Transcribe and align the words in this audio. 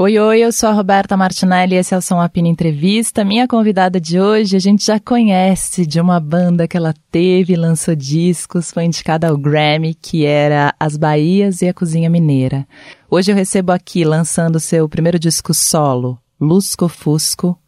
Oi, 0.00 0.16
oi, 0.16 0.38
eu 0.38 0.52
sou 0.52 0.68
a 0.68 0.72
Roberta 0.72 1.16
Martinelli 1.16 1.74
e 1.74 1.78
esse 1.78 1.92
é 1.92 1.98
o 1.98 2.00
Som 2.00 2.20
Apina 2.20 2.46
Entrevista. 2.46 3.24
Minha 3.24 3.48
convidada 3.48 4.00
de 4.00 4.20
hoje 4.20 4.54
a 4.54 4.60
gente 4.60 4.86
já 4.86 5.00
conhece 5.00 5.84
de 5.84 6.00
uma 6.00 6.20
banda 6.20 6.68
que 6.68 6.76
ela 6.76 6.94
teve, 7.10 7.56
lançou 7.56 7.96
discos, 7.96 8.70
foi 8.70 8.84
indicada 8.84 9.28
ao 9.28 9.36
Grammy, 9.36 9.94
que 9.94 10.24
era 10.24 10.72
As 10.78 10.96
Bahias 10.96 11.62
e 11.62 11.68
a 11.68 11.74
Cozinha 11.74 12.08
Mineira. 12.08 12.64
Hoje 13.10 13.32
eu 13.32 13.34
recebo 13.34 13.72
aqui, 13.72 14.04
lançando 14.04 14.60
seu 14.60 14.88
primeiro 14.88 15.18
disco 15.18 15.52
solo, 15.52 16.16
Lusco 16.40 16.86
Fusco, 16.86 17.58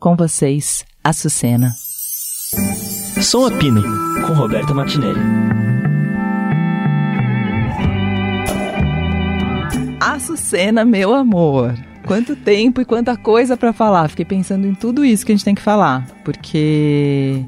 com 0.00 0.16
vocês, 0.16 0.86
Açucena. 1.04 1.70
Som 3.20 3.44
Apino, 3.44 3.82
com 4.26 4.32
Roberta 4.32 4.72
Martinelli. 4.72 5.73
Açucena, 10.04 10.84
meu 10.84 11.14
amor. 11.14 11.74
Quanto 12.06 12.36
tempo 12.36 12.78
e 12.78 12.84
quanta 12.84 13.16
coisa 13.16 13.56
para 13.56 13.72
falar. 13.72 14.08
Fiquei 14.08 14.26
pensando 14.26 14.66
em 14.66 14.74
tudo 14.74 15.02
isso 15.02 15.24
que 15.24 15.32
a 15.32 15.34
gente 15.34 15.44
tem 15.44 15.54
que 15.54 15.62
falar, 15.62 16.06
porque 16.22 17.42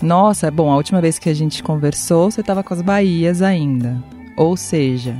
nossa, 0.00 0.50
bom, 0.50 0.70
a 0.70 0.76
última 0.76 1.00
vez 1.00 1.18
que 1.18 1.28
a 1.28 1.34
gente 1.34 1.60
conversou, 1.60 2.30
você 2.30 2.42
estava 2.42 2.62
com 2.62 2.72
as 2.72 2.80
Bahias 2.80 3.42
ainda. 3.42 4.02
Ou 4.36 4.56
seja, 4.56 5.16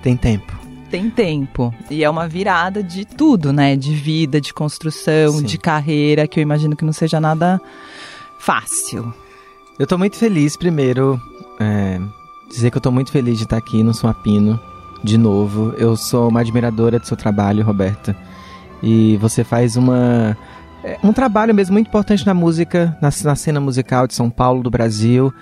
tem 0.00 0.16
tempo. 0.16 0.56
Tem 0.90 1.10
tempo. 1.10 1.74
E 1.90 2.04
é 2.04 2.10
uma 2.10 2.28
virada 2.28 2.80
de 2.80 3.04
tudo, 3.04 3.52
né? 3.52 3.74
De 3.74 3.94
vida, 3.94 4.40
de 4.40 4.54
construção, 4.54 5.38
Sim. 5.38 5.44
de 5.44 5.58
carreira, 5.58 6.28
que 6.28 6.38
eu 6.38 6.42
imagino 6.42 6.76
que 6.76 6.84
não 6.84 6.92
seja 6.92 7.18
nada 7.18 7.60
fácil. 8.38 9.12
Eu 9.76 9.88
tô 9.88 9.98
muito 9.98 10.16
feliz, 10.16 10.56
primeiro, 10.56 11.20
é, 11.58 12.00
dizer 12.48 12.70
que 12.70 12.76
eu 12.76 12.82
tô 12.82 12.92
muito 12.92 13.10
feliz 13.10 13.38
de 13.38 13.42
estar 13.44 13.56
aqui 13.56 13.82
no 13.82 13.92
Suapino 13.92 14.60
de 15.04 15.18
novo. 15.18 15.74
Eu 15.76 15.96
sou 15.96 16.28
uma 16.28 16.40
admiradora 16.40 16.98
do 16.98 17.06
seu 17.06 17.16
trabalho, 17.16 17.62
Roberta. 17.62 18.16
E 18.82 19.16
você 19.18 19.44
faz 19.44 19.76
uma 19.76 20.36
é, 20.82 20.98
um 21.02 21.12
trabalho 21.12 21.54
mesmo 21.54 21.74
muito 21.74 21.88
importante 21.88 22.26
na 22.26 22.34
música, 22.34 22.96
na, 23.00 23.10
na 23.24 23.34
cena 23.36 23.60
musical 23.60 24.06
de 24.06 24.14
São 24.14 24.28
Paulo, 24.28 24.62
do 24.62 24.70
Brasil. 24.70 25.32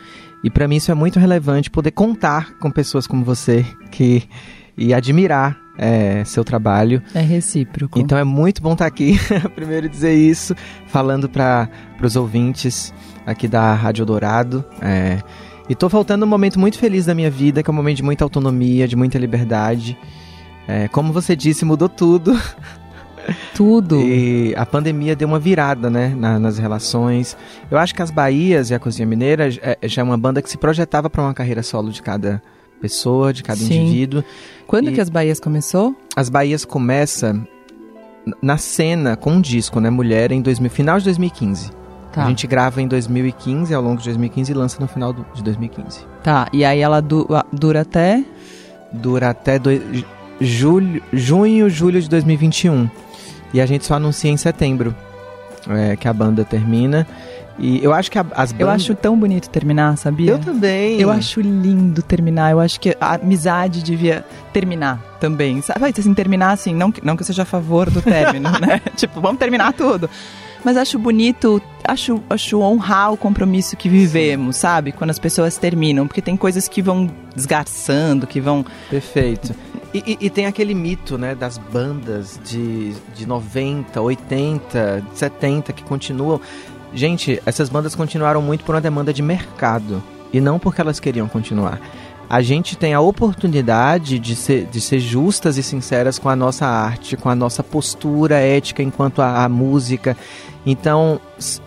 E 0.44 0.50
para 0.50 0.68
mim 0.68 0.76
isso 0.76 0.90
é 0.90 0.94
muito 0.94 1.18
relevante 1.18 1.70
poder 1.70 1.92
contar 1.92 2.54
com 2.58 2.70
pessoas 2.70 3.06
como 3.06 3.24
você 3.24 3.64
que 3.90 4.28
e 4.76 4.92
admirar 4.92 5.56
é, 5.78 6.24
seu 6.24 6.44
trabalho. 6.44 7.02
É 7.14 7.20
recíproco. 7.20 7.98
Então 7.98 8.18
é 8.18 8.24
muito 8.24 8.62
bom 8.62 8.72
estar 8.72 8.86
aqui, 8.86 9.18
primeiro 9.54 9.88
dizer 9.88 10.14
isso, 10.14 10.54
falando 10.86 11.28
para 11.28 11.68
os 12.02 12.16
ouvintes 12.16 12.92
aqui 13.26 13.46
da 13.46 13.74
Rádio 13.74 14.04
Dourado. 14.04 14.64
É, 14.80 15.18
e 15.68 15.74
tô 15.74 15.88
faltando 15.88 16.24
um 16.24 16.28
momento 16.28 16.58
muito 16.58 16.78
feliz 16.78 17.06
da 17.06 17.14
minha 17.14 17.30
vida, 17.30 17.62
que 17.62 17.70
é 17.70 17.72
um 17.72 17.76
momento 17.76 17.96
de 17.96 18.02
muita 18.02 18.24
autonomia, 18.24 18.88
de 18.88 18.96
muita 18.96 19.18
liberdade. 19.18 19.96
É, 20.66 20.88
como 20.88 21.12
você 21.12 21.34
disse, 21.36 21.64
mudou 21.64 21.88
tudo. 21.88 22.38
Tudo. 23.54 24.00
E 24.00 24.52
a 24.56 24.66
pandemia 24.66 25.14
deu 25.14 25.28
uma 25.28 25.38
virada, 25.38 25.88
né, 25.88 26.08
na, 26.08 26.40
nas 26.40 26.58
relações. 26.58 27.36
Eu 27.70 27.78
acho 27.78 27.94
que 27.94 28.02
as 28.02 28.10
Bahias 28.10 28.70
e 28.70 28.74
a 28.74 28.80
Cozinha 28.80 29.06
Mineira 29.06 29.48
é, 29.62 29.78
já 29.86 30.02
é 30.02 30.04
uma 30.04 30.18
banda 30.18 30.42
que 30.42 30.50
se 30.50 30.58
projetava 30.58 31.08
para 31.08 31.22
uma 31.22 31.32
carreira 31.32 31.62
solo 31.62 31.92
de 31.92 32.02
cada 32.02 32.42
pessoa, 32.80 33.32
de 33.32 33.44
cada 33.44 33.60
Sim. 33.60 33.82
indivíduo. 33.82 34.24
Quando 34.66 34.90
e 34.90 34.92
que 34.92 35.00
as 35.00 35.08
Bahias 35.08 35.38
começou? 35.38 35.94
As 36.16 36.28
Bahias 36.28 36.64
começa 36.64 37.40
na 38.42 38.58
cena 38.58 39.16
com 39.16 39.34
um 39.34 39.40
disco, 39.40 39.78
né, 39.78 39.88
Mulher, 39.88 40.32
em 40.32 40.42
2000, 40.42 40.70
final 40.70 40.98
de 40.98 41.04
2015. 41.04 41.81
Tá. 42.12 42.24
A 42.24 42.28
gente 42.28 42.46
grava 42.46 42.82
em 42.82 42.86
2015, 42.86 43.72
ao 43.72 43.82
longo 43.82 43.98
de 43.98 44.04
2015 44.04 44.52
e 44.52 44.54
lança 44.54 44.78
no 44.78 44.86
final 44.86 45.12
do, 45.12 45.24
de 45.34 45.42
2015. 45.42 46.00
Tá, 46.22 46.46
e 46.52 46.64
aí 46.64 46.80
ela 46.80 47.00
du 47.00 47.26
dura 47.50 47.80
até? 47.80 48.22
Dura 48.92 49.30
até 49.30 49.58
do, 49.58 49.70
julho, 50.38 51.02
junho, 51.12 51.70
julho 51.70 52.00
de 52.00 52.08
2021. 52.10 52.88
E 53.54 53.60
a 53.60 53.66
gente 53.66 53.86
só 53.86 53.94
anuncia 53.94 54.30
em 54.30 54.36
setembro 54.36 54.94
é, 55.68 55.96
que 55.96 56.06
a 56.06 56.12
banda 56.12 56.44
termina. 56.44 57.06
E 57.58 57.82
eu 57.82 57.92
acho 57.92 58.10
que 58.10 58.18
a, 58.18 58.26
as 58.34 58.52
bandas... 58.52 58.60
Eu 58.60 58.70
acho 58.70 58.94
tão 58.94 59.18
bonito 59.18 59.48
terminar, 59.48 59.96
sabia? 59.96 60.32
Eu 60.32 60.38
também. 60.38 61.00
Eu 61.00 61.10
acho 61.10 61.40
lindo 61.40 62.02
terminar. 62.02 62.50
Eu 62.50 62.60
acho 62.60 62.78
que 62.78 62.96
a 63.00 63.14
amizade 63.14 63.82
devia 63.82 64.24
terminar 64.52 65.00
também. 65.18 65.62
Sabe, 65.62 65.92
assim, 65.96 66.12
terminar 66.12 66.52
assim, 66.52 66.74
não, 66.74 66.92
não 67.02 67.16
que 67.16 67.22
eu 67.22 67.26
seja 67.26 67.42
a 67.42 67.46
favor 67.46 67.88
do 67.88 68.02
término, 68.02 68.50
né? 68.60 68.80
tipo, 68.96 69.20
vamos 69.20 69.38
terminar 69.38 69.72
tudo 69.72 70.10
mas 70.64 70.76
acho 70.76 70.98
bonito, 70.98 71.60
acho, 71.84 72.22
acho 72.30 72.60
honrar 72.60 73.12
o 73.12 73.16
compromisso 73.16 73.76
que 73.76 73.88
vivemos, 73.88 74.56
sabe? 74.56 74.92
Quando 74.92 75.10
as 75.10 75.18
pessoas 75.18 75.56
terminam, 75.56 76.06
porque 76.06 76.22
tem 76.22 76.36
coisas 76.36 76.68
que 76.68 76.80
vão 76.80 77.10
desgarçando, 77.34 78.26
que 78.26 78.40
vão. 78.40 78.64
Perfeito. 78.88 79.54
E, 79.92 79.98
e, 80.06 80.26
e, 80.26 80.30
tem 80.30 80.46
aquele 80.46 80.74
mito, 80.74 81.18
né, 81.18 81.34
das 81.34 81.58
bandas 81.58 82.40
de, 82.42 82.94
de 83.14 83.26
90, 83.26 84.00
80, 84.00 85.04
70 85.12 85.72
que 85.72 85.82
continuam. 85.82 86.40
Gente, 86.94 87.42
essas 87.44 87.68
bandas 87.68 87.94
continuaram 87.94 88.40
muito 88.40 88.64
por 88.64 88.74
uma 88.74 88.80
demanda 88.80 89.12
de 89.12 89.22
mercado 89.22 90.02
e 90.32 90.40
não 90.40 90.58
porque 90.58 90.80
elas 90.80 90.98
queriam 90.98 91.28
continuar 91.28 91.78
a 92.32 92.40
gente 92.40 92.78
tem 92.78 92.94
a 92.94 93.00
oportunidade 93.00 94.18
de 94.18 94.34
ser, 94.34 94.64
de 94.64 94.80
ser 94.80 95.00
justas 95.00 95.58
e 95.58 95.62
sinceras 95.62 96.18
com 96.18 96.30
a 96.30 96.34
nossa 96.34 96.64
arte, 96.66 97.14
com 97.14 97.28
a 97.28 97.34
nossa 97.34 97.62
postura 97.62 98.36
ética 98.36 98.82
enquanto 98.82 99.20
a, 99.20 99.44
a 99.44 99.48
música. 99.50 100.16
Então, 100.64 101.20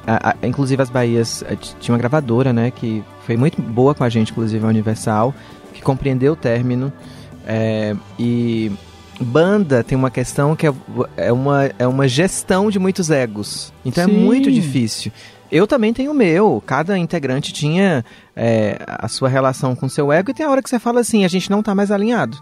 a, 0.08 0.32
a, 0.32 0.48
inclusive 0.48 0.82
as 0.82 0.90
Bahias, 0.90 1.44
eh, 1.48 1.56
tinha 1.80 1.94
uma 1.94 2.00
gravadora, 2.00 2.52
né, 2.52 2.72
que 2.72 3.04
foi 3.28 3.38
muito 3.38 3.62
boa 3.62 3.94
com 3.94 4.04
a 4.04 4.10
gente, 4.10 4.32
inclusive 4.32 4.66
a 4.66 4.68
Universal, 4.68 5.36
que 5.72 5.84
compreendeu 5.84 6.34
o 6.34 6.36
término. 6.36 6.92
É, 7.46 7.96
e 8.18 8.72
banda 9.22 9.84
tem 9.84 9.96
uma 9.96 10.10
questão 10.10 10.56
que 10.56 10.66
é, 10.66 10.74
é, 11.16 11.32
uma, 11.32 11.70
é 11.78 11.86
uma 11.86 12.08
gestão 12.08 12.72
de 12.72 12.80
muitos 12.80 13.12
egos. 13.12 13.72
Então 13.86 14.04
é 14.04 14.08
Sim. 14.08 14.16
é 14.16 14.20
muito 14.20 14.52
difícil. 14.52 15.12
Eu 15.52 15.68
também 15.68 15.94
tenho 15.94 16.12
o 16.12 16.16
meu. 16.16 16.62
Cada 16.66 16.98
integrante 16.98 17.54
tinha 17.54 18.04
é, 18.36 18.78
a 18.88 19.08
sua 19.08 19.30
relação 19.30 19.76
com 19.76 19.86
o 19.86 19.90
seu 19.90 20.12
ego 20.12 20.32
e 20.32 20.34
tem 20.34 20.46
a 20.46 20.50
hora 20.50 20.62
que 20.62 20.70
você 20.70 20.80
fala 20.80 21.00
assim, 21.00 21.24
a 21.24 21.28
gente 21.28 21.50
não 21.50 21.62
tá 21.62 21.76
mais 21.76 21.92
alinhado. 21.92 22.38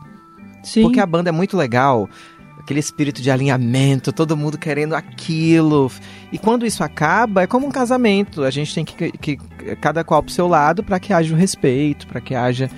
Sim. 0.63 0.83
Porque 0.83 0.99
a 0.99 1.05
banda 1.05 1.29
é 1.29 1.31
muito 1.31 1.57
legal, 1.57 2.09
aquele 2.57 2.79
espírito 2.79 3.21
de 3.21 3.29
alinhamento, 3.29 4.13
todo 4.13 4.37
mundo 4.37 4.57
querendo 4.57 4.95
aquilo. 4.95 5.91
E 6.31 6.37
quando 6.37 6.65
isso 6.65 6.83
acaba, 6.83 7.43
é 7.43 7.47
como 7.47 7.67
um 7.67 7.71
casamento. 7.71 8.43
A 8.43 8.49
gente 8.49 8.73
tem 8.73 8.85
que, 8.85 9.11
que 9.11 9.37
cada 9.81 10.03
qual 10.03 10.23
pro 10.23 10.31
seu 10.31 10.47
lado 10.47 10.81
para 10.83 10.99
que 10.99 11.13
haja 11.13 11.33
o 11.33 11.37
respeito, 11.37 12.07
para 12.07 12.21
que 12.21 12.33
haja 12.33 12.69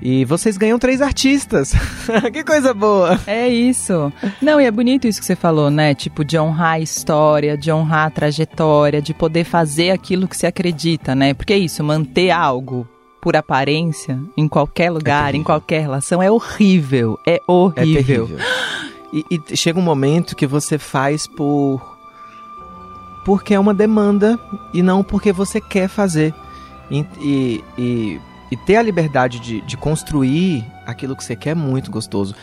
e 0.00 0.24
vocês 0.24 0.56
ganham 0.56 0.78
três 0.78 1.02
artistas. 1.02 1.72
que 2.32 2.44
coisa 2.44 2.72
boa! 2.72 3.18
É 3.26 3.48
isso. 3.48 4.12
Não, 4.40 4.60
e 4.60 4.64
é 4.64 4.70
bonito 4.70 5.06
isso 5.06 5.20
que 5.20 5.26
você 5.26 5.36
falou, 5.36 5.70
né? 5.70 5.94
Tipo, 5.94 6.24
de 6.24 6.38
honrar 6.38 6.74
a 6.74 6.80
história, 6.80 7.56
de 7.56 7.72
honrar 7.72 8.06
a 8.06 8.10
trajetória, 8.10 9.02
de 9.02 9.12
poder 9.12 9.44
fazer 9.44 9.90
aquilo 9.90 10.28
que 10.28 10.36
se 10.36 10.46
acredita, 10.46 11.14
né? 11.14 11.34
Porque 11.34 11.52
é 11.52 11.58
isso, 11.58 11.82
manter 11.82 12.30
algo 12.30 12.86
por 13.20 13.36
aparência 13.36 14.20
em 14.36 14.48
qualquer 14.48 14.90
lugar, 14.90 15.34
é 15.34 15.36
em 15.36 15.42
qualquer 15.42 15.80
relação, 15.80 16.22
é 16.22 16.30
horrível. 16.30 17.18
É 17.26 17.40
horrível. 17.46 17.82
É 17.82 18.04
terrível. 18.04 18.38
E, 19.12 19.24
e 19.30 19.56
chega 19.56 19.78
um 19.78 19.82
momento 19.82 20.36
que 20.36 20.46
você 20.46 20.78
faz 20.78 21.26
por. 21.26 21.80
porque 23.24 23.54
é 23.54 23.60
uma 23.60 23.74
demanda 23.74 24.38
e 24.72 24.82
não 24.82 25.02
porque 25.02 25.32
você 25.32 25.60
quer 25.60 25.88
fazer. 25.88 26.34
E, 26.90 27.04
e, 27.20 27.64
e 27.76 28.20
e 28.50 28.56
ter 28.56 28.76
a 28.76 28.82
liberdade 28.82 29.40
de, 29.40 29.60
de 29.62 29.76
construir 29.76 30.64
aquilo 30.86 31.16
que 31.16 31.24
você 31.24 31.36
quer 31.36 31.50
é 31.50 31.54
muito 31.54 31.90
gostoso. 31.90 32.34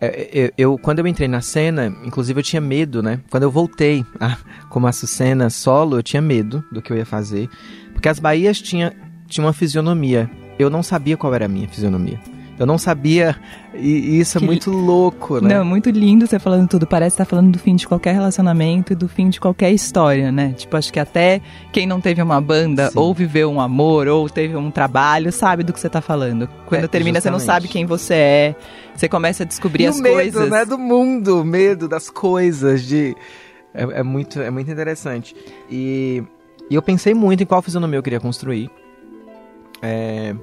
Eu, 0.00 0.08
é, 0.08 0.30
é, 0.32 0.52
eu, 0.58 0.78
quando 0.78 0.98
eu 0.98 1.06
entrei 1.06 1.28
na 1.28 1.40
cena, 1.40 1.86
inclusive 2.04 2.40
eu 2.40 2.44
tinha 2.44 2.60
medo, 2.60 3.02
né? 3.02 3.20
Quando 3.30 3.44
eu 3.44 3.50
voltei 3.50 4.04
a, 4.20 4.36
como 4.68 4.86
Açucena 4.86 5.48
solo, 5.50 5.98
eu 5.98 6.02
tinha 6.02 6.20
medo 6.20 6.64
do 6.70 6.82
que 6.82 6.92
eu 6.92 6.96
ia 6.96 7.06
fazer. 7.06 7.48
Porque 7.92 8.08
as 8.08 8.18
Bahias 8.18 8.60
tinham 8.60 8.92
tinha 9.26 9.44
uma 9.44 9.52
fisionomia. 9.52 10.30
Eu 10.58 10.70
não 10.70 10.82
sabia 10.82 11.16
qual 11.16 11.34
era 11.34 11.46
a 11.46 11.48
minha 11.48 11.68
fisionomia. 11.68 12.20
Eu 12.58 12.66
não 12.66 12.78
sabia, 12.78 13.36
e 13.74 14.20
isso 14.20 14.38
é 14.38 14.40
que... 14.40 14.44
é 14.44 14.46
muito 14.46 14.70
louco, 14.70 15.40
né? 15.40 15.58
Não, 15.58 15.64
muito 15.64 15.90
lindo 15.90 16.24
você 16.26 16.38
falando 16.38 16.68
tudo. 16.68 16.86
Parece 16.86 17.14
estar 17.14 17.24
tá 17.24 17.30
falando 17.30 17.50
do 17.50 17.58
fim 17.58 17.74
de 17.74 17.86
qualquer 17.86 18.14
relacionamento 18.14 18.92
e 18.92 18.96
do 18.96 19.08
fim 19.08 19.28
de 19.28 19.40
qualquer 19.40 19.72
história, 19.72 20.30
né? 20.30 20.52
Tipo, 20.56 20.76
acho 20.76 20.92
que 20.92 21.00
até 21.00 21.40
quem 21.72 21.84
não 21.84 22.00
teve 22.00 22.22
uma 22.22 22.40
banda, 22.40 22.90
Sim. 22.90 22.98
ou 22.98 23.12
viveu 23.12 23.50
um 23.50 23.60
amor, 23.60 24.06
ou 24.06 24.28
teve 24.30 24.54
um 24.54 24.70
trabalho, 24.70 25.32
sabe 25.32 25.64
do 25.64 25.72
que 25.72 25.80
você 25.80 25.88
está 25.88 26.00
falando. 26.00 26.48
Quando 26.66 26.84
é, 26.84 26.88
termina, 26.88 27.18
justamente. 27.18 27.40
você 27.40 27.46
não 27.46 27.54
sabe 27.54 27.66
quem 27.66 27.84
você 27.86 28.14
é. 28.14 28.56
Você 28.94 29.08
começa 29.08 29.42
a 29.42 29.46
descobrir 29.46 29.84
e 29.84 29.86
as 29.88 29.98
o 29.98 30.02
medo, 30.02 30.14
coisas. 30.14 30.50
né? 30.50 30.64
Do 30.64 30.78
mundo, 30.78 31.40
o 31.40 31.44
medo 31.44 31.88
das 31.88 32.08
coisas, 32.08 32.84
de... 32.84 33.16
É, 33.74 33.82
é, 33.82 34.02
muito, 34.04 34.40
é 34.40 34.50
muito 34.50 34.70
interessante. 34.70 35.34
E, 35.68 36.22
e 36.70 36.74
eu 36.76 36.82
pensei 36.82 37.12
muito 37.12 37.42
em 37.42 37.46
qual 37.46 37.60
fisionomia 37.60 37.98
eu 37.98 38.02
queria 38.02 38.20
construir. 38.20 38.70
É 39.82 40.36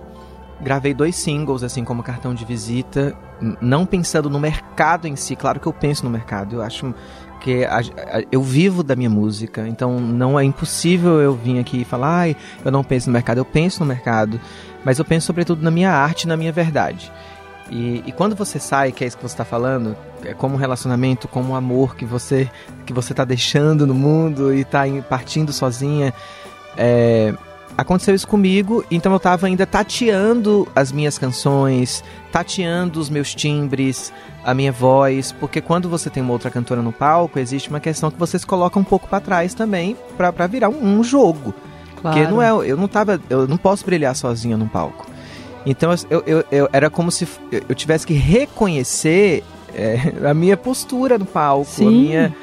gravei 0.62 0.94
dois 0.94 1.16
singles, 1.16 1.64
assim, 1.64 1.84
como 1.84 2.04
cartão 2.04 2.34
de 2.34 2.46
visita, 2.46 3.16
não 3.60 3.86
pensando 3.86 4.30
no 4.30 4.40
mercado 4.40 5.08
em 5.08 5.16
si. 5.16 5.36
Claro 5.36 5.60
que 5.60 5.68
eu 5.68 5.74
penso 5.74 6.04
no 6.04 6.10
mercado, 6.10 6.58
eu 6.58 6.62
acho 6.62 6.94
que 7.42 7.66
a, 7.66 7.80
a, 7.80 8.24
eu 8.32 8.42
vivo 8.42 8.84
da 8.84 8.96
minha 8.96 9.10
música, 9.10 9.68
então 9.68 10.00
não 10.00 10.40
é 10.40 10.44
impossível 10.44 11.20
eu 11.20 11.36
vir 11.36 11.60
aqui 11.60 11.82
e 11.82 11.86
falar, 11.86 12.20
ai, 12.20 12.36
eu 12.64 12.72
não 12.72 12.84
penso 12.84 13.10
no 13.10 13.14
mercado, 13.14 13.40
eu 13.40 13.46
penso 13.46 13.80
no 13.80 13.86
mercado, 13.86 14.40
mas 14.86 15.00
eu 15.00 15.06
penso 15.06 15.26
sobretudo 15.26 15.64
na 15.64 15.72
minha 15.72 15.92
arte, 15.92 16.28
na 16.28 16.38
minha 16.38 16.52
verdade. 16.52 17.12
E, 17.70 18.04
e, 18.06 18.12
quando 18.12 18.36
você 18.36 18.60
sai, 18.60 18.92
que 18.92 19.04
é 19.04 19.08
isso 19.08 19.16
que 19.16 19.24
você 19.24 19.34
está 19.34 19.46
falando, 19.46 19.96
é 20.26 20.34
como 20.34 20.56
um 20.56 20.58
relacionamento, 20.58 21.28
como 21.28 21.54
um 21.54 21.56
amor 21.56 21.96
que 21.96 22.04
você 22.04 22.50
que 22.86 22.92
você 22.92 23.14
está 23.14 23.24
deixando 23.24 23.88
no 23.88 23.94
mundo 23.94 24.54
e 24.54 24.62
está 24.62 24.84
partindo 25.08 25.54
sozinha, 25.54 26.14
é, 26.76 27.34
aconteceu 27.82 28.14
isso 28.14 28.28
comigo, 28.28 28.86
então 28.92 29.12
eu 29.12 29.18
estava 29.18 29.48
ainda 29.48 29.66
tateando 29.66 30.68
as 30.76 30.92
minhas 30.92 31.18
canções, 31.18 32.04
tateando 32.32 33.00
os 33.00 33.10
meus 33.10 33.34
timbres, 33.34 34.14
a 34.44 34.54
minha 34.54 34.72
voz, 34.72 35.32
porque 35.32 35.60
quando 35.60 35.90
você 35.90 36.10
tem 36.10 36.22
uma 36.22 36.32
outra 36.34 36.52
cantora 36.52 36.82
no 36.82 36.92
palco, 36.92 37.40
existe 37.40 37.70
uma 37.70 37.80
questão 37.80 38.12
que 38.12 38.20
vocês 38.20 38.46
colocam 38.46 38.82
um 38.82 38.86
pouco 38.86 39.08
para 39.08 39.20
trás 39.20 39.54
também, 39.54 39.98
para 40.16 40.48
virar 40.48 40.70
um, 40.70 41.00
um 41.00 41.04
jogo. 41.04 41.54
Claro. 42.00 42.18
Porque 42.18 42.32
não 42.32 42.42
é, 42.42 42.50
eu 42.70 42.78
não 42.78 42.88
tava, 42.88 43.20
eu 43.30 43.48
não 43.48 43.58
posso 43.58 43.84
brilhar 43.84 44.16
sozinha 44.16 44.58
no 44.58 44.68
palco. 44.68 45.08
Então 45.66 45.92
eu, 46.10 46.24
eu, 46.26 46.46
eu 46.52 46.70
era 46.72 46.90
como 46.90 47.12
se 47.12 47.28
eu 47.52 47.76
tivesse 47.76 48.06
que 48.06 48.14
reconhecer 48.14 49.44
é, 49.74 50.14
a 50.30 50.34
minha 50.34 50.56
postura 50.56 51.18
no 51.18 51.26
palco, 51.26 51.72
Sim. 51.72 51.88
a 51.88 51.92
minha 51.92 52.36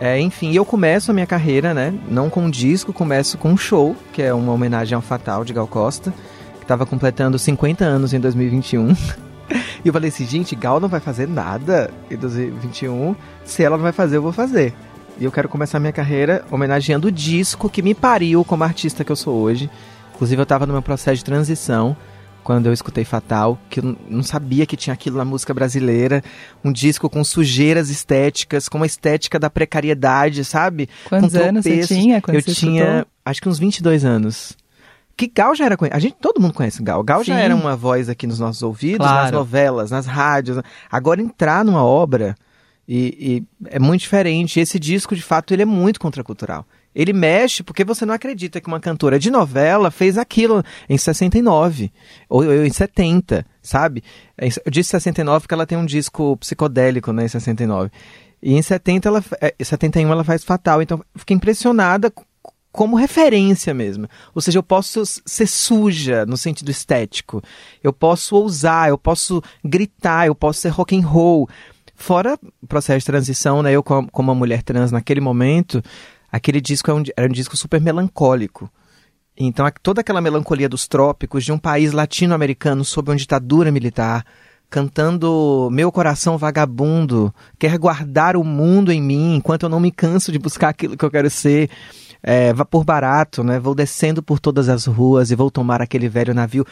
é, 0.00 0.18
enfim, 0.18 0.54
eu 0.54 0.64
começo 0.64 1.10
a 1.10 1.14
minha 1.14 1.26
carreira, 1.26 1.74
né? 1.74 1.92
Não 2.08 2.30
com 2.30 2.44
um 2.44 2.50
disco, 2.50 2.90
começo 2.90 3.36
com 3.36 3.50
um 3.50 3.56
show, 3.56 3.94
que 4.14 4.22
é 4.22 4.32
uma 4.32 4.50
homenagem 4.50 4.96
ao 4.96 5.02
Fatal 5.02 5.44
de 5.44 5.52
Gal 5.52 5.66
Costa, 5.66 6.10
que 6.56 6.64
estava 6.64 6.86
completando 6.86 7.38
50 7.38 7.84
anos 7.84 8.14
em 8.14 8.18
2021. 8.18 8.92
e 9.84 9.88
eu 9.88 9.92
falei 9.92 10.08
assim, 10.08 10.26
gente, 10.26 10.56
Gal 10.56 10.80
não 10.80 10.88
vai 10.88 11.00
fazer 11.00 11.28
nada 11.28 11.90
em 12.10 12.16
2021. 12.16 13.14
Se 13.44 13.62
ela 13.62 13.76
não 13.76 13.82
vai 13.82 13.92
fazer, 13.92 14.16
eu 14.16 14.22
vou 14.22 14.32
fazer. 14.32 14.72
E 15.18 15.24
eu 15.24 15.30
quero 15.30 15.50
começar 15.50 15.78
minha 15.78 15.92
carreira 15.92 16.46
homenageando 16.50 17.08
o 17.08 17.12
disco 17.12 17.68
que 17.68 17.82
me 17.82 17.94
pariu 17.94 18.42
como 18.42 18.64
artista 18.64 19.04
que 19.04 19.12
eu 19.12 19.16
sou 19.16 19.34
hoje. 19.34 19.68
Inclusive, 20.14 20.40
eu 20.40 20.44
estava 20.44 20.64
no 20.64 20.72
meu 20.72 20.82
processo 20.82 21.18
de 21.18 21.24
transição 21.26 21.94
quando 22.42 22.66
eu 22.66 22.72
escutei 22.72 23.04
Fatal, 23.04 23.58
que 23.68 23.80
eu 23.80 23.96
não 24.08 24.22
sabia 24.22 24.66
que 24.66 24.76
tinha 24.76 24.94
aquilo 24.94 25.18
na 25.18 25.24
música 25.24 25.52
brasileira. 25.54 26.22
Um 26.64 26.72
disco 26.72 27.08
com 27.08 27.22
sujeiras 27.22 27.90
estéticas, 27.90 28.68
com 28.68 28.78
uma 28.78 28.86
estética 28.86 29.38
da 29.38 29.50
precariedade, 29.50 30.44
sabe? 30.44 30.88
Quantos 31.08 31.34
anos 31.34 31.64
você 31.64 31.86
tinha 31.86 32.20
quando 32.20 32.36
Eu 32.36 32.42
você 32.42 32.52
tinha, 32.52 32.84
escutou? 32.84 33.06
acho 33.24 33.40
que 33.42 33.48
uns 33.48 33.58
22 33.58 34.04
anos. 34.04 34.56
Que 35.16 35.26
Gal 35.26 35.54
já 35.54 35.66
era 35.66 35.76
A 35.90 35.98
gente, 35.98 36.16
todo 36.18 36.40
mundo 36.40 36.54
conhece 36.54 36.82
Gal. 36.82 37.02
Gal 37.02 37.20
Sim. 37.20 37.32
já 37.32 37.38
era 37.38 37.54
uma 37.54 37.76
voz 37.76 38.08
aqui 38.08 38.26
nos 38.26 38.38
nossos 38.38 38.62
ouvidos, 38.62 39.06
claro. 39.06 39.22
nas 39.24 39.32
novelas, 39.32 39.90
nas 39.90 40.06
rádios. 40.06 40.62
Agora 40.90 41.20
entrar 41.20 41.64
numa 41.64 41.84
obra 41.84 42.34
e, 42.88 43.44
e 43.64 43.68
é 43.68 43.78
muito 43.78 44.00
diferente. 44.00 44.58
Esse 44.58 44.78
disco, 44.78 45.14
de 45.14 45.22
fato, 45.22 45.52
ele 45.52 45.62
é 45.62 45.66
muito 45.66 46.00
contracultural. 46.00 46.66
Ele 46.94 47.12
mexe 47.12 47.62
porque 47.62 47.84
você 47.84 48.04
não 48.04 48.14
acredita 48.14 48.60
que 48.60 48.66
uma 48.66 48.80
cantora 48.80 49.18
de 49.18 49.30
novela 49.30 49.90
fez 49.90 50.18
aquilo 50.18 50.62
em 50.88 50.98
69 50.98 51.92
ou, 52.28 52.44
ou 52.44 52.64
em 52.64 52.70
70, 52.70 53.46
sabe? 53.62 54.02
Eu 54.36 54.70
disse 54.70 54.90
69 54.90 55.42
porque 55.42 55.54
ela 55.54 55.66
tem 55.66 55.78
um 55.78 55.86
disco 55.86 56.36
psicodélico, 56.38 57.12
né, 57.12 57.24
em 57.24 57.28
69. 57.28 57.90
E 58.42 58.54
em 58.54 58.62
70 58.62 59.08
ela, 59.08 59.24
71 59.62 60.08
é, 60.08 60.12
ela 60.12 60.24
faz 60.24 60.42
Fatal, 60.42 60.82
então 60.82 61.04
fiquei 61.14 61.36
impressionada 61.36 62.12
como 62.72 62.96
referência 62.96 63.74
mesmo. 63.74 64.08
Ou 64.34 64.40
seja, 64.40 64.58
eu 64.58 64.62
posso 64.62 65.02
ser 65.04 65.46
suja 65.46 66.24
no 66.24 66.36
sentido 66.36 66.70
estético. 66.70 67.42
Eu 67.82 67.92
posso 67.92 68.36
ousar, 68.36 68.88
eu 68.88 68.98
posso 68.98 69.42
gritar, 69.64 70.26
eu 70.26 70.34
posso 70.34 70.60
ser 70.60 70.68
rock 70.68 70.96
and 70.96 71.06
roll. 71.06 71.48
Fora 71.94 72.38
o 72.62 72.66
processo 72.66 73.00
de 73.00 73.06
transição, 73.06 73.62
né, 73.62 73.72
eu 73.72 73.82
como 73.82 74.08
uma 74.14 74.34
mulher 74.34 74.62
trans 74.62 74.90
naquele 74.90 75.20
momento, 75.20 75.82
aquele 76.30 76.60
disco 76.60 76.90
é 76.90 76.94
um, 76.94 77.02
era 77.16 77.28
um 77.28 77.32
disco 77.32 77.56
super 77.56 77.80
melancólico. 77.80 78.70
Então, 79.36 79.66
toda 79.82 80.02
aquela 80.02 80.20
melancolia 80.20 80.68
dos 80.68 80.86
trópicos, 80.86 81.44
de 81.44 81.52
um 81.52 81.58
país 81.58 81.92
latino-americano 81.92 82.84
sob 82.84 83.10
uma 83.10 83.16
ditadura 83.16 83.72
militar, 83.72 84.24
cantando 84.68 85.68
Meu 85.72 85.90
coração 85.90 86.36
vagabundo, 86.36 87.34
quer 87.58 87.76
guardar 87.78 88.36
o 88.36 88.44
mundo 88.44 88.92
em 88.92 89.02
mim, 89.02 89.36
enquanto 89.36 89.64
eu 89.64 89.68
não 89.68 89.80
me 89.80 89.90
canso 89.90 90.30
de 90.30 90.38
buscar 90.38 90.68
aquilo 90.68 90.96
que 90.96 91.04
eu 91.04 91.10
quero 91.10 91.30
ser, 91.30 91.70
é, 92.22 92.52
por 92.70 92.84
barato, 92.84 93.42
né? 93.42 93.58
Vou 93.58 93.74
descendo 93.74 94.22
por 94.22 94.38
todas 94.38 94.68
as 94.68 94.84
ruas 94.86 95.30
e 95.30 95.34
vou 95.34 95.50
tomar 95.50 95.80
aquele 95.80 96.08
velho 96.08 96.34
navio. 96.34 96.66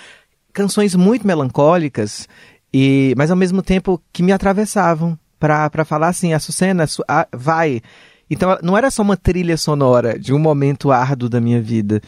Canções 0.53 0.95
muito 0.95 1.27
melancólicas, 1.27 2.29
e 2.73 3.15
mas 3.17 3.31
ao 3.31 3.37
mesmo 3.37 3.63
tempo 3.63 4.01
que 4.13 4.23
me 4.23 4.33
atravessavam 4.33 5.19
para 5.39 5.85
falar 5.85 6.09
assim, 6.09 6.33
a 6.33 6.39
Sucena, 6.39 6.85
vai, 7.33 7.81
então 8.31 8.59
não 8.63 8.77
era 8.77 8.91
só 8.91 9.03
uma 9.03 9.17
trilha 9.17 9.57
sonora 9.57 10.19
de 10.19 10.33
um 10.33 10.39
momento 10.39 10.91
árduo 10.91 11.29
da 11.29 11.41
minha 11.41 11.61
vida, 11.61 12.01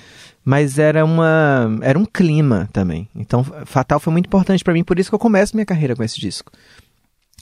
mas 0.44 0.78
era 0.78 1.04
uma 1.04 1.78
era 1.82 1.98
um 1.98 2.04
clima 2.04 2.68
também. 2.72 3.08
Então 3.14 3.44
Fatal 3.64 4.00
foi 4.00 4.12
muito 4.12 4.26
importante 4.26 4.64
para 4.64 4.74
mim, 4.74 4.84
por 4.84 4.98
isso 4.98 5.10
que 5.10 5.14
eu 5.14 5.18
começo 5.18 5.56
minha 5.56 5.66
carreira 5.66 5.96
com 5.96 6.02
esse 6.02 6.20
disco. 6.20 6.52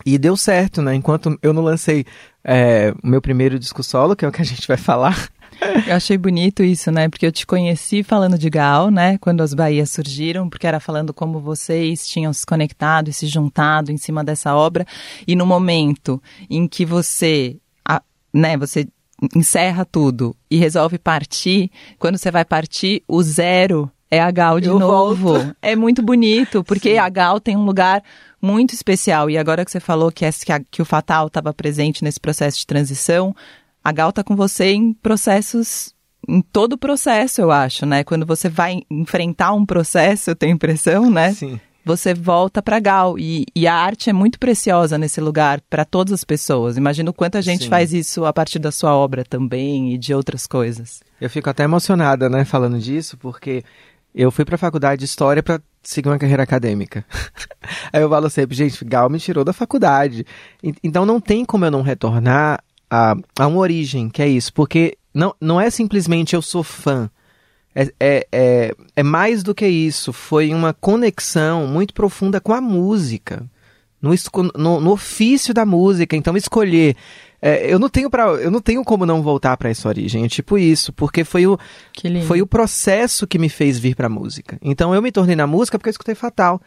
E 0.07 0.17
deu 0.17 0.37
certo, 0.37 0.81
né? 0.81 0.95
Enquanto 0.95 1.37
eu 1.43 1.53
não 1.53 1.63
lancei 1.63 2.05
é, 2.45 2.95
o 3.03 3.07
meu 3.07 3.21
primeiro 3.21 3.59
disco 3.59 3.83
solo, 3.83 4.15
que 4.15 4.25
é 4.25 4.29
o 4.29 4.33
que 4.33 4.43
a 4.43 4.45
gente 4.45 4.67
vai 4.69 4.77
falar. 4.77 5.29
Eu 5.87 5.97
achei 5.97 6.17
bonito 6.17 6.63
isso, 6.63 6.91
né? 6.93 7.09
Porque 7.09 7.27
eu 7.27 7.33
te 7.33 7.47
conheci 7.47 8.03
falando 8.03 8.39
de 8.39 8.49
Gal, 8.49 8.91
né? 8.91 9.19
Quando 9.19 9.43
as 9.43 9.55
Bahias 9.55 9.91
surgiram, 9.91 10.49
porque 10.49 10.67
era 10.67 10.79
falando 10.79 11.13
como 11.13 11.41
vocês 11.41 12.07
tinham 12.07 12.33
se 12.33 12.47
conectado 12.47 13.11
e 13.11 13.13
se 13.13 13.27
juntado 13.27 13.91
em 13.91 13.97
cima 13.97 14.23
dessa 14.23 14.55
obra. 14.55 14.87
E 15.27 15.35
no 15.35 15.45
momento 15.45 16.23
em 16.49 16.69
que 16.69 16.85
você 16.85 17.57
né, 18.33 18.57
você 18.57 18.87
encerra 19.35 19.85
tudo 19.85 20.37
e 20.51 20.57
resolve 20.57 20.99
partir, 20.99 21.71
quando 21.99 22.17
você 22.19 22.31
vai 22.31 22.45
partir, 22.45 23.03
o 23.09 23.23
zero 23.23 23.91
é 24.11 24.21
a 24.21 24.31
Gal 24.31 24.61
de 24.61 24.69
Eu 24.69 24.79
novo. 24.79 25.35
Volto. 25.35 25.57
É 25.61 25.77
muito 25.77 26.03
bonito, 26.03 26.65
porque 26.65 26.93
Sim. 26.93 26.99
a 26.99 27.09
Gal 27.09 27.41
tem 27.41 27.57
um 27.57 27.65
lugar 27.65 28.03
muito 28.41 28.75
especial. 28.75 29.29
E 29.29 29.37
agora 29.37 29.65
que 29.65 29.71
você 29.71 29.81
falou 29.81 30.11
que, 30.11 30.25
é, 30.25 30.33
que, 30.33 30.53
a, 30.53 30.61
que 30.61 30.81
o 30.81 30.85
Fatal 30.85 31.27
estava 31.27 31.53
presente 31.53 32.03
nesse 32.03 32.21
processo 32.21 32.59
de 32.59 32.67
transição, 32.67 33.35
a 33.83 33.93
Gal 33.93 34.13
tá 34.13 34.23
com 34.23 34.37
você 34.37 34.73
em 34.73 34.93
processos 34.93 35.95
em 36.29 36.43
todo 36.43 36.75
o 36.75 36.79
processo, 36.79 37.41
eu 37.41 37.51
acho, 37.51 37.87
né? 37.87 38.05
Quando 38.05 38.27
você 38.27 38.51
vai 38.51 38.83
enfrentar 38.91 39.53
um 39.53 39.65
processo, 39.65 40.31
eu 40.31 40.37
tenho 40.37 40.53
impressão, 40.55 41.11
né? 41.11 41.33
Sim 41.33 41.59
você 41.89 42.13
volta 42.13 42.63
para 42.63 42.79
Gal. 42.79 43.19
E, 43.19 43.47
e, 43.57 43.67
a 43.67 43.75
arte 43.75 44.11
é 44.11 44.13
muito 44.13 44.39
preciosa 44.39 44.99
nesse 44.99 45.21
lugar 45.23 45.61
para 45.71 45.87
todas 45.87 46.13
as 46.13 46.23
pessoas. 46.23 46.77
Imagino 46.77 47.15
quanta 47.15 47.41
gente 47.41 47.65
Sim. 47.65 47.71
faz 47.71 47.95
isso 47.95 48.27
a 48.27 48.33
partir 48.33 48.59
da 48.59 48.71
sua 48.71 48.95
obra 48.95 49.25
também 49.25 49.95
e 49.95 49.99
de 49.99 50.13
outras 50.13 50.47
coisas. 50.47 51.01
Eu 51.19 51.31
fico 51.31 51.49
até 51.49 51.65
emocionada, 51.65 52.29
né, 52.29 52.45
falando 52.45 52.79
disso, 52.79 53.17
porque 53.17 53.65
eu 54.15 54.31
fui 54.31 54.45
para 54.45 54.57
a 54.57 54.59
faculdade 54.59 55.01
de 55.01 55.07
História 55.07 55.43
para 55.43 55.61
seguir 55.83 56.11
uma 56.11 56.19
carreira 56.19 56.43
acadêmica. 56.43 57.05
Aí 57.91 58.03
eu 58.03 58.11
falo 58.11 58.29
sempre, 58.29 58.55
gente, 58.55 58.85
Gal 58.85 59.09
me 59.09 59.19
tirou 59.19 59.43
da 59.43 59.55
faculdade. 59.55 60.27
Então 60.85 61.07
não 61.07 61.19
tem 61.19 61.43
como 61.43 61.65
eu 61.65 61.71
não 61.71 61.81
retornar 61.81 62.63
a, 62.91 63.17
a 63.39 63.47
uma 63.47 63.59
origem, 63.59 64.11
que 64.11 64.21
é 64.21 64.29
isso. 64.29 64.53
Porque 64.53 64.99
não, 65.15 65.35
não 65.41 65.59
é 65.59 65.71
simplesmente 65.71 66.37
eu 66.37 66.43
sou 66.43 66.63
fã 66.63 67.11
é, 67.75 67.93
é, 68.01 68.27
é, 68.33 68.75
é 68.97 69.03
mais 69.03 69.43
do 69.43 69.55
que 69.55 69.67
isso. 69.67 70.13
Foi 70.13 70.53
uma 70.53 70.73
conexão 70.73 71.67
muito 71.67 71.95
profunda 71.95 72.41
com 72.41 72.53
a 72.53 72.61
música. 72.61 73.47
No, 74.01 74.11
no, 74.57 74.81
no 74.81 74.91
ofício 74.93 75.53
da 75.53 75.67
música. 75.67 76.17
Então, 76.17 76.37
escolher. 76.37 76.97
É, 77.41 77.73
eu 77.73 77.79
não 77.79 77.89
tenho 77.89 78.11
para 78.11 78.25
eu 78.31 78.51
não 78.51 78.61
tenho 78.61 78.83
como 78.83 79.07
não 79.07 79.23
voltar 79.23 79.57
para 79.57 79.71
essa 79.71 79.89
origem 79.89 80.25
é 80.25 80.29
tipo 80.29 80.59
isso 80.59 80.93
porque 80.93 81.23
foi 81.23 81.47
o 81.47 81.57
foi 82.27 82.43
o 82.43 82.47
processo 82.49 83.29
que 83.29 83.39
me 83.39 83.49
fez 83.49 83.79
vir 83.79 83.95
para 83.95 84.09
música 84.09 84.59
então 84.61 84.93
eu 84.93 85.01
me 85.01 85.13
tornei 85.13 85.37
na 85.37 85.47
música 85.47 85.79
porque 85.79 85.89
eu 85.89 85.93
escutei 85.93 86.17
Fatal 86.17 86.61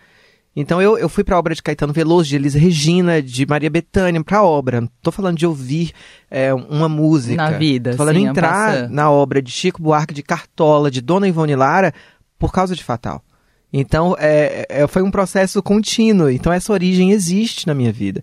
então 0.56 0.82
eu, 0.82 0.98
eu 0.98 1.08
fui 1.08 1.24
para 1.24 1.36
a 1.36 1.40
obra 1.40 1.56
de 1.56 1.64
Caetano 1.64 1.94
Veloso, 1.94 2.28
de 2.28 2.36
Elis 2.36 2.54
Regina, 2.54 3.22
de 3.22 3.46
Maria 3.46 3.70
Bethânia, 3.70 4.22
para 4.24 4.40
a 4.40 4.44
obra. 4.44 4.82
Não 4.82 4.90
tô 5.02 5.12
falando 5.12 5.38
de 5.38 5.46
ouvir 5.46 5.92
é, 6.30 6.54
uma 6.54 6.90
música. 6.90 7.38
Na 7.38 7.52
vida, 7.52 7.92
Tô 7.92 7.98
falando 7.98 8.18
sim, 8.18 8.28
entrar 8.28 8.90
na 8.90 9.10
obra 9.10 9.42
de 9.42 9.52
Chico 9.52 9.82
Buarque, 9.82 10.14
de 10.14 10.22
Cartola, 10.22 10.92
de 10.92 11.00
Dona 11.00 11.28
Ivone 11.28 11.56
Lara, 11.56 11.94
por 12.38 12.52
causa 12.52 12.76
de 12.76 12.84
Fatal. 12.84 13.24
Então 13.72 14.16
é, 14.20 14.66
é, 14.68 14.88
foi 14.88 15.02
um 15.02 15.12
processo 15.12 15.64
contínuo. 15.64 16.30
Então 16.30 16.52
essa 16.52 16.74
origem 16.74 17.12
existe 17.12 17.66
na 17.66 17.74
minha 17.74 17.92
vida. 17.92 18.22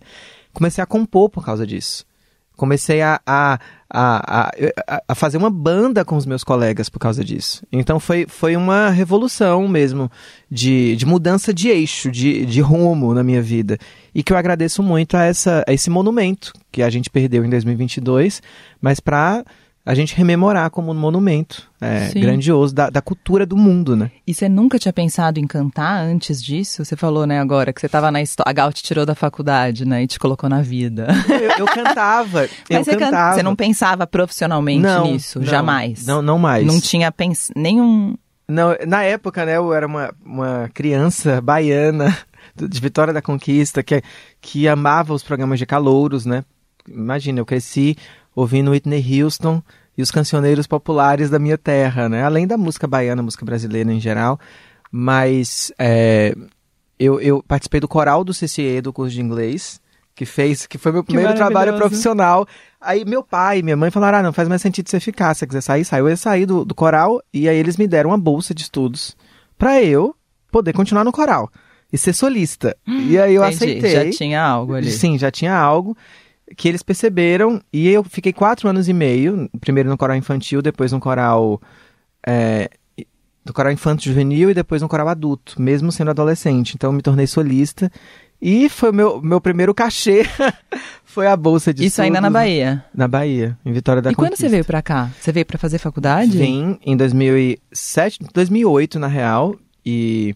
Comecei 0.53 0.83
a 0.83 0.87
compor 0.87 1.29
por 1.29 1.43
causa 1.43 1.65
disso. 1.65 2.05
Comecei 2.59 3.01
a, 3.01 3.21
a, 3.25 3.57
a, 3.89 4.51
a, 5.07 5.15
fazer 5.15 5.37
uma 5.37 5.49
banda 5.49 6.03
com 6.03 6.17
os 6.17 6.25
meus 6.25 6.43
colegas 6.43 6.89
por 6.89 6.99
causa 6.99 7.23
disso. 7.23 7.65
Então 7.71 8.01
foi, 8.01 8.25
foi 8.27 8.57
uma 8.57 8.89
revolução 8.89 9.65
mesmo 9.65 10.11
de, 10.51 10.93
de 10.97 11.05
mudança 11.05 11.53
de 11.53 11.69
eixo, 11.69 12.11
de, 12.11 12.45
de 12.45 12.59
rumo 12.59 13.13
na 13.13 13.23
minha 13.23 13.41
vida. 13.41 13.77
E 14.13 14.21
que 14.21 14.33
eu 14.33 14.37
agradeço 14.37 14.83
muito 14.83 15.15
a, 15.15 15.23
essa, 15.23 15.63
a 15.65 15.71
esse 15.71 15.89
monumento 15.89 16.51
que 16.69 16.83
a 16.83 16.89
gente 16.89 17.09
perdeu 17.09 17.45
em 17.45 17.49
2022, 17.49 18.41
mas 18.81 18.99
para 18.99 19.45
a 19.89 19.95
gente 19.95 20.15
rememorar 20.15 20.69
como 20.69 20.91
um 20.91 20.93
monumento 20.93 21.67
é, 21.81 22.11
grandioso 22.13 22.75
da, 22.75 22.91
da, 22.91 23.01
cultura 23.01 23.43
do 23.43 23.57
mundo, 23.57 23.95
né? 23.95 24.11
E 24.27 24.35
você 24.35 24.47
nunca 24.47 24.77
tinha 24.77 24.93
pensado 24.93 25.39
em 25.39 25.47
cantar 25.47 26.03
antes 26.03 26.43
disso? 26.43 26.85
Você 26.85 26.95
falou, 26.95 27.25
né, 27.25 27.39
agora, 27.39 27.73
que 27.73 27.81
você 27.81 27.87
estava 27.87 28.11
na 28.11 28.21
história, 28.21 28.47
a 28.47 28.53
Gal 28.53 28.71
te 28.71 28.83
tirou 28.83 29.03
da 29.03 29.15
faculdade, 29.15 29.87
né, 29.87 30.03
e 30.03 30.07
te 30.07 30.19
colocou 30.19 30.47
na 30.47 30.61
vida. 30.61 31.07
Eu, 31.27 31.65
eu 31.65 31.65
cantava, 31.65 32.43
eu 32.69 32.77
Mas 32.77 32.85
você 32.85 32.95
cantava. 32.95 33.35
Você 33.35 33.41
não 33.41 33.55
pensava 33.55 34.05
profissionalmente 34.05 34.83
não, 34.83 35.05
nisso? 35.05 35.39
Não, 35.39 35.47
jamais? 35.47 36.05
Não, 36.05 36.21
não 36.21 36.37
mais. 36.37 36.67
Não 36.67 36.79
tinha 36.79 37.11
pens... 37.11 37.49
nenhum... 37.55 38.15
Não, 38.47 38.75
na 38.87 39.01
época, 39.01 39.43
né, 39.43 39.57
eu 39.57 39.73
era 39.73 39.87
uma, 39.87 40.13
uma 40.23 40.69
criança 40.71 41.41
baiana 41.41 42.15
de 42.55 42.79
Vitória 42.79 43.11
da 43.11 43.23
Conquista, 43.23 43.81
que, 43.81 44.03
que 44.39 44.67
amava 44.67 45.15
os 45.15 45.23
programas 45.23 45.57
de 45.57 45.65
calouros, 45.65 46.27
né? 46.27 46.43
Imagina, 46.91 47.39
eu 47.39 47.45
cresci 47.45 47.95
ouvindo 48.35 48.71
Whitney 48.71 49.21
Houston 49.21 49.61
e 49.97 50.01
os 50.01 50.11
cancioneiros 50.11 50.65
populares 50.65 51.29
da 51.29 51.39
minha 51.39 51.57
terra, 51.57 52.07
né? 52.07 52.23
Além 52.23 52.47
da 52.47 52.57
música 52.57 52.87
baiana, 52.87 53.21
música 53.21 53.45
brasileira 53.45 53.91
em 53.91 53.99
geral. 53.99 54.39
Mas 54.91 55.71
é, 55.77 56.33
eu, 56.97 57.19
eu 57.19 57.43
participei 57.43 57.79
do 57.79 57.87
coral 57.87 58.23
do 58.23 58.33
CCE, 58.33 58.81
do 58.81 58.93
curso 58.93 59.13
de 59.13 59.21
inglês, 59.21 59.79
que 60.15 60.25
fez, 60.25 60.65
que 60.65 60.77
foi 60.77 60.91
meu 60.91 61.03
primeiro 61.03 61.33
trabalho 61.35 61.75
profissional. 61.75 62.47
Aí 62.79 63.05
meu 63.05 63.23
pai 63.23 63.59
e 63.59 63.63
minha 63.63 63.77
mãe 63.77 63.91
falaram: 63.91 64.19
ah, 64.19 64.23
não 64.23 64.33
faz 64.33 64.47
mais 64.47 64.61
sentido 64.61 64.89
você 64.89 64.99
ficar. 64.99 65.33
Se 65.33 65.39
você 65.39 65.47
quiser 65.47 65.61
sair, 65.61 65.85
sai. 65.85 66.01
Eu 66.01 66.09
ia 66.09 66.17
sair 66.17 66.45
do, 66.45 66.65
do 66.65 66.75
coral 66.75 67.21
e 67.33 67.47
aí 67.47 67.57
eles 67.57 67.77
me 67.77 67.87
deram 67.87 68.09
uma 68.09 68.17
bolsa 68.17 68.53
de 68.53 68.61
estudos 68.61 69.15
para 69.57 69.81
eu 69.81 70.15
poder 70.51 70.73
continuar 70.73 71.03
no 71.03 71.11
coral 71.11 71.49
e 71.91 71.97
ser 71.97 72.13
solista. 72.13 72.75
e 72.87 73.17
aí 73.17 73.35
eu 73.35 73.43
Entendi, 73.43 73.55
aceitei. 73.55 73.91
Já 73.91 74.17
tinha 74.17 74.41
algo 74.41 74.73
ali. 74.73 74.91
Sim, 74.91 75.17
já 75.17 75.31
tinha 75.31 75.55
algo 75.55 75.95
que 76.55 76.67
eles 76.67 76.83
perceberam 76.83 77.61
e 77.71 77.87
eu 77.87 78.03
fiquei 78.03 78.33
quatro 78.33 78.67
anos 78.67 78.87
e 78.87 78.93
meio, 78.93 79.49
primeiro 79.59 79.89
no 79.89 79.97
coral 79.97 80.17
infantil, 80.17 80.61
depois 80.61 80.91
no 80.91 80.99
coral 80.99 81.61
é, 82.25 82.69
no 83.45 83.53
coral 83.53 83.71
infanto 83.71 84.03
juvenil 84.03 84.49
e 84.51 84.53
depois 84.53 84.81
no 84.81 84.89
coral 84.89 85.07
adulto, 85.07 85.61
mesmo 85.61 85.91
sendo 85.91 86.11
adolescente. 86.11 86.73
Então 86.75 86.89
eu 86.89 86.93
me 86.93 87.01
tornei 87.01 87.27
solista 87.27 87.91
e 88.41 88.69
foi 88.69 88.91
meu 88.91 89.21
meu 89.21 89.41
primeiro 89.41 89.73
cachê 89.73 90.23
foi 91.03 91.27
a 91.27 91.35
bolsa 91.35 91.73
de 91.73 91.85
Isso 91.85 92.01
ainda 92.01 92.21
na 92.21 92.29
Bahia. 92.29 92.83
Na 92.93 93.07
Bahia, 93.07 93.57
em 93.65 93.73
Vitória 93.73 94.01
da 94.01 94.11
e 94.11 94.15
Conquista. 94.15 94.35
quando 94.35 94.39
você 94.39 94.49
veio 94.49 94.65
pra 94.65 94.81
cá? 94.81 95.09
Você 95.19 95.31
veio 95.31 95.45
pra 95.45 95.57
fazer 95.57 95.77
faculdade? 95.77 96.37
Vim 96.37 96.77
em 96.85 96.95
2007, 96.95 98.19
2008 98.33 98.99
na 98.99 99.07
real 99.07 99.55
e 99.85 100.35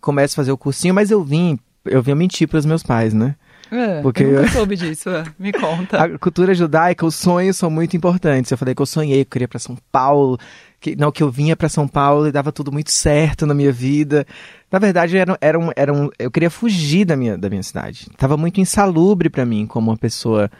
começo 0.00 0.34
a 0.34 0.36
fazer 0.36 0.52
o 0.52 0.58
cursinho, 0.58 0.94
mas 0.94 1.10
eu 1.10 1.22
vim, 1.24 1.58
eu 1.84 2.00
vim 2.00 2.14
mentir 2.14 2.46
para 2.48 2.58
os 2.58 2.66
meus 2.66 2.82
pais, 2.82 3.12
né? 3.12 3.34
É, 3.70 4.00
Porque- 4.02 4.22
eu 4.22 4.32
nunca 4.42 4.48
soube 4.52 4.76
disso. 4.76 5.08
é. 5.10 5.24
Me 5.38 5.52
conta. 5.52 5.98
A 6.04 6.18
cultura 6.18 6.54
judaica, 6.54 7.04
os 7.06 7.14
sonhos 7.14 7.56
são 7.56 7.68
muito 7.70 7.96
importantes. 7.96 8.50
Eu 8.50 8.58
falei 8.58 8.74
que 8.74 8.82
eu 8.82 8.86
sonhei, 8.86 9.24
que 9.24 9.28
eu 9.28 9.32
queria 9.32 9.48
para 9.48 9.58
São 9.58 9.76
Paulo, 9.90 10.38
que 10.80 10.94
não 10.96 11.10
que 11.10 11.22
eu 11.22 11.30
vinha 11.30 11.56
para 11.56 11.68
São 11.68 11.88
Paulo 11.88 12.26
e 12.28 12.32
dava 12.32 12.52
tudo 12.52 12.70
muito 12.70 12.92
certo 12.92 13.44
na 13.46 13.54
minha 13.54 13.72
vida. 13.72 14.26
Na 14.70 14.78
verdade, 14.78 15.16
era, 15.16 15.36
era, 15.40 15.58
um, 15.58 15.70
era 15.74 15.92
um, 15.92 16.08
eu 16.18 16.30
queria 16.30 16.50
fugir 16.50 17.04
da 17.04 17.16
minha, 17.16 17.36
da 17.36 17.48
minha 17.48 17.62
cidade. 17.62 18.08
Tava 18.16 18.36
muito 18.36 18.60
insalubre 18.60 19.28
para 19.30 19.44
mim 19.44 19.66
como 19.66 19.90
uma 19.90 19.96
pessoa 19.96 20.50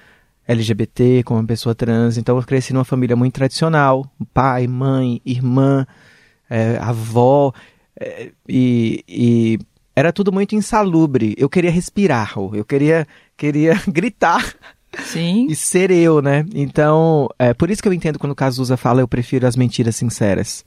LGBT, 0.48 1.22
como 1.24 1.40
uma 1.40 1.46
pessoa 1.46 1.74
trans. 1.74 2.16
Então 2.16 2.36
eu 2.36 2.42
cresci 2.42 2.72
numa 2.72 2.84
família 2.84 3.16
muito 3.16 3.34
tradicional, 3.34 4.04
pai, 4.32 4.66
mãe, 4.66 5.20
irmã, 5.24 5.86
é, 6.48 6.78
avó, 6.80 7.52
é, 7.98 8.30
e, 8.48 9.04
e 9.08 9.58
era 9.96 10.12
tudo 10.12 10.30
muito 10.30 10.54
insalubre. 10.54 11.34
Eu 11.38 11.48
queria 11.48 11.70
respirar, 11.70 12.34
eu 12.36 12.64
queria, 12.64 13.08
queria 13.34 13.80
gritar 13.88 14.54
Sim. 15.04 15.46
e 15.48 15.56
ser 15.56 15.90
eu, 15.90 16.20
né? 16.20 16.44
Então, 16.54 17.28
é 17.38 17.54
por 17.54 17.70
isso 17.70 17.82
que 17.82 17.88
eu 17.88 17.94
entendo 17.94 18.18
quando 18.18 18.32
o 18.32 18.36
Cazuza 18.36 18.76
fala 18.76 19.00
eu 19.00 19.08
prefiro 19.08 19.46
as 19.46 19.56
mentiras 19.56 19.96
sinceras. 19.96 20.62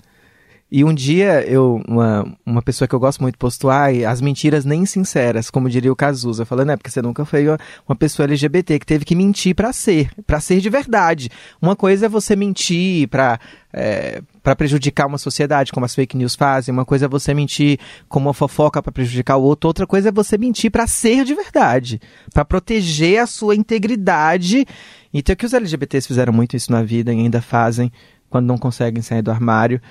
E 0.71 0.83
um 0.83 0.93
dia, 0.93 1.43
eu, 1.47 1.81
uma, 1.87 2.31
uma 2.45 2.61
pessoa 2.61 2.87
que 2.87 2.93
eu 2.93 2.99
gosto 2.99 3.21
muito 3.21 3.39
postou, 3.39 3.71
ai, 3.71 4.05
as 4.05 4.21
mentiras 4.21 4.65
nem 4.65 4.85
sinceras, 4.85 5.49
como 5.49 5.67
diria 5.67 5.91
o 5.91 5.95
Cazuza, 5.95 6.45
falando, 6.45 6.71
é 6.71 6.77
porque 6.77 6.91
você 6.91 7.01
nunca 7.01 7.25
foi 7.25 7.47
uma, 7.47 7.57
uma 7.87 7.95
pessoa 7.95 8.25
LGBT 8.25 8.77
que 8.77 8.85
teve 8.85 9.03
que 9.03 9.15
mentir 9.15 9.55
pra 9.55 9.73
ser, 9.73 10.11
pra 10.27 10.39
ser 10.39 10.59
de 10.59 10.69
verdade. 10.69 11.29
Uma 11.59 11.75
coisa 11.75 12.05
é 12.05 12.09
você 12.09 12.35
mentir 12.35 13.07
pra, 13.07 13.39
é, 13.73 14.21
pra 14.43 14.55
prejudicar 14.55 15.07
uma 15.07 15.17
sociedade, 15.17 15.71
como 15.71 15.87
as 15.87 15.95
fake 15.95 16.15
news 16.15 16.35
fazem, 16.35 16.71
uma 16.71 16.85
coisa 16.85 17.05
é 17.05 17.09
você 17.09 17.33
mentir 17.33 17.79
como 18.07 18.27
uma 18.27 18.33
fofoca 18.33 18.79
pra 18.79 18.91
prejudicar 18.91 19.37
o 19.37 19.41
outro, 19.41 19.67
outra 19.67 19.87
coisa 19.87 20.09
é 20.09 20.11
você 20.11 20.37
mentir 20.37 20.69
pra 20.69 20.85
ser 20.85 21.25
de 21.25 21.33
verdade, 21.33 21.99
pra 22.31 22.45
proteger 22.45 23.23
a 23.23 23.25
sua 23.25 23.55
integridade. 23.55 24.67
Então, 25.11 25.35
que 25.35 25.47
os 25.47 25.53
LGBTs 25.53 26.07
fizeram 26.07 26.31
muito 26.31 26.55
isso 26.55 26.71
na 26.71 26.83
vida 26.83 27.11
e 27.11 27.17
ainda 27.17 27.41
fazem 27.41 27.91
quando 28.29 28.45
não 28.45 28.57
conseguem 28.59 29.01
sair 29.01 29.23
do 29.23 29.31
armário. 29.31 29.81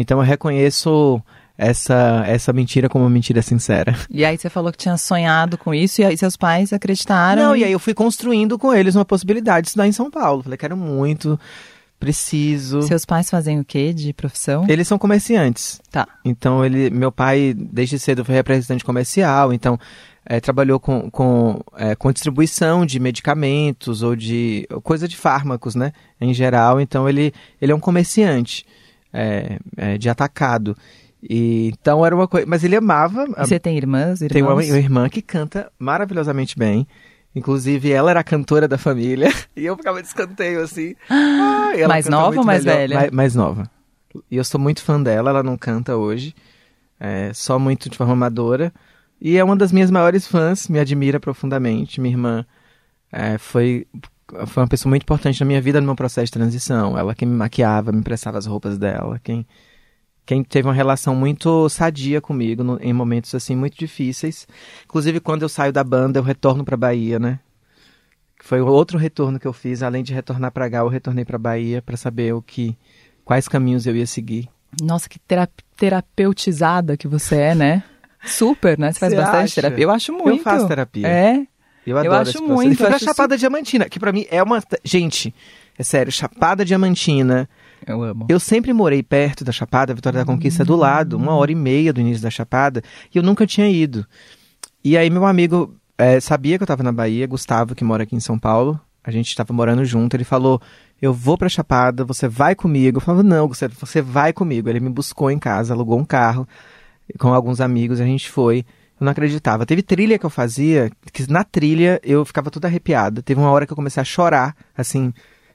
Então 0.00 0.18
eu 0.18 0.24
reconheço 0.24 1.22
essa, 1.58 2.22
essa 2.24 2.52
mentira 2.52 2.88
como 2.88 3.04
uma 3.04 3.10
mentira 3.10 3.42
sincera. 3.42 3.96
E 4.10 4.24
aí 4.24 4.38
você 4.38 4.48
falou 4.48 4.72
que 4.72 4.78
tinha 4.78 4.96
sonhado 4.96 5.58
com 5.58 5.74
isso 5.74 6.00
e 6.00 6.04
aí 6.04 6.16
seus 6.16 6.36
pais 6.36 6.72
acreditaram. 6.72 7.42
Não, 7.42 7.56
e 7.56 7.64
aí 7.64 7.72
eu 7.72 7.78
fui 7.78 7.94
construindo 7.94 8.58
com 8.58 8.74
eles 8.74 8.94
uma 8.94 9.04
possibilidade 9.04 9.64
de 9.64 9.68
estudar 9.68 9.86
em 9.86 9.92
São 9.92 10.10
Paulo. 10.10 10.42
Falei, 10.42 10.56
quero 10.56 10.76
muito, 10.76 11.38
preciso. 11.98 12.82
Seus 12.82 13.04
pais 13.04 13.28
fazem 13.28 13.60
o 13.60 13.64
quê 13.64 13.92
de 13.92 14.12
profissão? 14.12 14.64
Eles 14.68 14.88
são 14.88 14.98
comerciantes. 14.98 15.80
Tá. 15.90 16.06
Então 16.24 16.64
ele, 16.64 16.90
meu 16.90 17.12
pai 17.12 17.54
desde 17.54 17.98
cedo 17.98 18.24
foi 18.24 18.34
representante 18.34 18.84
comercial, 18.84 19.52
então 19.52 19.78
é, 20.24 20.40
trabalhou 20.40 20.78
com, 20.78 21.10
com, 21.10 21.60
é, 21.76 21.94
com 21.94 22.12
distribuição 22.12 22.84
de 22.84 22.98
medicamentos 22.98 24.02
ou 24.02 24.16
de 24.16 24.66
coisa 24.82 25.06
de 25.06 25.16
fármacos, 25.16 25.74
né, 25.74 25.92
em 26.20 26.32
geral. 26.32 26.80
Então 26.80 27.08
ele, 27.08 27.32
ele 27.60 27.72
é 27.72 27.74
um 27.74 27.80
comerciante 27.80 28.64
é, 29.18 29.58
é, 29.76 29.98
de 29.98 30.08
atacado. 30.08 30.76
E, 31.20 31.72
então 31.72 32.06
era 32.06 32.14
uma 32.14 32.28
coisa, 32.28 32.46
mas 32.46 32.62
ele 32.62 32.76
amava. 32.76 33.24
E 33.24 33.46
você 33.46 33.58
tem 33.58 33.76
irmãs, 33.76 34.20
irmãos? 34.20 34.32
Tem 34.32 34.42
uma, 34.42 34.54
uma 34.54 34.78
irmã 34.78 35.08
que 35.08 35.20
canta 35.20 35.70
maravilhosamente 35.78 36.56
bem. 36.56 36.86
Inclusive, 37.34 37.90
ela 37.90 38.10
era 38.10 38.20
a 38.20 38.24
cantora 38.24 38.68
da 38.68 38.78
família. 38.78 39.28
E 39.56 39.66
eu 39.66 39.76
ficava 39.76 40.00
de 40.00 40.06
escanteio, 40.06 40.62
assim. 40.62 40.94
Ah, 41.10 41.72
Mais 41.88 42.08
nova 42.08 42.38
ou 42.38 42.46
mais 42.46 42.64
melhor. 42.64 42.76
velha? 42.78 42.94
Mais, 42.94 43.10
mais 43.10 43.34
nova. 43.34 43.68
E 44.30 44.36
eu 44.36 44.44
sou 44.44 44.60
muito 44.60 44.82
fã 44.84 45.02
dela, 45.02 45.30
ela 45.30 45.42
não 45.42 45.56
canta 45.56 45.96
hoje. 45.96 46.32
É, 47.00 47.32
só 47.34 47.58
muito 47.58 47.90
de 47.90 47.96
forma 47.96 48.12
amadora. 48.12 48.72
E 49.20 49.36
é 49.36 49.42
uma 49.42 49.56
das 49.56 49.72
minhas 49.72 49.90
maiores 49.90 50.28
fãs, 50.28 50.68
me 50.68 50.78
admira 50.78 51.18
profundamente. 51.18 52.00
Minha 52.00 52.14
irmã 52.14 52.46
é, 53.10 53.36
foi, 53.36 53.84
foi 54.46 54.62
uma 54.62 54.68
pessoa 54.68 54.90
muito 54.90 55.02
importante 55.02 55.40
na 55.40 55.46
minha 55.46 55.60
vida, 55.60 55.80
no 55.80 55.86
meu 55.86 55.96
processo 55.96 56.26
de 56.26 56.32
transição. 56.32 56.96
Ela 56.98 57.14
quem 57.14 57.26
me 57.28 57.34
maquiava, 57.34 57.92
me 57.92 57.98
emprestava 57.98 58.38
as 58.38 58.46
roupas 58.46 58.76
dela, 58.78 59.20
quem, 59.24 59.46
quem 60.26 60.42
teve 60.44 60.68
uma 60.68 60.74
relação 60.74 61.14
muito 61.14 61.68
sadia 61.68 62.20
comigo 62.20 62.62
no- 62.62 62.78
em 62.80 62.92
momentos 62.92 63.34
assim 63.34 63.56
muito 63.56 63.76
difíceis. 63.78 64.46
Inclusive 64.84 65.20
quando 65.20 65.42
eu 65.42 65.48
saio 65.48 65.72
da 65.72 65.82
banda, 65.82 66.18
eu 66.18 66.22
retorno 66.22 66.64
para 66.64 66.76
Bahia, 66.76 67.18
né? 67.18 67.38
Foi 68.40 68.60
outro 68.60 68.98
retorno 68.98 69.38
que 69.38 69.46
eu 69.46 69.52
fiz, 69.52 69.82
além 69.82 70.02
de 70.04 70.14
retornar 70.14 70.52
para 70.52 70.70
cá, 70.70 70.78
eu 70.78 70.88
retornei 70.88 71.24
para 71.24 71.38
Bahia 71.38 71.82
para 71.82 71.96
saber 71.96 72.32
o 72.34 72.40
que 72.40 72.76
quais 73.24 73.48
caminhos 73.48 73.84
eu 73.86 73.96
ia 73.96 74.06
seguir. 74.06 74.48
Nossa, 74.80 75.08
que 75.08 75.18
tera- 75.18 75.48
terapeutizada 75.76 76.96
que 76.96 77.08
você 77.08 77.36
é, 77.36 77.54
né? 77.54 77.82
Super, 78.24 78.78
né? 78.78 78.92
Você 78.92 79.00
faz 79.00 79.14
bastante 79.14 79.44
acha? 79.44 79.54
terapia. 79.54 79.84
Eu 79.84 79.90
acho 79.90 80.12
muito. 80.12 80.28
Eu 80.28 80.38
faço 80.38 80.68
terapia. 80.68 81.06
É. 81.08 81.46
Eu 81.90 81.98
adoro 81.98 82.28
acho 82.28 82.42
muito, 82.42 82.72
E 82.72 82.76
fui 82.76 82.86
eu 82.86 82.90
pra 82.90 82.98
Chapada 82.98 83.36
Diamantina, 83.36 83.88
que 83.88 83.98
para 83.98 84.12
mim 84.12 84.26
é 84.30 84.42
uma 84.42 84.62
gente, 84.84 85.34
é 85.78 85.82
sério, 85.82 86.12
Chapada 86.12 86.64
Diamantina. 86.64 87.48
Eu 87.86 88.02
amo. 88.02 88.26
Eu 88.28 88.40
sempre 88.40 88.72
morei 88.72 89.02
perto 89.02 89.44
da 89.44 89.52
Chapada, 89.52 89.94
Vitória 89.94 90.20
da 90.20 90.26
Conquista 90.26 90.62
é 90.62 90.66
do 90.66 90.76
lado, 90.76 91.16
uma 91.16 91.34
hora 91.34 91.52
e 91.52 91.54
meia 91.54 91.92
do 91.92 92.00
início 92.00 92.22
da 92.22 92.30
Chapada, 92.30 92.82
e 93.14 93.18
eu 93.18 93.22
nunca 93.22 93.46
tinha 93.46 93.68
ido. 93.68 94.06
E 94.84 94.96
aí 94.96 95.08
meu 95.10 95.24
amigo 95.26 95.74
eh, 95.96 96.20
sabia 96.20 96.58
que 96.58 96.62
eu 96.62 96.66
estava 96.66 96.82
na 96.82 96.92
Bahia, 96.92 97.26
Gustavo, 97.26 97.74
que 97.74 97.84
mora 97.84 98.02
aqui 98.02 98.16
em 98.16 98.20
São 98.20 98.38
Paulo, 98.38 98.80
a 99.02 99.10
gente 99.10 99.28
estava 99.28 99.52
morando 99.52 99.84
junto, 99.84 100.14
ele 100.14 100.24
falou, 100.24 100.60
eu 101.00 101.14
vou 101.14 101.38
pra 101.38 101.48
Chapada, 101.48 102.04
você 102.04 102.28
vai 102.28 102.54
comigo. 102.54 102.98
Eu 102.98 103.00
falava, 103.00 103.22
não, 103.22 103.48
Gustavo, 103.48 103.74
você 103.78 104.02
vai 104.02 104.32
comigo. 104.32 104.68
Ele 104.68 104.80
me 104.80 104.90
buscou 104.90 105.30
em 105.30 105.38
casa, 105.38 105.72
alugou 105.72 105.98
um 105.98 106.04
carro 106.04 106.46
com 107.18 107.32
alguns 107.32 107.60
amigos, 107.60 108.00
a 108.00 108.04
gente 108.04 108.28
foi. 108.28 108.66
Eu 109.00 109.04
não 109.04 109.12
acreditava. 109.12 109.64
Teve 109.66 109.82
trilha 109.82 110.18
que 110.18 110.26
eu 110.26 110.30
fazia, 110.30 110.90
que 111.12 111.30
na 111.30 111.44
trilha 111.44 112.00
eu 112.02 112.24
ficava 112.24 112.50
toda 112.50 112.66
arrepiada. 112.68 113.22
Teve 113.22 113.40
uma 113.40 113.50
hora 113.50 113.66
que 113.66 113.72
eu 113.72 113.76
comecei 113.76 114.00
a 114.00 114.04
chorar, 114.04 114.56
assim, 114.76 115.12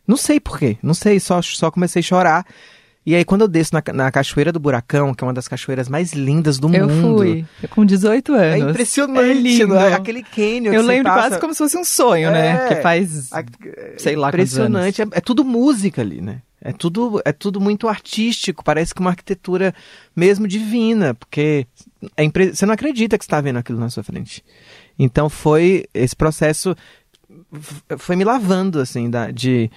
não 0.08 0.16
sei 0.18 0.40
porquê, 0.40 0.78
não 0.82 0.94
sei, 0.94 1.20
só, 1.20 1.42
só 1.42 1.70
comecei 1.72 2.00
a 2.00 2.04
chorar. 2.04 2.46
E 3.06 3.14
aí, 3.16 3.26
quando 3.26 3.42
eu 3.42 3.50
desço 3.50 3.72
na, 3.76 3.84
na 3.94 4.10
Cachoeira 4.10 4.50
do 4.50 4.62
Buracão, 4.62 5.14
que 5.14 5.22
é 5.22 5.28
uma 5.28 5.34
das 5.34 5.46
cachoeiras 5.46 5.90
mais 5.90 6.14
lindas 6.14 6.58
do 6.58 6.74
Eu 6.74 6.88
mundo. 6.88 7.18
fui. 7.18 7.46
Eu 7.62 7.68
com 7.68 7.86
18 7.86 8.34
É 8.34 8.54
anos. 8.56 8.70
impressionante, 8.70 9.30
É 9.30 9.34
lindo. 9.34 9.68
não 9.68 9.82
é? 9.82 9.94
Aquele 9.94 10.24
cânion 10.24 10.72
Eu 10.72 10.82
lembro 10.82 11.12
passa... 11.12 11.28
quase 11.28 11.42
como 11.42 11.54
se 11.54 11.58
fosse 11.58 11.78
um 11.78 11.84
sonho, 11.84 12.32
né? 12.32 12.66
É. 12.66 12.68
Que 12.70 12.82
faz. 12.82 13.28
A- 13.34 13.44
Sei 13.98 14.16
lá 14.16 14.30
Impressionante. 14.30 15.02
É, 15.02 15.06
é 15.12 15.20
tudo 15.20 15.44
música 15.44 16.02
ali, 16.02 16.22
né? 16.22 16.38
É 16.66 16.72
tudo, 16.72 17.22
é 17.26 17.34
tudo 17.34 17.60
muito 17.60 17.90
artístico. 17.90 18.64
Parece 18.64 18.94
que 18.96 19.02
uma 19.02 19.10
arquitetura 19.10 19.76
mesmo 20.16 20.48
divina, 20.48 21.14
porque 21.14 21.68
é 22.16 22.24
impre- 22.24 22.56
você 22.56 22.66
não 22.66 22.74
acredita 22.74 23.18
que 23.18 23.26
você 23.26 23.28
está 23.28 23.42
vendo 23.42 23.58
aquilo 23.60 23.78
na 23.80 23.90
sua 23.90 24.02
frente. 24.04 24.42
Então 24.98 25.30
foi 25.30 25.86
esse 25.94 26.16
processo 26.16 26.74
foi 27.98 28.16
me 28.16 28.24
lavando 28.24 28.80
assim 28.80 29.10
da, 29.10 29.30
de 29.32 29.70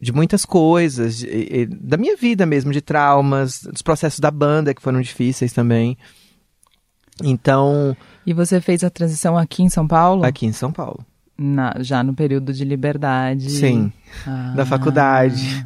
de 0.00 0.12
muitas 0.12 0.44
coisas, 0.44 1.16
de- 1.18 1.26
e- 1.28 1.66
da 1.66 1.96
minha 1.96 2.16
vida 2.16 2.44
mesmo, 2.44 2.70
de 2.72 2.80
traumas, 2.82 3.62
dos 3.62 3.80
processos 3.80 4.18
da 4.20 4.30
banda 4.30 4.74
que 4.74 4.82
foram 4.82 5.00
difíceis 5.00 5.52
também. 5.54 5.96
Então, 7.22 7.96
E 8.26 8.32
você 8.34 8.60
fez 8.60 8.84
a 8.84 8.90
transição 8.90 9.38
aqui 9.38 9.62
em 9.62 9.68
São 9.70 9.86
Paulo? 9.88 10.24
aqui 10.24 10.44
em 10.46 10.52
São 10.52 10.70
Paulo. 10.70 11.04
Na- 11.38 11.74
já 11.80 12.02
no 12.02 12.14
período 12.14 12.52
de 12.52 12.64
liberdade. 12.64 13.50
Sim, 13.50 13.92
Ah. 14.26 14.52
da 14.56 14.64
faculdade. 14.66 15.64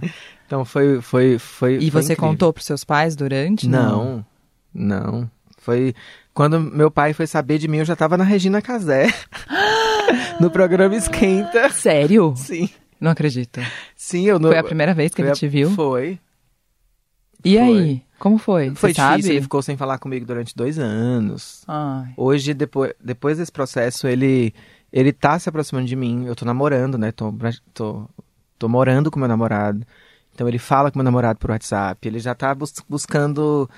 Então 0.51 0.65
foi 0.65 1.01
foi 1.01 1.39
foi 1.39 1.77
E 1.77 1.93
foi 1.93 2.03
você 2.03 2.15
incrível. 2.15 2.33
contou 2.33 2.53
pros 2.53 2.67
seus 2.67 2.83
pais 2.83 3.15
durante? 3.15 3.69
Não, 3.69 4.27
não. 4.75 5.31
Foi 5.59 5.95
quando 6.35 6.59
meu 6.59 6.91
pai 6.91 7.13
foi 7.13 7.29
saber 7.29 7.57
de 7.59 7.69
mim, 7.69 7.77
eu 7.79 7.85
já 7.85 7.95
tava 7.95 8.17
na 8.17 8.25
Regina 8.25 8.61
Casé. 8.61 9.07
no 10.41 10.51
programa 10.51 10.97
Esquenta. 10.97 11.71
Sério? 11.71 12.35
Sim. 12.37 12.69
Não 13.01 13.13
acredito. 13.13 13.61
Sim, 13.95 14.27
eu 14.27 14.41
não. 14.41 14.49
Foi 14.51 14.59
a 14.59 14.65
primeira 14.65 14.93
vez 14.93 15.15
que 15.15 15.23
ele 15.23 15.31
a- 15.31 15.35
te 15.35 15.47
viu? 15.47 15.71
Foi. 15.71 16.19
E 17.45 17.57
Foi. 17.57 17.63
aí? 17.69 18.03
Como 18.19 18.37
foi? 18.37 18.75
Foi 18.75 18.93
Você 18.93 19.01
difícil, 19.01 19.23
sabe? 19.23 19.29
ele 19.37 19.43
ficou 19.43 19.63
sem 19.63 19.77
falar 19.77 19.99
comigo 19.99 20.27
durante 20.27 20.55
dois 20.57 20.81
anos. 20.81 21.63
Ai. 21.69 22.13
Hoje, 22.17 22.53
depois, 22.53 22.93
depois 23.01 23.39
desse 23.39 23.53
processo, 23.53 24.09
ele, 24.09 24.53
ele 24.93 25.13
tá 25.13 25.39
se 25.39 25.49
aproximando 25.49 25.87
de 25.87 25.95
mim. 25.95 26.27
Eu 26.27 26.35
tô 26.35 26.45
namorando, 26.45 26.99
né? 26.99 27.13
Tô, 27.13 27.33
tô, 27.73 28.09
tô 28.59 28.69
morando 28.69 29.13
com 29.13 29.19
meu 29.21 29.29
namorado. 29.29 29.87
Então 30.41 30.49
ele 30.49 30.59
fala 30.59 30.91
com 30.91 30.99
meu 30.99 31.05
namorado 31.05 31.39
por 31.39 31.51
WhatsApp. 31.51 32.09
Ele 32.09 32.19
já 32.19 32.35
tá 32.35 32.55
bus- 32.55 32.83
buscando. 32.89 33.69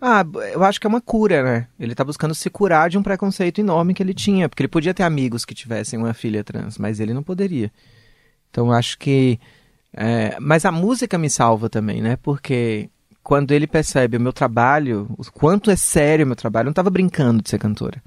Ah, 0.00 0.24
eu 0.52 0.62
acho 0.62 0.80
que 0.80 0.86
é 0.86 0.88
uma 0.88 1.00
cura, 1.00 1.42
né? 1.42 1.66
Ele 1.76 1.92
tá 1.92 2.04
buscando 2.04 2.36
se 2.36 2.48
curar 2.48 2.88
de 2.88 2.96
um 2.96 3.02
preconceito 3.02 3.60
enorme 3.60 3.92
que 3.92 4.00
ele 4.00 4.14
tinha. 4.14 4.48
Porque 4.48 4.62
ele 4.62 4.68
podia 4.68 4.94
ter 4.94 5.02
amigos 5.02 5.44
que 5.44 5.56
tivessem 5.56 5.98
uma 5.98 6.14
filha 6.14 6.44
trans, 6.44 6.78
mas 6.78 7.00
ele 7.00 7.12
não 7.12 7.20
poderia. 7.24 7.72
Então 8.48 8.68
eu 8.68 8.72
acho 8.74 8.96
que. 8.96 9.40
é, 9.92 10.38
mas 10.38 10.64
a 10.64 10.70
música 10.70 11.18
me 11.18 11.28
salva 11.28 11.68
também, 11.68 12.00
né? 12.00 12.14
Porque 12.22 12.88
quando 13.20 13.50
ele 13.50 13.66
percebe 13.66 14.16
o 14.18 14.20
meu 14.20 14.32
trabalho, 14.32 15.12
o 15.18 15.24
quanto 15.32 15.68
é 15.68 15.74
sério 15.74 16.24
o 16.24 16.28
meu 16.28 16.36
trabalho, 16.36 16.66
eu 16.66 16.68
não 16.68 16.72
estava 16.72 16.90
brincando 16.90 17.42
de 17.42 17.50
ser 17.50 17.58
cantora. 17.58 18.00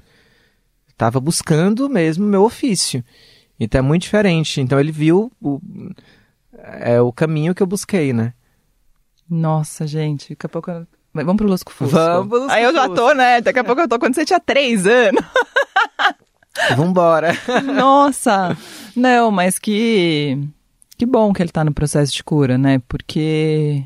Estava 0.88 1.20
buscando 1.20 1.90
mesmo 1.90 2.24
o 2.24 2.28
meu 2.28 2.42
ofício. 2.42 3.04
Então 3.60 3.80
é 3.80 3.82
muito 3.82 4.04
diferente. 4.04 4.62
Então 4.62 4.80
ele 4.80 4.90
viu 4.92 5.30
o, 5.42 5.60
é, 6.80 7.00
o 7.00 7.12
caminho 7.12 7.54
que 7.54 7.62
eu 7.62 7.66
busquei, 7.66 8.12
né? 8.12 8.32
Nossa, 9.28 9.86
gente, 9.86 10.30
daqui 10.30 10.46
a 10.46 10.48
pouco. 10.48 10.70
eu- 10.70 10.86
Mas 11.12 11.24
Vamos 11.24 11.38
pro 11.38 11.48
Lusco 11.48 11.72
Fusco. 11.72 11.94
Vamos 11.94 12.28
pro 12.28 12.38
Lusco 12.38 12.52
Aí 12.52 12.64
eu 12.64 12.72
já 12.72 12.88
tô, 12.88 13.12
né? 13.14 13.40
Daqui 13.40 13.58
a 13.58 13.64
pouco 13.64 13.80
eu 13.80 13.88
tô 13.88 13.98
quando 13.98 14.14
você 14.14 14.24
tinha 14.24 14.40
três 14.40 14.86
anos. 14.86 15.22
Vambora. 16.76 17.32
Nossa! 17.74 18.56
Não, 18.94 19.30
mas 19.30 19.58
que. 19.58 20.38
Que 20.98 21.06
bom 21.06 21.32
que 21.32 21.42
ele 21.42 21.50
tá 21.50 21.64
no 21.64 21.72
processo 21.72 22.12
de 22.12 22.22
cura, 22.22 22.58
né? 22.58 22.80
Porque. 22.86 23.82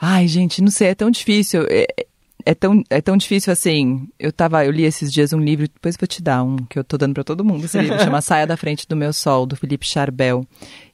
Ai, 0.00 0.28
gente, 0.28 0.62
não 0.62 0.70
sei, 0.70 0.88
é 0.88 0.94
tão 0.94 1.10
difícil. 1.10 1.62
É, 2.46 2.54
tão, 2.54 2.82
é 2.90 3.00
tão 3.00 3.16
difícil 3.16 3.52
assim. 3.52 4.08
Eu 4.18 4.32
tava, 4.32 4.64
eu 4.64 4.70
li 4.70 4.82
esses 4.84 5.12
dias 5.12 5.32
um 5.32 5.40
livro, 5.40 5.66
depois 5.66 5.96
vou 5.98 6.06
te 6.06 6.22
dar 6.22 6.42
um 6.42 6.56
que 6.56 6.78
eu 6.78 6.84
tô 6.84 6.98
dando 6.98 7.14
pra 7.14 7.24
todo 7.24 7.44
mundo. 7.44 7.64
Esse 7.64 7.78
livro 7.80 7.98
chama 8.04 8.20
Saia 8.20 8.46
da 8.46 8.56
Frente 8.56 8.86
do 8.86 8.94
Meu 8.96 9.12
Sol, 9.12 9.46
do 9.46 9.56
Felipe 9.56 9.86
Charbel. 9.86 10.46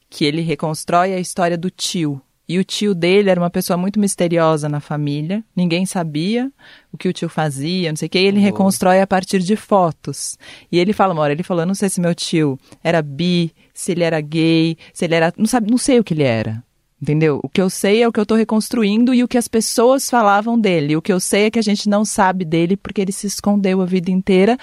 Que 0.09 0.25
ele 0.25 0.40
reconstrói 0.42 1.12
a 1.14 1.19
história 1.21 1.57
do 1.59 1.71
tio. 1.71 2.21
E 2.49 2.59
o 2.59 2.64
tio 2.64 2.97
dele 2.97 3.30
era 3.30 3.40
uma 3.40 3.49
pessoa 3.50 3.76
muito 3.76 4.00
misteriosa 4.00 4.69
na 4.69 4.80
família. 4.80 5.45
Ninguém 5.54 5.87
sabia 5.87 6.50
o 6.92 6.99
que 6.99 7.09
o 7.09 7.12
tio 7.12 7.28
fazia, 7.28 7.90
não 7.90 7.97
sei 7.97 8.07
o 8.07 8.11
que. 8.11 8.19
E 8.19 8.26
ele 8.26 8.38
Oh. 8.40 8.42
reconstrói 8.42 9.00
a 9.00 9.07
partir 9.07 9.38
de 9.40 9.54
fotos. 9.54 10.37
E 10.71 10.78
ele 10.80 10.92
fala 10.92 11.12
uma 11.14 11.23
hora, 11.23 11.33
ele 11.33 11.45
falou, 11.45 11.64
não 11.64 11.75
sei 11.76 11.88
se 11.88 12.00
meu 12.00 12.12
tio 12.12 12.59
era 12.83 13.00
bi, 13.02 13.52
se 13.73 13.92
ele 13.92 14.02
era 14.02 14.21
gay, 14.21 14.76
se 14.92 15.04
ele 15.04 15.14
era... 15.14 15.33
Não, 15.37 15.47
sabe, 15.47 15.71
não 15.71 15.78
sei 15.78 16.00
o 16.00 16.04
que 16.04 16.12
ele 16.12 16.25
era. 16.25 16.61
Entendeu? 17.00 17.40
O 17.42 17.49
que 17.49 17.62
eu 17.62 17.71
sei 17.71 18.02
é 18.02 18.09
o 18.09 18.12
que 18.12 18.21
eu 18.21 18.26
tô 18.26 18.35
reconstruindo 18.35 19.14
e 19.14 19.25
o 19.25 19.28
que 19.28 19.38
as 19.38 19.49
pessoas 19.49 20.11
falavam 20.11 20.59
dele. 20.61 20.97
O 20.97 21.02
que 21.02 21.12
eu 21.12 21.19
sei 21.19 21.47
é 21.47 21.50
que 21.50 21.59
a 21.59 21.62
gente 21.62 21.88
não 21.88 22.04
sabe 22.04 22.45
dele 22.45 22.76
porque 22.76 23.00
ele 23.00 23.12
se 23.12 23.26
escondeu 23.26 23.80
a 23.80 23.87
vida 23.87 24.11
inteira 24.11 24.59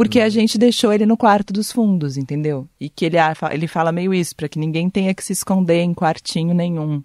porque 0.00 0.20
a 0.20 0.30
gente 0.30 0.56
deixou 0.56 0.94
ele 0.94 1.04
no 1.04 1.14
quarto 1.14 1.52
dos 1.52 1.70
fundos, 1.70 2.16
entendeu? 2.16 2.66
E 2.80 2.88
que 2.88 3.04
ele, 3.04 3.18
ah, 3.18 3.34
ele 3.50 3.66
fala 3.66 3.92
meio 3.92 4.14
isso, 4.14 4.34
para 4.34 4.48
que 4.48 4.58
ninguém 4.58 4.88
tenha 4.88 5.12
que 5.12 5.22
se 5.22 5.34
esconder 5.34 5.82
em 5.82 5.92
quartinho 5.92 6.54
nenhum. 6.54 7.02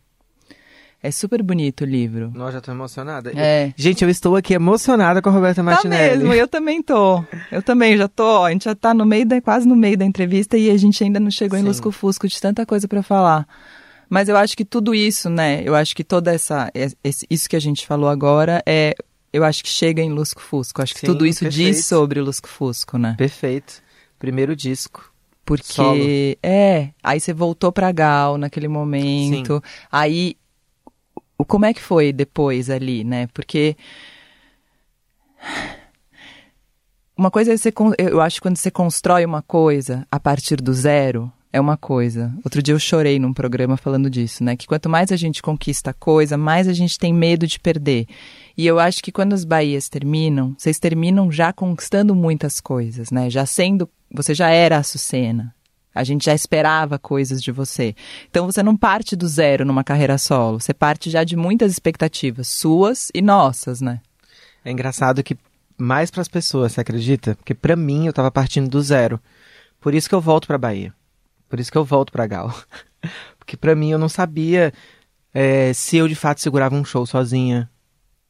É 1.04 1.12
super 1.12 1.44
bonito 1.44 1.82
o 1.82 1.86
livro. 1.86 2.32
Nós 2.34 2.54
já 2.54 2.62
tô 2.62 2.72
emocionada. 2.72 3.34
É. 3.36 3.74
Gente, 3.76 4.04
eu 4.04 4.10
estou 4.10 4.38
aqui 4.38 4.54
emocionada 4.54 5.22
com 5.22 5.28
a 5.28 5.32
Roberta 5.34 5.58
Tá 5.58 5.64
Martinelli. 5.64 6.20
mesmo, 6.20 6.34
eu 6.34 6.48
também 6.48 6.82
tô. 6.82 7.22
Eu 7.52 7.62
também 7.62 7.98
já 7.98 8.08
tô, 8.08 8.44
a 8.46 8.52
gente 8.52 8.64
já 8.64 8.74
tá 8.74 8.94
no 8.94 9.06
meio 9.06 9.26
da, 9.26 9.42
quase 9.42 9.68
no 9.68 9.76
meio 9.76 9.98
da 9.98 10.06
entrevista 10.06 10.58
e 10.58 10.72
a 10.72 10.78
gente 10.78 11.04
ainda 11.04 11.20
não 11.20 11.30
chegou 11.30 11.60
em 11.60 11.62
Sim. 11.64 11.68
Lusco 11.68 11.92
Fusco 11.92 12.28
de 12.28 12.40
tanta 12.40 12.66
coisa 12.66 12.88
pra 12.88 13.04
falar. 13.04 13.46
Mas 14.16 14.30
eu 14.30 14.38
acho 14.38 14.56
que 14.56 14.64
tudo 14.64 14.96
isso, 14.96 15.30
né? 15.30 15.62
Eu 15.62 15.76
acho 15.76 15.94
que 15.94 16.02
toda 16.02 16.34
essa 16.34 16.72
esse- 17.04 17.28
isso 17.30 17.50
que 17.50 17.56
a 17.58 17.60
gente 17.60 17.86
falou 17.86 18.08
agora 18.08 18.64
é 18.66 18.96
eu 19.34 19.44
acho 19.44 19.62
que 19.62 19.68
chega 19.70 20.02
em 20.02 20.10
Lusco 20.10 20.42
Fusco. 20.42 20.82
Acho 20.82 20.94
que 20.94 21.02
Sim, 21.02 21.08
tudo 21.08 21.26
isso 21.26 21.42
perfeito. 21.42 21.76
diz 21.76 21.84
sobre 21.86 22.22
Lusco 22.22 22.48
Fusco, 22.48 22.98
né? 22.98 23.16
Perfeito. 23.18 23.84
Primeiro 24.18 24.56
disco. 24.56 25.12
Porque 25.44 25.74
Solo. 25.74 26.00
é, 26.42 26.92
aí 27.04 27.20
você 27.20 27.34
voltou 27.34 27.74
pra 27.74 27.92
Gal 27.92 28.38
naquele 28.38 28.70
momento. 28.70 29.62
Aí 29.92 30.38
o 31.38 31.44
como 31.44 31.66
é 31.66 31.74
que 31.74 31.82
foi 31.82 32.14
depois 32.14 32.70
ali, 32.70 33.04
né? 33.04 33.28
Porque 33.34 33.76
uma 37.18 37.30
coisa 37.30 37.52
é 37.54 37.58
você 37.58 37.74
eu 37.98 38.22
acho 38.22 38.38
que 38.38 38.42
quando 38.44 38.56
você 38.56 38.72
constrói 38.72 39.26
uma 39.26 39.42
coisa 39.42 40.08
a 40.10 40.22
partir 40.22 40.56
do 40.62 40.74
zero 40.74 41.30
é 41.56 41.60
uma 41.62 41.78
coisa. 41.78 42.34
Outro 42.44 42.62
dia 42.62 42.74
eu 42.74 42.80
chorei 42.80 43.18
num 43.18 43.32
programa 43.32 43.78
falando 43.78 44.10
disso, 44.10 44.44
né? 44.44 44.58
Que 44.58 44.68
quanto 44.68 44.90
mais 44.90 45.10
a 45.10 45.16
gente 45.16 45.42
conquista 45.42 45.94
coisa, 45.94 46.36
mais 46.36 46.68
a 46.68 46.74
gente 46.74 47.00
tem 47.00 47.14
medo 47.14 47.48
de 47.48 47.62
perder. 47.62 48.08
E 48.58 48.68
eu 48.68 48.78
acho 48.78 49.02
que 49.02 49.10
quando 49.10 49.32
as 49.32 49.46
Bahias 49.46 49.88
terminam, 49.88 50.54
vocês 50.58 50.78
terminam 50.78 51.32
já 51.32 51.54
conquistando 51.54 52.14
muitas 52.14 52.60
coisas, 52.60 53.10
né? 53.10 53.30
Já 53.30 53.46
sendo. 53.46 53.90
Você 54.12 54.34
já 54.34 54.50
era 54.50 54.76
a 54.76 54.80
Açucena. 54.80 55.56
A 55.94 56.04
gente 56.04 56.26
já 56.26 56.36
esperava 56.36 57.00
coisas 57.00 57.42
de 57.42 57.54
você. 57.54 57.96
Então 58.30 58.46
você 58.46 58.62
não 58.62 58.76
parte 58.76 59.16
do 59.16 59.26
zero 59.26 59.64
numa 59.64 59.84
carreira 59.84 60.18
solo. 60.18 60.60
Você 60.60 60.74
parte 60.74 61.10
já 61.10 61.24
de 61.24 61.38
muitas 61.38 61.72
expectativas, 61.72 62.50
suas 62.50 63.10
e 63.16 63.22
nossas, 63.22 63.80
né? 63.80 64.02
É 64.66 64.72
engraçado 64.72 65.24
que 65.24 65.38
mais 65.78 66.12
pras 66.12 66.28
pessoas, 66.28 66.74
você 66.74 66.82
acredita? 66.82 67.34
Porque 67.36 67.54
pra 67.54 67.78
mim 67.78 68.08
eu 68.08 68.14
tava 68.14 68.30
partindo 68.30 68.68
do 68.68 68.82
zero. 68.82 69.22
Por 69.80 69.94
isso 69.94 70.10
que 70.10 70.16
eu 70.16 70.20
volto 70.20 70.48
pra 70.48 70.58
Bahia. 70.58 70.94
Por 71.56 71.62
isso 71.62 71.72
que 71.72 71.78
eu 71.78 71.86
volto 71.86 72.12
pra 72.12 72.28
Gal. 72.28 72.54
Porque 73.40 73.56
pra 73.56 73.74
mim 73.74 73.90
eu 73.92 73.98
não 73.98 74.10
sabia 74.10 74.74
é, 75.34 75.72
se 75.72 75.96
eu 75.96 76.06
de 76.06 76.14
fato 76.16 76.42
segurava 76.42 76.76
um 76.76 76.84
show 76.84 77.06
sozinha. 77.06 77.70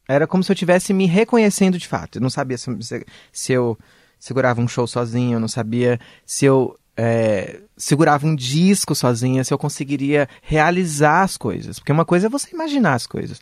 Era 0.08 0.28
como 0.28 0.44
se 0.44 0.52
eu 0.52 0.54
estivesse 0.54 0.92
me 0.94 1.06
reconhecendo 1.06 1.76
de 1.76 1.88
fato. 1.88 2.18
Eu 2.18 2.22
não 2.22 2.30
sabia 2.30 2.56
se, 2.56 2.70
se- 2.82 3.04
se 3.32 3.52
eu 3.52 3.76
segurava 4.16 4.60
um 4.60 4.68
show 4.68 4.86
sozinho, 4.86 5.34
eu 5.34 5.40
não 5.40 5.48
sabia 5.48 5.98
se 6.24 6.44
eu 6.44 6.78
é, 6.96 7.58
segurava 7.76 8.24
um 8.28 8.36
disco 8.36 8.94
sozinha, 8.94 9.42
se 9.42 9.52
eu 9.52 9.58
conseguiria 9.58 10.28
realizar 10.40 11.22
as 11.22 11.36
coisas. 11.36 11.80
Porque 11.80 11.90
uma 11.90 12.04
coisa 12.04 12.28
é 12.28 12.30
você 12.30 12.54
imaginar 12.54 12.94
as 12.94 13.08
coisas. 13.08 13.40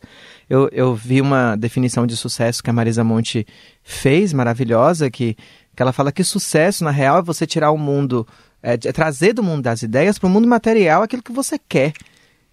Eu, 0.48 0.70
eu 0.72 0.94
vi 0.94 1.20
uma 1.20 1.56
definição 1.56 2.06
de 2.06 2.16
sucesso 2.16 2.62
que 2.62 2.70
a 2.70 2.72
Marisa 2.72 3.04
Monte 3.04 3.46
fez, 3.82 4.32
maravilhosa, 4.32 5.10
que, 5.10 5.34
que 5.76 5.82
ela 5.82 5.92
fala 5.92 6.10
que 6.10 6.24
sucesso, 6.24 6.82
na 6.84 6.90
real, 6.90 7.18
é 7.18 7.22
você 7.22 7.46
tirar 7.46 7.70
o 7.70 7.76
mundo, 7.76 8.26
é, 8.64 8.72
é 8.72 8.92
trazer 8.92 9.32
do 9.34 9.42
mundo 9.42 9.62
das 9.62 9.82
ideias 9.82 10.18
para 10.18 10.26
o 10.26 10.30
mundo 10.30 10.48
material 10.48 11.02
aquilo 11.02 11.22
que 11.22 11.32
você 11.32 11.58
quer. 11.58 11.92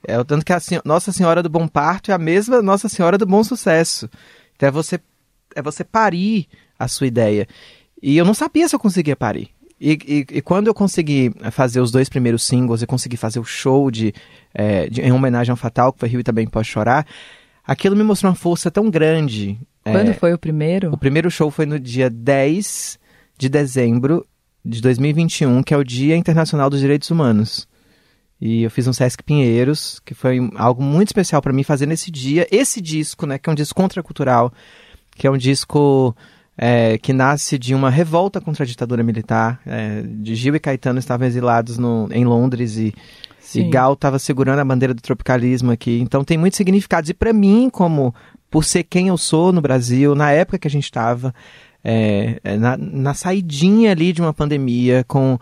É 0.05 0.19
o 0.19 0.25
tanto 0.25 0.43
que 0.45 0.51
a 0.51 0.59
Nossa 0.83 1.11
Senhora 1.11 1.41
do 1.41 1.49
Bom 1.49 1.67
Parto 1.67 2.11
é 2.11 2.13
a 2.13 2.17
mesma 2.17 2.61
Nossa 2.61 2.89
Senhora 2.89 3.17
do 3.17 3.25
Bom 3.25 3.43
Sucesso. 3.43 4.09
Então 4.55 4.67
é 4.67 4.71
você, 4.71 4.99
é 5.55 5.61
você 5.61 5.83
parir 5.83 6.47
a 6.77 6.87
sua 6.87 7.07
ideia. 7.07 7.47
E 8.01 8.17
eu 8.17 8.25
não 8.25 8.33
sabia 8.33 8.67
se 8.67 8.75
eu 8.75 8.79
conseguia 8.79 9.15
parir. 9.15 9.49
E, 9.79 9.97
e- 10.31 10.37
e 10.37 10.41
quando 10.41 10.67
eu 10.67 10.73
consegui 10.73 11.31
fazer 11.51 11.79
os 11.81 11.91
dois 11.91 12.09
primeiros 12.09 12.43
singles 12.43 12.81
e 12.81 12.87
consegui 12.87 13.15
fazer 13.17 13.39
o 13.39 13.43
show 13.43 13.89
de, 13.91 14.13
é, 14.53 14.87
de- 14.89 15.01
em 15.01 15.11
homenagem 15.11 15.51
ao 15.51 15.57
Fatal, 15.57 15.93
que 15.93 15.99
foi 15.99 16.09
Rio 16.09 16.19
e 16.19 16.23
Também 16.23 16.47
Pode 16.47 16.67
Chorar, 16.67 17.05
aquilo 17.65 17.95
me 17.95 18.03
mostrou 18.03 18.29
uma 18.31 18.35
força 18.35 18.69
tão 18.71 18.89
grande. 18.89 19.59
É, 19.85 19.91
Quando 19.91 20.13
foi 20.15 20.33
o 20.33 20.37
primeiro? 20.37 20.91
o 20.93 20.97
primeiro 20.97 21.29
show 21.31 21.49
foi 21.51 21.65
no 21.65 21.79
dia 21.79 22.09
10 22.09 22.99
de 23.37 23.49
dezembro 23.49 24.25
de 24.63 24.81
2021, 24.81 25.63
que 25.63 25.73
é 25.73 25.77
o 25.77 25.83
Dia 25.83 26.15
Internacional 26.15 26.69
dos 26.69 26.79
Direitos 26.79 27.09
Humanos. 27.09 27.67
E 28.39 28.63
eu 28.63 28.71
fiz 28.71 28.87
um 28.87 28.93
Sesc 28.93 29.23
Pinheiros, 29.23 29.99
que 30.03 30.13
foi 30.13 30.39
algo 30.55 30.81
muito 30.81 31.09
especial 31.09 31.41
para 31.41 31.53
mim 31.53 31.63
fazer 31.63 31.85
nesse 31.85 32.09
dia, 32.09 32.47
esse 32.51 32.81
disco, 32.81 33.25
né, 33.27 33.37
que 33.37 33.49
é 33.49 33.51
um 33.51 33.55
disco 33.55 33.79
contracultural, 33.79 34.51
que 35.15 35.27
é 35.27 35.31
um 35.31 35.37
disco 35.37 36.15
é, 36.57 36.97
que 36.97 37.13
nasce 37.13 37.57
de 37.57 37.73
uma 37.73 37.89
revolta 37.89 38.41
contra 38.41 38.63
a 38.63 38.67
ditadura 38.67 39.03
militar. 39.03 39.61
É, 39.65 40.01
de 40.01 40.35
Gil 40.35 40.55
e 40.55 40.59
Caetano 40.59 40.99
estavam 40.99 41.27
exilados 41.27 41.77
no, 41.77 42.07
em 42.11 42.25
Londres 42.25 42.77
e, 42.77 42.93
e. 43.55 43.63
Gal 43.69 43.93
estava 43.93 44.19
segurando 44.19 44.59
a 44.59 44.65
bandeira 44.65 44.93
do 44.93 45.01
tropicalismo 45.01 45.71
aqui. 45.71 45.99
Então 45.99 46.23
tem 46.23 46.37
muitos 46.37 46.57
significados. 46.57 47.09
E 47.09 47.13
para 47.13 47.33
mim, 47.33 47.69
como 47.71 48.13
por 48.49 48.65
ser 48.65 48.83
quem 48.83 49.07
eu 49.07 49.17
sou 49.17 49.51
no 49.51 49.61
Brasil, 49.61 50.13
na 50.13 50.31
época 50.31 50.59
que 50.59 50.67
a 50.67 50.71
gente 50.71 50.83
estava, 50.83 51.33
é, 51.83 52.39
é, 52.43 52.57
na, 52.57 52.77
na 52.77 53.13
saidinha 53.13 53.91
ali 53.91 54.13
de 54.13 54.21
uma 54.21 54.33
pandemia, 54.33 55.03
com, 55.07 55.37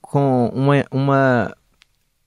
com 0.00 0.50
uma, 0.54 0.84
uma, 0.90 1.56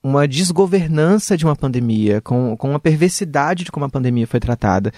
uma 0.04 0.28
desgovernança 0.28 1.38
de 1.38 1.46
uma 1.46 1.56
pandemia, 1.56 2.22
com, 2.22 2.56
com 2.58 2.70
uma 2.70 2.80
perversidade 2.80 3.64
de 3.64 3.72
como 3.72 3.86
a 3.86 3.90
pandemia 3.90 4.28
foi 4.28 4.40
tratada. 4.40 4.92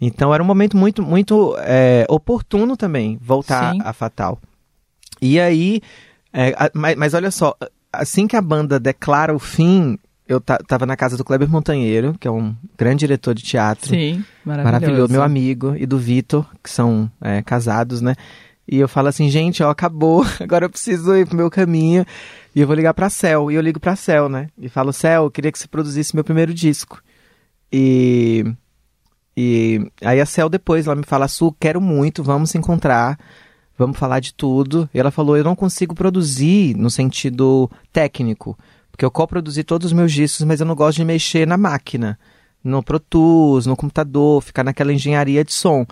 Então 0.00 0.32
era 0.34 0.42
um 0.42 0.46
momento 0.46 0.76
muito, 0.76 1.02
muito 1.02 1.56
é, 1.60 2.04
oportuno 2.08 2.76
também 2.76 3.18
voltar 3.20 3.72
Sim. 3.72 3.80
a 3.82 3.92
Fatal. 3.92 4.38
E 5.20 5.40
aí, 5.40 5.80
é, 6.32 6.48
a- 6.58 6.70
mas, 6.74 6.96
mas 6.96 7.14
olha 7.14 7.30
só, 7.30 7.56
assim 7.92 8.26
que 8.26 8.36
a 8.36 8.42
banda 8.42 8.78
declara 8.78 9.34
o 9.34 9.38
fim, 9.38 9.98
eu 10.28 10.40
tava 10.40 10.84
na 10.86 10.96
casa 10.96 11.16
do 11.16 11.24
Kleber 11.24 11.48
Montanheiro, 11.48 12.16
que 12.18 12.26
é 12.26 12.30
um 12.30 12.54
grande 12.76 13.00
diretor 13.00 13.34
de 13.34 13.42
teatro. 13.42 13.90
Sim, 13.90 14.24
maravilhoso. 14.44 14.72
Maravilhoso, 14.72 15.12
meu 15.12 15.22
amigo, 15.22 15.76
e 15.76 15.86
do 15.86 15.98
Vitor, 15.98 16.46
que 16.62 16.68
são 16.68 17.10
é, 17.20 17.42
casados, 17.42 18.00
né? 18.00 18.14
E 18.68 18.78
eu 18.78 18.88
falo 18.88 19.08
assim, 19.08 19.30
gente, 19.30 19.62
ó, 19.62 19.70
acabou, 19.70 20.24
agora 20.40 20.64
eu 20.64 20.70
preciso 20.70 21.14
ir 21.14 21.26
pro 21.26 21.36
meu 21.36 21.48
caminho. 21.48 22.04
E 22.54 22.60
eu 22.60 22.66
vou 22.66 22.74
ligar 22.74 22.94
pra 22.94 23.08
Cel. 23.08 23.50
E 23.50 23.54
eu 23.54 23.60
ligo 23.60 23.78
pra 23.78 23.94
Cel, 23.94 24.28
né? 24.28 24.48
E 24.58 24.68
falo, 24.68 24.92
Cel, 24.92 25.24
eu 25.24 25.30
queria 25.30 25.52
que 25.52 25.58
você 25.58 25.68
produzisse 25.68 26.14
meu 26.14 26.24
primeiro 26.24 26.52
disco. 26.52 27.00
E. 27.72 28.44
E 29.38 29.86
aí 30.00 30.18
a 30.18 30.24
Cel 30.24 30.48
depois, 30.48 30.86
ela 30.86 30.96
me 30.96 31.04
fala, 31.04 31.28
Su, 31.28 31.54
quero 31.60 31.78
muito, 31.78 32.22
vamos 32.22 32.50
se 32.50 32.58
encontrar 32.58 33.18
vamos 33.78 33.98
falar 33.98 34.20
de 34.20 34.32
tudo. 34.32 34.88
E 34.92 34.98
ela 34.98 35.10
falou: 35.10 35.36
eu 35.36 35.44
não 35.44 35.54
consigo 35.54 35.94
produzir 35.94 36.76
no 36.76 36.90
sentido 36.90 37.70
técnico, 37.92 38.58
porque 38.96 39.04
eu 39.04 39.10
coproduzi 39.10 39.62
todos 39.62 39.88
os 39.88 39.92
meus 39.92 40.10
discos, 40.10 40.46
mas 40.46 40.58
eu 40.58 40.64
não 40.64 40.74
gosto 40.74 40.96
de 40.96 41.04
mexer 41.04 41.46
na 41.46 41.58
máquina, 41.58 42.18
no 42.64 42.82
Pro 42.82 42.98
Tools, 42.98 43.66
no 43.66 43.76
computador, 43.76 44.42
ficar 44.42 44.64
naquela 44.64 44.90
engenharia 44.90 45.44
de 45.44 45.52
som. 45.52 45.84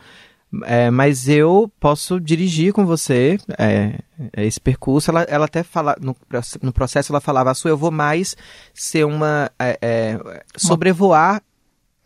É, 0.64 0.90
mas 0.90 1.28
eu 1.28 1.70
posso 1.78 2.18
dirigir 2.18 2.72
com 2.72 2.86
você 2.86 3.36
é, 3.58 3.98
é 4.32 4.46
esse 4.46 4.58
percurso. 4.58 5.10
Ela, 5.10 5.22
ela 5.24 5.44
até 5.44 5.62
fala, 5.62 5.94
no, 6.00 6.16
no 6.62 6.72
processo 6.72 7.12
ela 7.12 7.20
falava, 7.20 7.52
Su, 7.52 7.68
eu 7.68 7.76
vou 7.76 7.90
mais 7.90 8.34
ser 8.72 9.04
uma. 9.04 9.50
É, 9.58 9.78
é 9.82 10.42
sobrevoar 10.56 11.42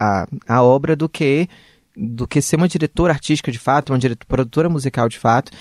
a, 0.00 0.26
a 0.48 0.62
obra 0.64 0.96
do 0.96 1.08
que 1.08 1.48
do 1.96 2.26
que 2.28 2.40
ser 2.40 2.56
uma 2.56 2.68
diretora 2.68 3.12
artística 3.12 3.50
de 3.50 3.58
fato, 3.58 3.92
uma 3.92 3.98
diretora, 3.98 4.26
produtora 4.28 4.68
musical 4.68 5.08
de 5.08 5.18
fato. 5.18 5.52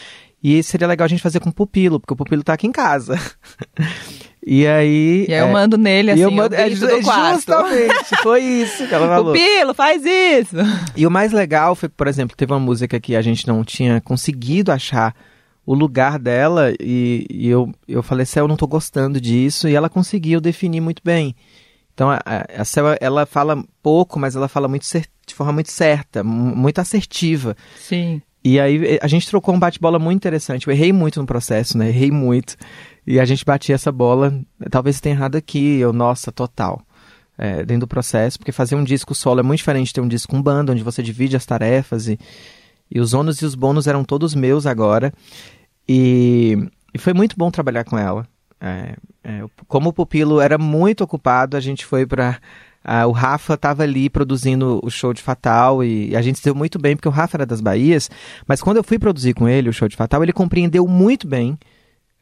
E 0.43 0.62
seria 0.62 0.88
legal 0.88 1.06
a 1.06 1.10
gente 1.10 1.21
fazer 1.21 1.39
com 1.39 1.50
o 1.50 1.54
Pupilo, 1.54 2.00
porque 2.00 2.13
o 2.13 2.17
Pupilo 2.17 2.43
tá 2.43 2.54
aqui 2.54 2.67
em 2.67 2.71
casa. 2.71 3.19
e 4.45 4.67
aí. 4.67 5.26
E 5.28 5.34
aí 5.34 5.39
eu 5.39 5.47
é, 5.47 5.52
mando 5.52 5.78
nele, 5.78 6.12
assim, 6.12 6.21
eu 6.21 6.32
mando, 6.32 6.54
é, 6.54 6.69
Justamente, 6.69 8.15
foi 8.21 8.43
isso 8.43 8.88
que 8.88 8.93
ela 8.93 9.08
falou. 9.15 9.34
Pupilo, 9.34 9.73
faz 9.73 10.04
isso! 10.06 10.56
E 10.95 11.08
o 11.08 11.12
mais 11.12 11.32
legal 11.32 11.76
foi, 11.76 11.89
por 11.89 12.08
exemplo, 12.08 12.38
teve 12.38 12.54
uma 12.54 12.60
música 12.60 13.00
que 13.00 13.15
a 13.15 13.21
gente 13.21 13.47
não 13.47 13.63
tinha 13.63 14.00
conseguido 14.00 14.71
achar 14.71 15.15
o 15.65 15.73
lugar 15.73 16.17
dela, 16.17 16.71
e, 16.80 17.26
e 17.30 17.50
eu, 17.50 17.69
eu 17.88 18.02
falei, 18.02 18.26
Céu, 18.26 18.45
eu 18.45 18.47
não 18.47 18.56
tô 18.56 18.67
gostando 18.67 19.19
disso, 19.19 19.67
e 19.67 19.76
ela 19.76 19.89
conseguiu 19.89 20.39
definir 20.39 20.80
muito 20.80 21.02
bem. 21.04 21.36
Então 21.93 22.12
a, 22.12 22.21
a 22.56 22.63
Céu, 22.63 22.86
ela 23.02 23.26
fala 23.26 23.62
pouco, 23.82 24.19
mas 24.19 24.36
ela 24.36 24.47
fala 24.47 24.67
muito 24.67 24.86
de 25.26 25.36
forma 25.36 25.52
muito 25.52 25.71
certa, 25.71 26.23
muito 26.23 26.80
assertiva. 26.80 27.58
Sim. 27.76 28.21
E 28.47 28.62
aí 28.62 28.97
a 29.01 29.07
gente 29.10 29.27
trocou 29.27 29.53
um 29.53 29.60
bate-bola 29.60 29.99
muito 29.99 30.15
interessante. 30.15 30.67
Eu 30.67 30.73
errei 30.73 30.93
muito 30.93 31.19
no 31.19 31.25
processo, 31.25 31.77
né? 31.77 31.89
Errei 31.89 32.10
muito. 32.10 32.55
E 33.05 33.19
a 33.19 33.25
gente 33.25 33.43
batia 33.43 33.75
essa 33.75 33.91
bola. 33.91 34.39
Talvez 34.71 35.01
tenha 35.01 35.15
errado 35.15 35.36
aqui, 35.36 35.79
eu, 35.79 35.91
nossa, 35.91 36.31
total. 36.31 36.81
É, 37.38 37.57
dentro 37.65 37.81
do 37.81 37.88
processo, 37.88 38.39
porque 38.39 38.53
fazer 38.53 38.75
um 38.75 38.86
disco 38.86 39.13
solo 39.13 39.41
é 39.41 39.43
muito 39.43 39.57
diferente 39.57 39.88
de 39.88 39.93
ter 39.95 40.01
um 40.01 40.07
disco 40.07 40.31
com 40.31 40.41
banda, 40.41 40.71
onde 40.71 40.81
você 40.81 41.03
divide 41.03 41.36
as 41.36 41.45
tarefas 41.45 42.07
e, 42.07 42.17
e 42.89 43.01
os 43.01 43.13
ônus 43.13 43.41
e 43.41 43.45
os 43.45 43.53
bônus 43.53 43.86
eram 43.86 44.01
todos 44.01 44.33
meus 44.33 44.65
agora. 44.65 45.12
E, 45.88 46.57
e 46.93 46.97
foi 46.97 47.13
muito 47.13 47.36
bom 47.38 47.51
trabalhar 47.51 47.83
com 47.83 47.97
ela. 47.97 48.25
É, 48.62 48.95
é, 49.25 49.43
como 49.67 49.89
o 49.89 49.93
Pupilo 49.93 50.39
era 50.39 50.57
muito 50.57 51.03
ocupado, 51.03 51.57
a 51.57 51.60
gente 51.60 51.86
foi 51.86 52.05
para 52.07 52.39
ah, 52.89 53.06
o 53.06 53.12
Rafa 53.12 53.56
estava 53.56 53.84
ali 53.84 54.10
produzindo 54.10 54.80
o 54.82 54.89
show 54.89 55.13
de 55.13 55.21
Fatal 55.21 55.84
e 55.84 56.15
a 56.15 56.21
gente 56.21 56.38
se 56.38 56.45
deu 56.45 56.56
muito 56.56 56.80
bem, 56.80 56.95
porque 56.95 57.10
o 57.10 57.12
Rafa 57.12 57.36
era 57.36 57.45
das 57.45 57.60
Bahias, 57.60 58.10
mas 58.47 58.62
quando 58.62 58.78
eu 58.78 58.84
fui 58.84 58.97
produzir 58.97 59.34
com 59.34 59.45
ele 59.45 59.67
o 59.67 59.73
show 59.73 59.89
de 59.89 59.97
Fatal, 59.97 60.23
ele 60.23 60.32
compreendeu 60.32 60.88
muito 60.88 61.28
bem 61.28 61.60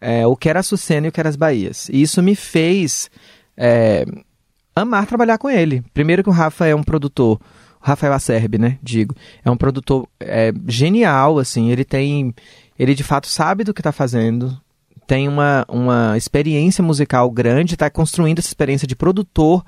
é, 0.02 0.26
o 0.26 0.36
que 0.36 0.50
era 0.50 0.62
a 0.62 0.64
Sucena 0.64 1.06
e 1.06 1.10
o 1.10 1.12
que 1.12 1.20
era 1.20 1.30
as 1.30 1.36
Bahias. 1.36 1.88
E 1.90 2.02
isso 2.02 2.22
me 2.24 2.36
fez 2.36 3.12
é, 3.56 4.06
amar 4.76 5.06
trabalhar 5.06 5.38
com 5.38 5.48
ele. 5.48 5.84
Primeiro 5.94 6.24
que 6.24 6.30
o 6.30 6.34
Rafa 6.34 6.66
é 6.66 6.74
um 6.74 6.82
produtor, 6.84 7.40
o 7.80 7.86
Rafael 7.86 8.14
Acerbe, 8.14 8.58
né, 8.58 8.80
digo, 8.82 9.16
é 9.44 9.52
um 9.52 9.58
produtor 9.58 10.08
é, 10.20 10.52
genial, 10.68 11.38
assim, 11.38 11.70
ele 11.70 11.86
tem, 11.86 12.34
ele 12.80 12.96
de 12.96 13.04
fato 13.04 13.28
sabe 13.28 13.64
do 13.64 13.72
que 13.72 13.82
está 13.82 13.92
fazendo, 13.92 14.60
tem 15.06 15.28
uma, 15.28 15.64
uma 15.70 16.18
experiência 16.18 16.84
musical 16.84 17.30
grande, 17.30 17.76
está 17.76 17.88
construindo 17.88 18.40
essa 18.40 18.48
experiência 18.48 18.88
de 18.88 18.96
produtor 18.96 19.64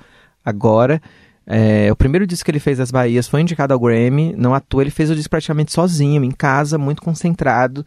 agora. 0.48 1.00
É, 1.46 1.90
o 1.90 1.96
primeiro 1.96 2.26
disco 2.26 2.44
que 2.44 2.50
ele 2.50 2.60
fez 2.60 2.76
das 2.78 2.90
Bahias 2.90 3.26
foi 3.26 3.40
indicado 3.40 3.72
ao 3.72 3.80
Grammy, 3.80 4.34
não 4.36 4.52
atua, 4.52 4.82
ele 4.82 4.90
fez 4.90 5.10
o 5.10 5.14
disco 5.14 5.30
praticamente 5.30 5.72
sozinho, 5.72 6.22
em 6.22 6.30
casa, 6.30 6.76
muito 6.76 7.00
concentrado. 7.00 7.84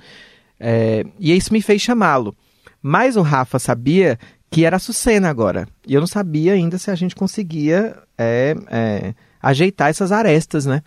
É, 0.60 1.06
e 1.20 1.36
isso 1.36 1.54
me 1.54 1.62
fez 1.62 1.82
chamá-lo. 1.82 2.36
Mas 2.82 3.16
o 3.16 3.22
Rafa 3.22 3.60
sabia 3.60 4.18
que 4.50 4.66
era 4.66 4.78
a 4.78 4.80
Sucena 4.80 5.30
agora. 5.30 5.68
E 5.88 5.94
eu 5.94 6.00
não 6.00 6.08
sabia 6.08 6.54
ainda 6.54 6.78
se 6.78 6.90
a 6.92 6.96
gente 6.96 7.16
conseguia 7.16 7.96
é, 8.18 8.56
é, 8.70 9.14
ajeitar 9.42 9.90
essas 9.90 10.12
arestas, 10.12 10.66
né? 10.66 10.82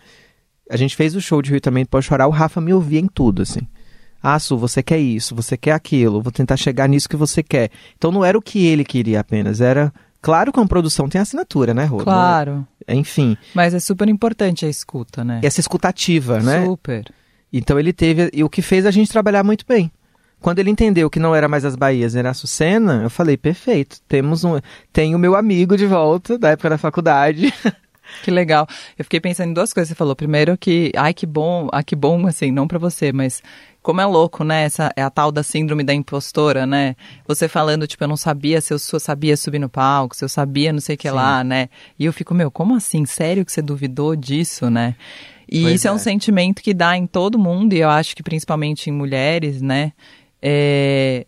A 0.69 0.77
gente 0.77 0.95
fez 0.95 1.15
o 1.15 1.21
show 1.21 1.41
de 1.41 1.51
Rio 1.51 1.61
também, 1.61 1.85
pode 1.85 2.05
chorar, 2.05 2.27
o 2.27 2.31
Rafa 2.31 2.59
me 2.59 2.73
ouvia 2.73 2.99
em 2.99 3.07
tudo, 3.07 3.41
assim. 3.41 3.61
Ah, 4.21 4.39
Su, 4.39 4.57
você 4.57 4.81
quer 4.81 4.97
isso, 4.97 5.35
você 5.35 5.55
quer 5.55 5.73
aquilo, 5.73 6.21
vou 6.21 6.31
tentar 6.31 6.57
chegar 6.57 6.89
nisso 6.89 7.07
que 7.07 7.15
você 7.15 7.43
quer. 7.43 7.69
Então 7.95 8.11
não 8.11 8.25
era 8.25 8.37
o 8.37 8.41
que 8.41 8.65
ele 8.65 8.83
queria 8.83 9.19
apenas, 9.19 9.61
era 9.61 9.93
Claro 10.25 10.51
que 10.51 10.59
uma 10.59 10.67
produção 10.67 11.07
tem 11.07 11.21
assinatura, 11.21 11.71
né, 11.71 11.85
Rô? 11.85 11.97
Claro. 11.97 12.67
Enfim. 12.87 13.37
Mas 13.53 13.75
é 13.75 13.79
super 13.79 14.09
importante 14.09 14.65
a 14.65 14.67
escuta, 14.67 15.23
né? 15.23 15.39
Essa 15.43 15.59
escutativa, 15.59 16.39
né? 16.39 16.65
Super. 16.65 17.13
Então 17.53 17.77
ele 17.77 17.93
teve. 17.93 18.31
E 18.33 18.43
o 18.43 18.49
que 18.49 18.63
fez 18.63 18.87
a 18.87 18.91
gente 18.91 19.11
trabalhar 19.11 19.43
muito 19.43 19.63
bem. 19.67 19.91
Quando 20.41 20.57
ele 20.57 20.71
entendeu 20.71 21.11
que 21.11 21.19
não 21.19 21.35
era 21.35 21.47
mais 21.47 21.63
as 21.63 21.75
Bahias, 21.75 22.15
era 22.15 22.31
a 22.31 22.33
Sucena, 22.33 23.03
eu 23.03 23.09
falei, 23.11 23.37
perfeito, 23.37 24.01
temos 24.07 24.43
um. 24.43 24.59
Tem 24.91 25.13
o 25.13 25.19
meu 25.19 25.35
amigo 25.35 25.77
de 25.77 25.85
volta, 25.85 26.39
da 26.39 26.49
época 26.49 26.71
da 26.71 26.77
faculdade. 26.79 27.53
Que 28.23 28.29
legal. 28.29 28.67
Eu 28.97 29.03
fiquei 29.03 29.19
pensando 29.19 29.49
em 29.49 29.53
duas 29.53 29.73
coisas. 29.73 29.89
Você 29.89 29.95
falou, 29.95 30.15
primeiro 30.15 30.55
que, 30.55 30.91
ai, 30.95 31.11
que 31.11 31.25
bom, 31.25 31.67
ah, 31.71 31.81
que 31.81 31.95
bom, 31.95 32.27
assim, 32.27 32.51
não 32.51 32.67
para 32.67 32.77
você, 32.77 33.11
mas 33.11 33.41
como 33.85 34.01
é 34.01 34.05
louco, 34.07 34.43
né? 34.43 34.63
Essa 34.63 34.91
é 34.95 35.03
a 35.03 35.11
tal 35.11 35.31
da 35.31 35.43
síndrome 35.43 35.83
da 35.83 35.93
impostora, 35.93 36.65
né? 36.65 36.95
Você 37.27 37.47
falando, 37.47 37.85
tipo, 37.85 38.03
eu 38.03 38.07
não 38.07 38.17
sabia 38.17 38.59
se 38.59 38.73
eu 38.73 38.79
sabia 38.79 39.37
subir 39.37 39.59
no 39.59 39.69
palco, 39.69 40.15
se 40.15 40.25
eu 40.25 40.27
sabia 40.27 40.73
não 40.73 40.79
sei 40.79 40.95
o 40.95 40.97
que 40.97 41.07
Sim. 41.07 41.13
lá, 41.13 41.43
né? 41.43 41.69
E 41.99 42.03
eu 42.03 42.11
fico, 42.11 42.33
meu, 42.33 42.49
como 42.49 42.75
assim? 42.75 43.05
Sério 43.05 43.45
que 43.45 43.51
você 43.51 43.61
duvidou 43.61 44.15
disso, 44.15 44.71
né? 44.71 44.95
E 45.47 45.61
pois 45.61 45.75
isso 45.75 45.87
é. 45.87 45.91
é 45.91 45.93
um 45.93 45.99
sentimento 45.99 46.63
que 46.63 46.73
dá 46.73 46.97
em 46.97 47.05
todo 47.05 47.37
mundo, 47.37 47.73
e 47.73 47.79
eu 47.79 47.89
acho 47.89 48.15
que 48.15 48.23
principalmente 48.23 48.89
em 48.89 48.93
mulheres, 48.93 49.61
né? 49.61 49.93
É, 50.41 51.27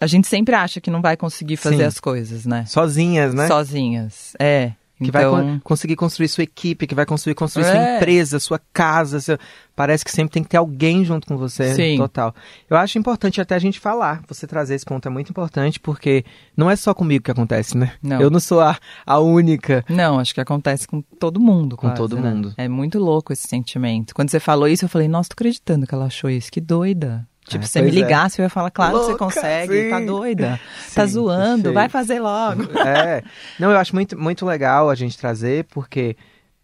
a 0.00 0.06
gente 0.06 0.26
sempre 0.26 0.54
acha 0.54 0.80
que 0.80 0.90
não 0.90 1.02
vai 1.02 1.18
conseguir 1.18 1.58
fazer 1.58 1.76
Sim. 1.76 1.82
as 1.82 2.00
coisas, 2.00 2.46
né? 2.46 2.64
Sozinhas, 2.64 3.34
né? 3.34 3.46
Sozinhas, 3.46 4.32
é 4.38 4.72
que 5.00 5.08
então... 5.08 5.32
vai 5.32 5.54
co 5.58 5.60
conseguir 5.64 5.96
construir 5.96 6.28
sua 6.28 6.44
equipe, 6.44 6.86
que 6.86 6.94
vai 6.94 7.06
conseguir 7.06 7.34
construir 7.34 7.64
é. 7.64 7.70
sua 7.70 7.96
empresa, 7.96 8.38
sua 8.38 8.60
casa. 8.72 9.18
Seu... 9.18 9.38
Parece 9.74 10.04
que 10.04 10.10
sempre 10.10 10.34
tem 10.34 10.42
que 10.42 10.50
ter 10.50 10.58
alguém 10.58 11.04
junto 11.04 11.26
com 11.26 11.38
você. 11.38 11.74
Sim. 11.74 11.96
Total. 11.96 12.34
Eu 12.68 12.76
acho 12.76 12.98
importante 12.98 13.40
até 13.40 13.54
a 13.54 13.58
gente 13.58 13.80
falar. 13.80 14.22
Você 14.28 14.46
trazer 14.46 14.74
esse 14.74 14.84
ponto 14.84 15.08
é 15.08 15.10
muito 15.10 15.30
importante, 15.30 15.80
porque 15.80 16.24
não 16.54 16.70
é 16.70 16.76
só 16.76 16.92
comigo 16.92 17.24
que 17.24 17.30
acontece, 17.30 17.78
né? 17.78 17.92
Não. 18.02 18.20
Eu 18.20 18.28
não 18.28 18.40
sou 18.40 18.60
a, 18.60 18.78
a 19.06 19.18
única. 19.18 19.82
Não, 19.88 20.18
acho 20.18 20.34
que 20.34 20.40
acontece 20.40 20.86
com 20.86 21.00
todo 21.00 21.40
mundo. 21.40 21.78
Com 21.78 21.90
todo 21.94 22.16
né? 22.16 22.30
mundo. 22.30 22.52
É 22.58 22.68
muito 22.68 22.98
louco 22.98 23.32
esse 23.32 23.48
sentimento. 23.48 24.14
Quando 24.14 24.30
você 24.30 24.38
falou 24.38 24.68
isso, 24.68 24.84
eu 24.84 24.88
falei, 24.88 25.08
nossa, 25.08 25.30
tô 25.30 25.34
acreditando 25.34 25.86
que 25.86 25.94
ela 25.94 26.06
achou 26.06 26.28
isso. 26.28 26.52
Que 26.52 26.60
doida. 26.60 27.26
Tipo, 27.50 27.64
é, 27.64 27.66
se 27.66 27.72
você 27.72 27.82
me 27.82 27.88
é. 27.88 27.90
ligasse, 27.90 28.40
é. 28.40 28.42
eu 28.42 28.44
ia 28.44 28.48
falar, 28.48 28.70
claro 28.70 28.96
Louca, 28.96 29.06
que 29.06 29.12
você 29.12 29.18
consegue, 29.18 29.90
tá 29.90 29.98
sim. 29.98 30.06
tá 30.06 30.12
doida, 30.12 30.60
sim, 30.86 30.94
tá 30.94 31.06
zoando, 31.06 31.72
vai 31.72 31.88
fazer 31.88 32.20
logo. 32.20 32.62
É, 32.86 33.22
não, 33.58 33.70
eu 33.70 33.76
acho 33.76 33.94
muito, 33.94 34.18
muito 34.18 34.46
legal 34.46 34.88
a 34.88 34.94
gente 34.94 35.18
trazer, 35.18 35.64
porque, 35.64 36.16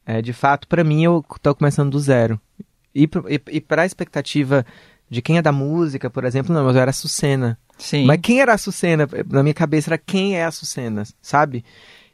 é, 0.04 0.22
de 0.22 0.32
fato, 0.32 0.66
para 0.68 0.84
mim, 0.84 1.04
eu 1.04 1.24
tô 1.42 1.54
começando 1.54 1.90
do 1.90 1.98
zero. 1.98 2.40
E, 2.94 3.04
e, 3.04 3.40
e 3.56 3.60
pra 3.60 3.84
expectativa 3.84 4.64
de 5.10 5.20
quem 5.20 5.38
é 5.38 5.42
da 5.42 5.52
música, 5.52 6.08
por 6.08 6.24
exemplo, 6.24 6.54
não, 6.54 6.64
mas 6.64 6.76
eu 6.76 6.82
era 6.82 6.90
a 6.90 6.94
Sucena. 6.94 7.58
Sim. 7.76 8.06
Mas 8.06 8.20
quem 8.22 8.40
era 8.40 8.54
a 8.54 8.58
Sucena? 8.58 9.08
Na 9.28 9.42
minha 9.42 9.54
cabeça 9.54 9.90
era 9.90 9.98
quem 9.98 10.36
é 10.36 10.44
a 10.44 10.50
Sucena, 10.50 11.02
sabe? 11.20 11.64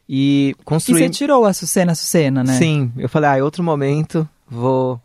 E 0.09 0.55
construir... 0.65 1.03
E 1.03 1.05
você 1.05 1.11
tirou 1.11 1.45
a 1.45 1.53
Sucena, 1.53 1.93
a 1.93 1.95
Sucena, 1.95 2.43
né? 2.43 2.55
Sim, 2.55 2.93
eu 2.97 3.09
falei, 3.09 3.31
ah, 3.41 3.45
outro 3.45 3.63
momento 3.63 4.29
vou 4.49 5.01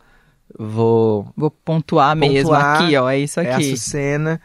vou 0.57 1.31
vou 1.35 1.51
pontuar, 1.51 2.15
pontuar 2.15 2.15
mesmo 2.15 2.53
aqui, 2.53 2.95
ó, 2.95 3.09
é 3.09 3.19
isso 3.19 3.39
aqui. 3.39 3.69
É 3.69 3.73
a 3.73 3.77
cena 3.77 4.41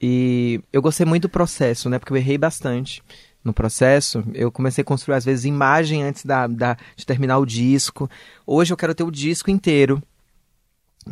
E 0.00 0.60
eu 0.72 0.80
gostei 0.80 1.06
muito 1.06 1.22
do 1.22 1.28
processo, 1.28 1.88
né? 1.88 1.98
Porque 1.98 2.12
eu 2.12 2.16
errei 2.16 2.38
bastante 2.38 3.02
no 3.44 3.52
processo. 3.52 4.24
Eu 4.34 4.50
comecei 4.50 4.82
a 4.82 4.84
construir 4.84 5.16
às 5.16 5.24
vezes 5.24 5.44
imagem 5.44 6.02
antes 6.02 6.24
da, 6.24 6.46
da 6.46 6.76
de 6.96 7.06
terminar 7.06 7.38
o 7.38 7.46
disco. 7.46 8.08
Hoje 8.46 8.72
eu 8.72 8.76
quero 8.76 8.94
ter 8.94 9.04
o 9.04 9.10
disco 9.10 9.50
inteiro, 9.50 10.02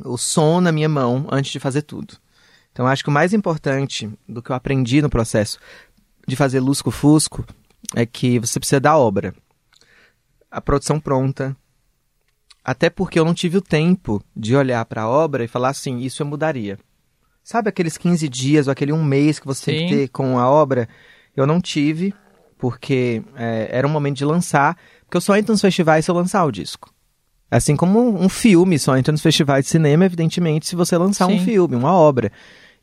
o 0.05 0.17
som 0.17 0.61
na 0.61 0.73
minha 0.73 0.89
mão 0.89 1.27
antes 1.31 1.51
de 1.51 1.61
fazer 1.61 1.83
tudo. 1.83 2.15
Então 2.73 2.87
acho 2.87 3.03
que 3.03 3.11
o 3.11 3.13
mais 3.13 3.33
importante 3.33 4.09
do 4.29 4.43
que 4.43 4.51
eu 4.51 4.57
aprendi 4.57 5.03
no 5.03 5.11
processo 5.11 5.59
de 6.27 6.37
fazer 6.37 6.61
Lusco 6.61 6.91
Fusco 6.91 7.45
é 7.97 8.05
que 8.05 8.39
você 8.39 8.61
precisa 8.61 8.81
da 8.81 8.97
obra. 8.97 9.35
A 10.51 10.61
produção 10.61 11.01
pronta, 11.01 11.57
até 12.69 12.91
porque 12.91 13.19
eu 13.19 13.25
não 13.25 13.33
tive 13.33 13.57
o 13.57 13.63
tempo 13.63 14.23
de 14.37 14.55
olhar 14.55 14.85
para 14.85 15.01
a 15.01 15.09
obra 15.09 15.43
e 15.43 15.49
falar 15.49 15.71
assim, 15.71 16.01
isso 16.01 16.21
eu 16.21 16.27
mudaria. 16.27 16.79
Sabe 17.43 17.71
aqueles 17.71 17.97
15 17.97 18.29
dias 18.29 18.67
ou 18.67 18.73
aquele 18.73 18.93
um 18.93 19.03
mês 19.03 19.39
que 19.39 19.47
você 19.47 19.65
Sim. 19.65 19.71
tem 19.71 19.87
que 19.87 19.95
ter 19.95 20.09
com 20.09 20.39
a 20.39 20.51
obra? 20.51 20.87
Eu 21.35 21.47
não 21.47 21.63
tive, 21.63 22.13
porque 22.59 23.23
é, 23.37 23.71
era 23.73 23.87
um 23.87 23.91
momento 23.91 24.19
de 24.19 24.25
lançar, 24.27 24.77
porque 25.07 25.17
eu 25.17 25.21
só 25.23 25.35
entro 25.35 25.53
nos 25.53 25.63
festivais 25.63 26.05
se 26.05 26.11
eu 26.11 26.15
lançar 26.15 26.45
o 26.45 26.53
disco. 26.53 26.93
Assim 27.51 27.75
como 27.75 28.23
um 28.23 28.29
filme 28.29 28.79
só 28.79 28.99
entra 28.99 29.13
nos 29.13 29.23
festivais 29.23 29.65
de 29.65 29.71
cinema, 29.71 30.05
evidentemente, 30.05 30.67
se 30.67 30.77
você 30.77 30.99
lançar 30.99 31.25
Sim. 31.25 31.37
um 31.37 31.39
filme, 31.39 31.75
uma 31.75 31.95
obra. 31.95 32.31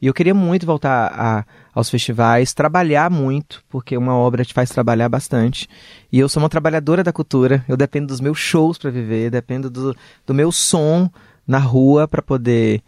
E 0.02 0.08
eu 0.08 0.14
queria 0.14 0.34
muito 0.34 0.66
voltar 0.66 1.12
a, 1.14 1.46
aos 1.74 1.90
festivais, 1.90 2.54
trabalhar 2.54 3.10
muito, 3.10 3.64
porque 3.70 3.98
uma 3.98 4.16
obra 4.16 4.44
te 4.44 4.54
faz 4.54 4.70
trabalhar 4.70 5.10
bastante. 5.10 5.68
E 6.12 6.20
eu 6.20 6.30
sou 6.30 6.42
uma 6.42 6.50
trabalhadora 6.50 7.04
da 7.04 7.14
cultura, 7.14 7.64
eu 7.68 7.78
dependo 7.78 8.08
dos 8.08 8.22
meus 8.22 8.38
shows 8.38 8.78
para 8.78 8.92
viver, 8.92 9.30
dependo 9.32 9.70
do, 9.70 9.96
do 10.26 10.34
meu 10.34 10.52
som 10.52 11.10
na 11.48 11.60
rua 11.60 12.08
para 12.08 12.22
poder 12.22 12.82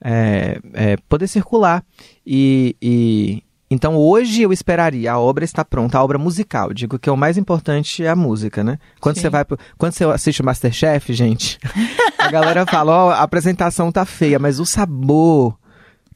é, 0.00 0.58
é, 0.72 0.96
poder 1.08 1.28
circular. 1.28 1.84
E, 2.26 2.76
e, 2.80 3.42
então 3.70 3.96
hoje 3.96 4.42
eu 4.42 4.52
esperaria, 4.52 5.12
a 5.12 5.18
obra 5.18 5.44
está 5.44 5.64
pronta, 5.64 5.98
a 5.98 6.04
obra 6.04 6.18
musical. 6.18 6.72
Digo 6.72 6.98
que 6.98 7.10
o 7.10 7.16
mais 7.16 7.36
importante 7.36 8.04
é 8.04 8.08
a 8.08 8.16
música, 8.16 8.62
né? 8.62 8.78
Quando 9.00 9.16
Sim. 9.16 9.22
você 9.22 9.30
vai 9.30 9.44
pro, 9.44 9.58
quando 9.76 9.92
você 9.92 10.04
assiste 10.04 10.40
o 10.40 10.44
Masterchef, 10.44 11.12
gente, 11.12 11.58
a 12.18 12.30
galera 12.30 12.66
fala, 12.66 12.92
ó, 12.92 13.06
oh, 13.06 13.10
a 13.10 13.22
apresentação 13.22 13.90
tá 13.90 14.04
feia, 14.04 14.38
mas 14.38 14.60
o 14.60 14.66
sabor 14.66 15.56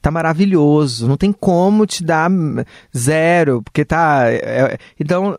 tá 0.01 0.11
maravilhoso. 0.11 1.07
Não 1.07 1.17
tem 1.17 1.31
como 1.31 1.85
te 1.85 2.03
dar 2.03 2.29
zero, 2.95 3.61
porque 3.61 3.85
tá. 3.85 4.23
É, 4.27 4.73
é 4.73 4.77
então, 4.99 5.37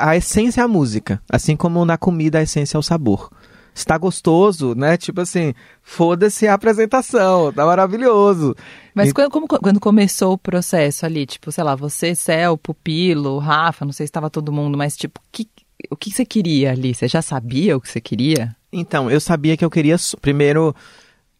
a 0.00 0.16
essência 0.16 0.60
é 0.60 0.64
a 0.64 0.68
música. 0.68 1.20
Assim 1.30 1.56
como 1.56 1.84
na 1.84 1.96
comida 1.96 2.38
a 2.38 2.42
essência 2.42 2.76
é 2.76 2.80
o 2.80 2.82
sabor 2.82 3.30
está 3.78 3.98
gostoso, 3.98 4.74
né? 4.74 4.96
Tipo 4.96 5.20
assim, 5.20 5.52
foda-se 5.82 6.48
a 6.48 6.54
apresentação, 6.54 7.52
tá 7.52 7.64
maravilhoso. 7.66 8.56
Mas 8.94 9.10
e... 9.10 9.12
quando, 9.12 9.30
como, 9.30 9.46
quando 9.46 9.78
começou 9.78 10.32
o 10.32 10.38
processo 10.38 11.04
ali, 11.04 11.26
tipo, 11.26 11.52
sei 11.52 11.62
lá, 11.62 11.74
você, 11.74 12.14
Céu, 12.14 12.56
Pupilo, 12.56 13.38
Rafa, 13.38 13.84
não 13.84 13.92
sei 13.92 14.06
se 14.06 14.08
estava 14.08 14.30
todo 14.30 14.52
mundo, 14.52 14.78
mas 14.78 14.96
tipo, 14.96 15.20
que, 15.30 15.46
o 15.90 15.96
que 15.96 16.10
você 16.10 16.24
queria 16.24 16.72
ali? 16.72 16.94
Você 16.94 17.06
já 17.06 17.20
sabia 17.20 17.76
o 17.76 17.80
que 17.80 17.90
você 17.90 18.00
queria? 18.00 18.56
Então, 18.72 19.10
eu 19.10 19.20
sabia 19.20 19.56
que 19.56 19.64
eu 19.64 19.70
queria, 19.70 19.96
primeiro, 20.20 20.74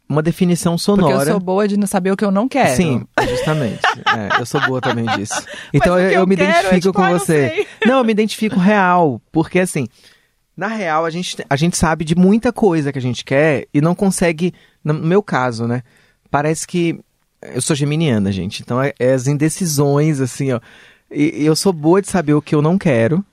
uma 0.09 0.23
definição 0.23 0.79
sonora. 0.79 1.15
Porque 1.15 1.29
eu 1.29 1.33
sou 1.33 1.41
boa 1.41 1.67
de 1.67 1.77
não 1.77 1.87
saber 1.87 2.13
o 2.13 2.17
que 2.17 2.25
eu 2.25 2.31
não 2.31 2.49
quero. 2.49 2.77
Sim, 2.77 3.05
justamente. 3.29 3.81
é, 4.07 4.41
eu 4.41 4.47
sou 4.47 4.61
boa 4.67 4.81
também 4.81 5.05
disso. 5.17 5.45
Então 5.73 5.99
eu, 5.99 6.11
eu, 6.11 6.27
me 6.27 6.37
quero, 6.37 6.51
identifico 6.51 6.75
é, 6.75 6.81
tipo, 6.81 6.93
com 6.93 7.09
você. 7.11 7.67
Não, 7.85 7.93
não, 7.93 7.99
eu 7.99 8.05
me 8.05 8.13
identifico 8.13 8.59
real, 8.59 9.21
porque 9.33 9.59
assim, 9.59 9.89
na 10.57 10.69
real, 10.69 11.05
a 11.05 11.11
gente, 11.11 11.37
a 11.49 11.57
gente 11.57 11.77
sabe 11.77 12.05
de 12.05 12.15
muita 12.15 12.53
coisa 12.53 12.93
que 12.93 12.99
a 12.99 13.03
gente 13.03 13.25
quer 13.25 13.67
e 13.75 13.81
não 13.81 13.95
consegue, 13.95 14.55
no 14.83 14.95
meu 14.95 15.23
caso, 15.23 15.67
né? 15.67 15.83
Parece 16.31 16.67
que. 16.67 16.99
Eu 17.43 17.61
sou 17.61 17.77
geminiana, 17.77 18.33
gente. 18.33 18.63
Então 18.63 18.83
é, 18.83 18.95
é 18.99 19.13
as 19.13 19.27
indecisões, 19.27 20.21
assim, 20.21 20.53
ó. 20.53 20.61
E, 21.11 21.45
eu 21.45 21.55
sou 21.55 21.73
boa 21.73 22.01
de 22.01 22.09
saber 22.09 22.35
o 22.35 22.43
que 22.43 22.55
eu 22.55 22.63
não 22.63 22.79
quero, 22.79 23.25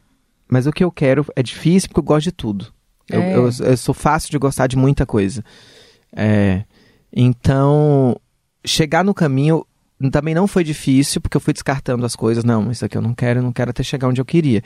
mas 0.50 0.68
o 0.68 0.72
que 0.72 0.84
eu 0.84 0.92
quero 0.92 1.26
é 1.36 1.42
difícil 1.42 1.90
porque 1.90 2.00
eu 2.00 2.04
gosto 2.04 2.26
de 2.26 2.32
tudo. 2.32 2.74
É. 3.10 3.18
Eu, 3.18 3.22
eu, 3.22 3.50
eu, 3.68 3.78
sou 3.78 3.94
fácil 3.94 4.30
de 4.30 4.38
gostar 4.38 4.68
de 4.68 4.76
muita 4.76 5.06
coisa. 5.06 5.44
É, 6.16 6.64
então, 7.12 8.16
chegar 8.66 9.04
no 9.04 9.14
caminho 9.14 9.66
também 10.12 10.34
não 10.34 10.48
foi 10.48 10.64
difícil, 10.64 11.22
porque 11.22 11.38
eu 11.38 11.42
fui 11.42 11.54
descartando 11.54 12.06
as 12.06 12.16
coisas. 12.16 12.44
Não, 12.44 12.72
isso 12.72 12.84
aqui 12.84 12.98
eu 12.98 13.02
não 13.02 13.14
quero, 13.14 13.40
eu 13.40 13.44
não 13.44 13.54
quero 13.54 13.70
até 13.72 13.84
chegar 13.84 14.08
onde 14.08 14.20
eu 14.20 14.26
queria. 14.26 14.62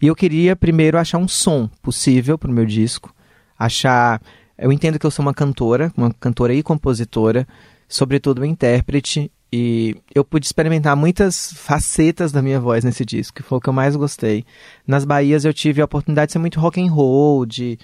E 0.00 0.06
eu 0.06 0.14
queria 0.14 0.54
primeiro 0.54 0.98
achar 0.98 1.18
um 1.18 1.28
som 1.28 1.68
possível 1.80 2.36
para 2.36 2.50
o 2.50 2.54
meu 2.54 2.66
disco. 2.66 3.14
Achar. 3.58 4.20
Eu 4.58 4.70
entendo 4.70 4.98
que 4.98 5.06
eu 5.06 5.10
sou 5.10 5.24
uma 5.24 5.34
cantora, 5.34 5.92
uma 5.96 6.12
cantora 6.12 6.54
e 6.54 6.62
compositora, 6.62 7.46
sobretudo 7.88 8.40
uma 8.40 8.46
intérprete, 8.46 9.30
e 9.52 9.96
eu 10.14 10.24
pude 10.24 10.46
experimentar 10.46 10.96
muitas 10.96 11.52
facetas 11.54 12.32
da 12.32 12.40
minha 12.40 12.60
voz 12.60 12.84
nesse 12.84 13.04
disco, 13.04 13.36
que 13.36 13.42
foi 13.42 13.58
o 13.58 13.60
que 13.60 13.68
eu 13.68 13.72
mais 13.72 13.96
gostei. 13.96 14.44
Nas 14.86 15.04
Bahias 15.04 15.44
eu 15.44 15.52
tive 15.52 15.80
a 15.80 15.84
oportunidade 15.84 16.28
de 16.28 16.32
ser 16.34 16.38
muito 16.38 16.60
rock 16.60 16.80
and 16.80 16.90
roll, 16.90 17.44
de 17.44 17.78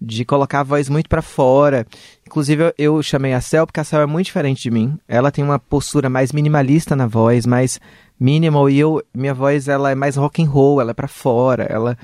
de 0.00 0.24
colocar 0.24 0.60
a 0.60 0.64
voz 0.64 0.88
muito 0.88 1.08
para 1.08 1.22
fora. 1.22 1.86
Inclusive, 2.26 2.74
eu, 2.78 3.02
chamei 3.02 3.32
a 3.32 3.40
Cel 3.40 3.66
porque 3.66 3.80
a 3.80 3.84
Cel 3.84 4.00
é 4.00 4.06
muito 4.06 4.26
diferente 4.26 4.62
de 4.62 4.70
mim. 4.70 4.98
Ela 5.06 5.30
tem 5.30 5.44
uma 5.44 5.58
postura 5.58 6.08
mais 6.08 6.32
minimalista 6.32 6.96
na 6.96 7.06
voz, 7.06 7.46
mais 7.46 7.78
minimal, 8.18 8.70
e 8.70 8.78
eu, 8.78 9.02
minha 9.12 9.34
voz 9.34 9.68
ela 9.68 9.90
é 9.90 9.94
mais 9.94 10.16
rock 10.16 10.42
and 10.42 10.48
roll, 10.48 10.80
ela 10.80 10.92
é 10.92 10.94
para 10.94 11.08
fora, 11.08 11.64
ela 11.64 11.98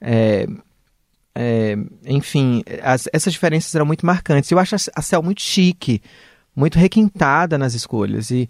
é, 0.00 0.46
é, 1.34 1.76
enfim, 2.04 2.62
as, 2.82 3.08
essas 3.12 3.32
diferenças 3.32 3.74
eram 3.74 3.86
muito 3.86 4.04
marcantes. 4.04 4.50
Eu 4.50 4.58
acho 4.58 4.74
a 4.74 5.02
Cel 5.02 5.22
muito 5.22 5.40
chique, 5.40 6.02
muito 6.54 6.78
requintada 6.78 7.56
nas 7.56 7.74
escolhas 7.74 8.30
e 8.30 8.48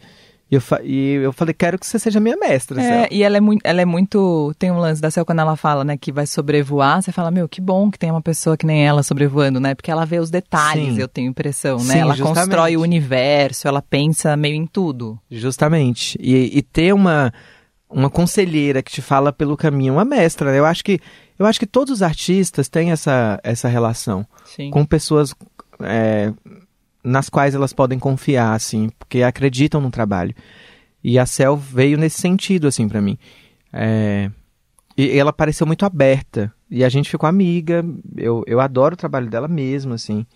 e 0.53 0.55
eu, 0.55 0.62
e 0.85 1.15
eu 1.15 1.33
falei, 1.33 1.55
quero 1.55 1.79
que 1.79 1.87
você 1.87 1.99
seja 1.99 2.21
minha 2.21 2.37
mestra. 2.37 2.79
É, 2.79 3.09
e 3.11 3.23
ela 3.23 3.38
é, 3.38 3.41
muito, 3.41 3.62
ela 3.65 3.81
é 3.81 3.87
muito. 3.87 4.53
Tem 4.59 4.71
um 4.71 4.77
lance 4.77 5.01
da 5.01 5.11
Cel 5.11 5.25
quando 5.25 5.38
ela 5.38 5.57
fala, 5.57 5.83
né, 5.83 5.97
que 5.97 6.12
vai 6.12 6.27
sobrevoar, 6.27 7.01
você 7.01 7.11
fala, 7.11 7.31
meu, 7.31 7.49
que 7.49 7.59
bom 7.59 7.91
que 7.91 7.99
tem 7.99 8.11
uma 8.11 8.21
pessoa 8.21 8.55
que 8.55 8.67
nem 8.67 8.87
ela 8.87 9.03
sobrevoando, 9.03 9.59
né? 9.59 9.75
Porque 9.75 9.91
ela 9.91 10.05
vê 10.05 10.19
os 10.19 10.29
detalhes, 10.29 10.97
Sim. 10.97 11.01
eu 11.01 11.09
tenho 11.09 11.31
impressão, 11.31 11.79
né? 11.79 11.95
Sim, 11.95 11.99
ela 12.01 12.15
justamente. 12.15 12.45
constrói 12.45 12.77
o 12.77 12.83
universo, 12.83 13.67
ela 13.67 13.81
pensa 13.81 14.37
meio 14.37 14.55
em 14.55 14.67
tudo. 14.67 15.19
Justamente. 15.31 16.19
E, 16.21 16.59
e 16.59 16.61
ter 16.61 16.93
uma, 16.93 17.33
uma 17.88 18.11
conselheira 18.11 18.83
que 18.83 18.93
te 18.93 19.01
fala 19.01 19.33
pelo 19.33 19.57
caminho, 19.57 19.95
uma 19.95 20.05
mestra, 20.05 20.53
né? 20.53 20.59
Eu 20.59 20.67
acho 20.67 20.85
que. 20.85 21.01
Eu 21.38 21.47
acho 21.47 21.59
que 21.59 21.67
todos 21.67 21.95
os 21.95 22.03
artistas 22.03 22.69
têm 22.69 22.93
essa, 22.93 23.41
essa 23.43 23.69
relação 23.69 24.25
Sim. 24.45 24.71
com 24.71 24.85
pessoas 24.85 25.35
é, 25.81 26.31
nas 27.03 27.29
quais 27.29 27.55
elas 27.55 27.73
podem 27.73 27.99
confiar, 27.99 28.55
assim, 28.55 28.91
porque 28.99 29.23
acreditam 29.23 29.81
no 29.81 29.91
trabalho. 29.91 30.35
E 31.03 31.19
a 31.19 31.27
Cel 31.27 31.57
veio 31.57 31.99
nesse 31.99 32.21
sentido, 32.21 32.69
assim, 32.69 32.88
para 32.88 33.01
mim. 33.01 33.19
É... 33.73 34.31
E 34.97 35.19
ela 35.19 35.33
pareceu 35.33 35.67
muito 35.67 35.85
aberta. 35.85 36.53
E 36.71 36.85
a 36.85 36.88
gente 36.88 37.11
ficou 37.11 37.29
amiga. 37.29 37.85
Eu, 38.17 38.45
eu 38.47 38.61
adoro 38.61 38.95
o 38.95 38.97
trabalho 38.97 39.29
dela 39.29 39.49
mesmo, 39.49 39.95
assim. 39.95 40.27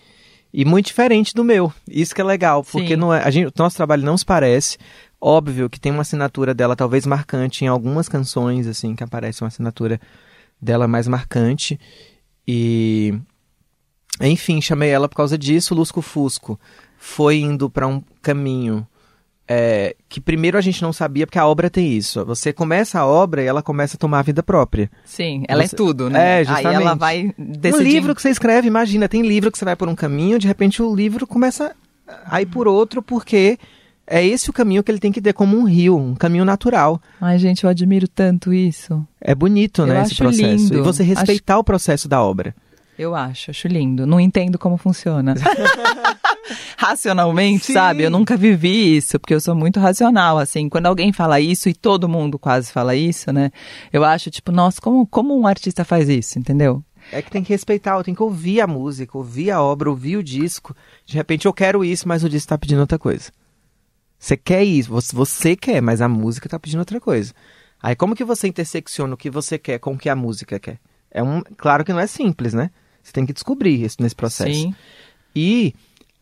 E 0.52 0.64
muito 0.64 0.86
diferente 0.86 1.34
do 1.34 1.44
meu. 1.44 1.72
Isso 1.86 2.14
que 2.14 2.20
é 2.20 2.24
legal, 2.24 2.64
porque 2.64 2.96
não 2.96 3.12
é, 3.12 3.22
a 3.22 3.30
gente, 3.30 3.48
o 3.48 3.52
nosso 3.58 3.76
trabalho 3.76 4.02
não 4.02 4.16
se 4.16 4.24
parece. 4.24 4.78
Óbvio 5.20 5.68
que 5.68 5.78
tem 5.78 5.92
uma 5.92 6.02
assinatura 6.02 6.54
dela 6.54 6.74
talvez 6.74 7.04
marcante 7.06 7.64
em 7.64 7.68
algumas 7.68 8.08
canções, 8.08 8.66
assim, 8.66 8.94
que 8.94 9.04
aparece 9.04 9.42
uma 9.42 9.48
assinatura 9.48 10.00
dela 10.60 10.88
mais 10.88 11.06
marcante. 11.06 11.78
E 12.48 13.14
enfim, 14.20 14.60
chamei 14.60 14.90
ela 14.90 15.08
por 15.08 15.16
causa 15.16 15.36
disso. 15.36 15.74
O 15.74 15.76
Lusco 15.76 16.02
Fusco 16.02 16.58
foi 16.98 17.38
indo 17.38 17.68
para 17.68 17.86
um 17.86 18.02
caminho 18.22 18.86
é, 19.48 19.94
que 20.08 20.20
primeiro 20.20 20.58
a 20.58 20.60
gente 20.60 20.82
não 20.82 20.92
sabia, 20.92 21.26
porque 21.26 21.38
a 21.38 21.46
obra 21.46 21.70
tem 21.70 21.92
isso. 21.92 22.24
Você 22.24 22.52
começa 22.52 22.98
a 22.98 23.06
obra 23.06 23.42
e 23.42 23.46
ela 23.46 23.62
começa 23.62 23.96
a 23.96 23.98
tomar 23.98 24.18
a 24.18 24.22
vida 24.22 24.42
própria. 24.42 24.90
Sim, 25.04 25.44
ela 25.46 25.62
é 25.62 25.66
você... 25.66 25.74
é 25.74 25.76
tudo, 25.76 26.10
né? 26.10 26.40
É, 26.40 26.44
justamente. 26.44 26.66
Aí 26.66 26.74
ela 26.74 26.94
vai 26.94 27.34
decidir... 27.38 27.84
Um 27.84 27.88
livro 27.88 28.14
que 28.14 28.22
você 28.22 28.30
escreve, 28.30 28.66
imagina, 28.66 29.08
tem 29.08 29.22
livro 29.22 29.52
que 29.52 29.58
você 29.58 29.64
vai 29.64 29.76
por 29.76 29.88
um 29.88 29.94
caminho, 29.94 30.38
de 30.38 30.48
repente 30.48 30.82
o 30.82 30.94
livro 30.94 31.26
começa 31.26 31.74
a 32.24 32.42
ir 32.42 32.46
por 32.46 32.66
outro, 32.66 33.00
porque 33.00 33.58
é 34.06 34.24
esse 34.24 34.50
o 34.50 34.52
caminho 34.52 34.82
que 34.82 34.90
ele 34.90 34.98
tem 34.98 35.12
que 35.12 35.20
ter 35.20 35.32
como 35.32 35.56
um 35.56 35.64
rio, 35.64 35.96
um 35.96 36.14
caminho 36.14 36.44
natural. 36.44 37.00
Ai, 37.20 37.38
gente, 37.38 37.64
eu 37.64 37.70
admiro 37.70 38.08
tanto 38.08 38.52
isso. 38.52 39.06
É 39.20 39.34
bonito, 39.34 39.86
né, 39.86 39.98
eu 39.98 40.02
esse 40.02 40.16
processo. 40.16 40.64
Lindo. 40.64 40.78
E 40.78 40.80
você 40.80 41.04
respeitar 41.04 41.54
acho... 41.54 41.60
o 41.60 41.64
processo 41.64 42.08
da 42.08 42.20
obra. 42.20 42.54
Eu 42.98 43.14
acho, 43.14 43.50
acho 43.50 43.68
lindo. 43.68 44.06
Não 44.06 44.18
entendo 44.18 44.58
como 44.58 44.76
funciona. 44.76 45.34
Racionalmente, 46.78 47.66
Sim. 47.66 47.72
sabe? 47.72 48.02
Eu 48.04 48.10
nunca 48.10 48.36
vivi 48.36 48.96
isso, 48.96 49.18
porque 49.18 49.34
eu 49.34 49.40
sou 49.40 49.54
muito 49.54 49.80
racional, 49.80 50.38
assim. 50.38 50.68
Quando 50.68 50.86
alguém 50.86 51.12
fala 51.12 51.40
isso, 51.40 51.68
e 51.68 51.74
todo 51.74 52.08
mundo 52.08 52.38
quase 52.38 52.72
fala 52.72 52.94
isso, 52.94 53.32
né? 53.32 53.50
Eu 53.92 54.04
acho, 54.04 54.30
tipo, 54.30 54.52
nossa, 54.52 54.80
como, 54.80 55.06
como 55.06 55.38
um 55.38 55.46
artista 55.46 55.84
faz 55.84 56.08
isso, 56.08 56.38
entendeu? 56.38 56.82
É 57.12 57.22
que 57.22 57.30
tem 57.30 57.42
que 57.42 57.52
respeitar, 57.52 58.02
tem 58.02 58.14
que 58.14 58.22
ouvir 58.22 58.60
a 58.60 58.66
música, 58.66 59.16
ouvir 59.16 59.50
a 59.50 59.62
obra, 59.62 59.90
ouvir 59.90 60.16
o 60.16 60.22
disco. 60.22 60.74
De 61.04 61.14
repente 61.14 61.46
eu 61.46 61.52
quero 61.52 61.84
isso, 61.84 62.08
mas 62.08 62.24
o 62.24 62.28
disco 62.28 62.48
tá 62.48 62.58
pedindo 62.58 62.80
outra 62.80 62.98
coisa. 62.98 63.30
Você 64.18 64.36
quer 64.36 64.64
isso, 64.64 64.90
você 65.12 65.54
quer, 65.54 65.80
mas 65.80 66.00
a 66.00 66.08
música 66.08 66.48
tá 66.48 66.58
pedindo 66.58 66.80
outra 66.80 67.00
coisa. 67.00 67.32
Aí 67.80 67.94
como 67.94 68.14
que 68.14 68.24
você 68.24 68.48
intersecciona 68.48 69.14
o 69.14 69.16
que 69.16 69.30
você 69.30 69.58
quer 69.58 69.78
com 69.78 69.92
o 69.92 69.98
que 69.98 70.08
a 70.08 70.16
música 70.16 70.58
quer? 70.58 70.80
É 71.10 71.22
um, 71.22 71.42
claro 71.56 71.84
que 71.84 71.92
não 71.92 72.00
é 72.00 72.06
simples, 72.06 72.54
né? 72.54 72.70
Você 73.06 73.12
tem 73.12 73.24
que 73.24 73.32
descobrir 73.32 73.84
isso 73.84 73.98
nesse 74.00 74.16
processo. 74.16 74.52
Sim. 74.52 74.74
E 75.34 75.72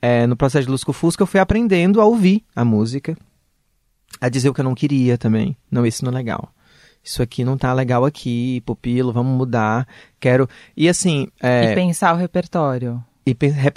é, 0.03 0.27
no 0.27 0.37
processo 0.37 0.67
de 0.67 0.71
Lusco 0.71 0.93
Fusco 0.93 1.23
eu 1.23 1.27
fui 1.27 1.41
aprendendo 1.41 1.99
a 1.99 2.05
ouvir 2.05 2.45
a 2.55 2.63
música, 2.63 3.17
a 4.21 4.29
dizer 4.29 4.51
o 4.51 4.55
que 4.55 4.61
eu 4.61 4.65
não 4.65 4.75
queria 4.75 5.17
também. 5.17 5.57
Não, 5.71 5.87
isso 5.87 6.05
não 6.05 6.13
é 6.13 6.15
legal. 6.15 6.53
Isso 7.03 7.23
aqui 7.23 7.43
não 7.43 7.57
tá 7.57 7.73
legal 7.73 8.05
aqui, 8.05 8.63
pupilo, 8.67 9.15
vamos 9.15 9.35
mudar. 9.35 9.89
Quero. 10.21 10.47
E 10.77 10.87
assim. 10.87 11.29
É... 11.43 11.73
E 11.73 11.75
pensar 11.75 12.15
o 12.15 12.19
repertório. 12.19 13.03
E 13.27 13.35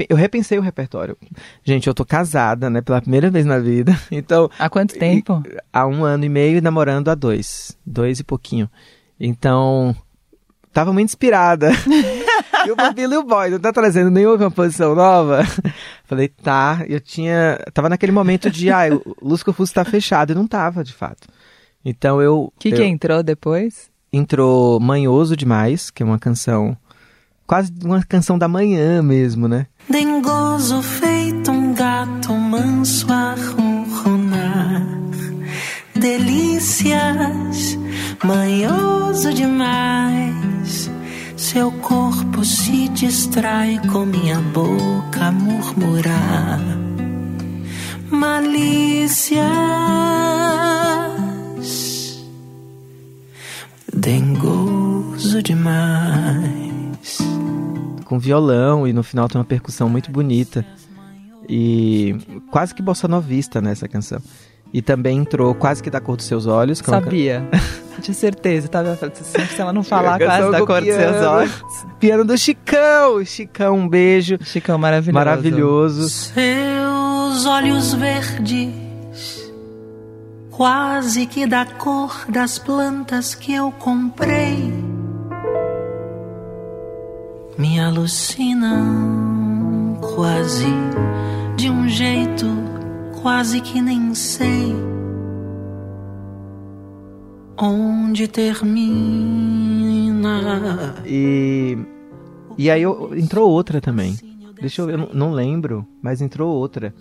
eu 0.10 0.17
repensei 0.17 0.60
o 0.60 0.62
repertório. 0.62 1.17
Gente, 1.63 1.88
eu 1.88 1.93
tô 1.93 2.04
casada, 2.04 2.70
né, 2.70 2.82
pela 2.82 3.02
primeira 3.02 3.30
vez 3.30 3.46
na 3.46 3.58
vida. 3.58 3.98
Então. 4.12 4.52
Há 4.60 4.70
quanto 4.70 5.00
tempo? 5.00 5.41
há 5.72 5.88
um 5.88 6.04
ano 6.04 6.26
e 6.26 6.30
meio 6.30 6.58
e 6.58 6.62
namorando 6.62 7.08
há 7.08 7.15
dois. 7.15 7.78
Dois 7.86 8.20
e 8.20 8.24
pouquinho. 8.26 8.70
Então. 9.17 9.96
Tava 10.74 10.91
muito 10.91 11.08
inspirada. 11.08 11.72
e 12.65 12.71
o 12.71 12.76
Papilo 12.76 13.13
e 13.13 13.17
o 13.17 13.23
Boy, 13.23 13.50
não 13.50 13.60
tá 13.60 13.71
trazendo 13.71 14.10
nenhuma 14.10 14.38
composição 14.38 14.95
nova? 14.95 15.43
Falei, 16.06 16.28
tá. 16.28 16.84
Eu 16.88 17.00
tinha. 17.00 17.60
Tava 17.73 17.89
naquele 17.89 18.12
momento 18.12 18.50
de, 18.50 18.69
ah, 18.69 18.86
o 18.91 19.30
Lusco 19.30 19.54
Fuso 19.54 19.73
tá 19.73 19.84
fechado. 19.84 20.32
E 20.32 20.36
não 20.36 20.47
tava, 20.47 20.84
de 20.84 20.93
fato. 20.93 21.28
Então 21.84 22.21
eu. 22.21 22.43
O 22.43 22.54
que, 22.60 22.69
eu... 22.69 22.78
que 22.78 22.84
entrou 22.84 23.21
depois? 23.21 23.89
entrou 24.12 24.80
Manhoso 24.80 25.36
Demais, 25.36 25.89
que 25.89 26.04
é 26.04 26.06
uma 26.06 26.19
canção, 26.19 26.78
quase 27.45 27.71
uma 27.84 28.04
canção 28.04 28.38
da 28.38 28.47
manhã 28.47 29.02
mesmo, 29.02 29.47
né? 29.47 29.67
Dengoso 29.89 30.82
feito 30.82 31.52
um 31.52 31.73
gato 31.73 32.34
manso 32.34 33.12
a 33.12 33.36
ronronar. 33.36 34.86
Delícias, 35.95 37.78
manhoso 38.23 39.34
demais. 39.34 40.91
Seu 41.38 41.71
corpo 41.71 42.43
se 42.43 42.89
distrai 42.89 43.80
com 43.91 44.08
minha 44.08 44.39
boca 44.41 45.26
a 45.28 45.32
murmurar. 45.32 46.60
Malícias, 48.10 49.45
dengoso 53.93 55.43
demais. 55.43 57.19
Com 58.06 58.17
violão 58.17 58.88
e 58.88 58.91
no 58.91 59.04
final 59.04 59.28
tem 59.28 59.38
uma 59.38 59.45
percussão 59.45 59.88
muito 59.88 60.10
bonita. 60.10 60.65
E 61.47 62.15
quase 62.50 62.73
que 62.73 62.82
bossa 62.82 63.08
novista 63.08 63.62
nessa 63.62 63.88
canção. 63.88 64.19
E 64.73 64.82
também 64.82 65.19
entrou 65.19 65.54
quase 65.54 65.84
que 65.84 65.91
da 65.91 66.02
cor 66.02 66.17
dos 66.17 66.26
seus 66.26 66.47
olhos. 66.47 66.82
é 66.82 66.84
Sabia. 66.84 67.47
Tinha 68.02 68.14
certeza. 68.14 68.68
Tava, 68.68 68.96
se 68.96 69.62
ela 69.62 69.74
não 69.74 69.84
falar 69.84 70.20
quase 70.20 70.52
da 70.52 70.60
com 70.60 70.66
cor 70.66 70.82
dos 70.82 70.94
seus 70.94 71.12
piano. 71.12 71.30
olhos. 71.30 71.64
Piano 72.00 72.26
do 72.26 72.38
Chicão! 72.38 73.26
Chicão, 73.26 73.76
um 73.78 73.88
beijo. 73.90 74.38
Chicão 74.44 74.78
maravilhoso. 74.78 75.14
Maravilhoso. 75.14 76.10
Seus 76.10 77.46
olhos 77.46 77.94
verdes, 77.94 79.52
quase 80.52 81.26
que 81.26 81.48
da 81.48 81.66
cor 81.66 82.26
das 82.30 82.60
plantas 82.60 83.34
que 83.36 83.54
eu 83.54 83.72
comprei, 83.72 84.74
me 87.58 87.80
alucinam 87.80 88.78
quase 90.16 90.68
de 91.56 91.70
um 91.70 91.88
jeito 91.90 92.46
quase 93.22 93.60
que 93.62 93.82
nem 93.82 94.14
sei 94.14 94.76
onde 97.58 98.28
termina. 99.67 100.96
E, 101.06 101.78
e 102.58 102.70
aí 102.70 102.82
eu- 102.82 103.12
entrou 103.17 103.50
outra 103.50 103.80
também. 103.82 104.17
Deixa 104.60 104.82
eu 104.82 104.86
ver, 104.88 104.93
eu 104.93 104.98
não- 104.98 105.10
não 105.13 105.32
lembro, 105.32 105.86
mas 106.02 106.22
entrou 106.22 106.54
outra. 106.56 106.93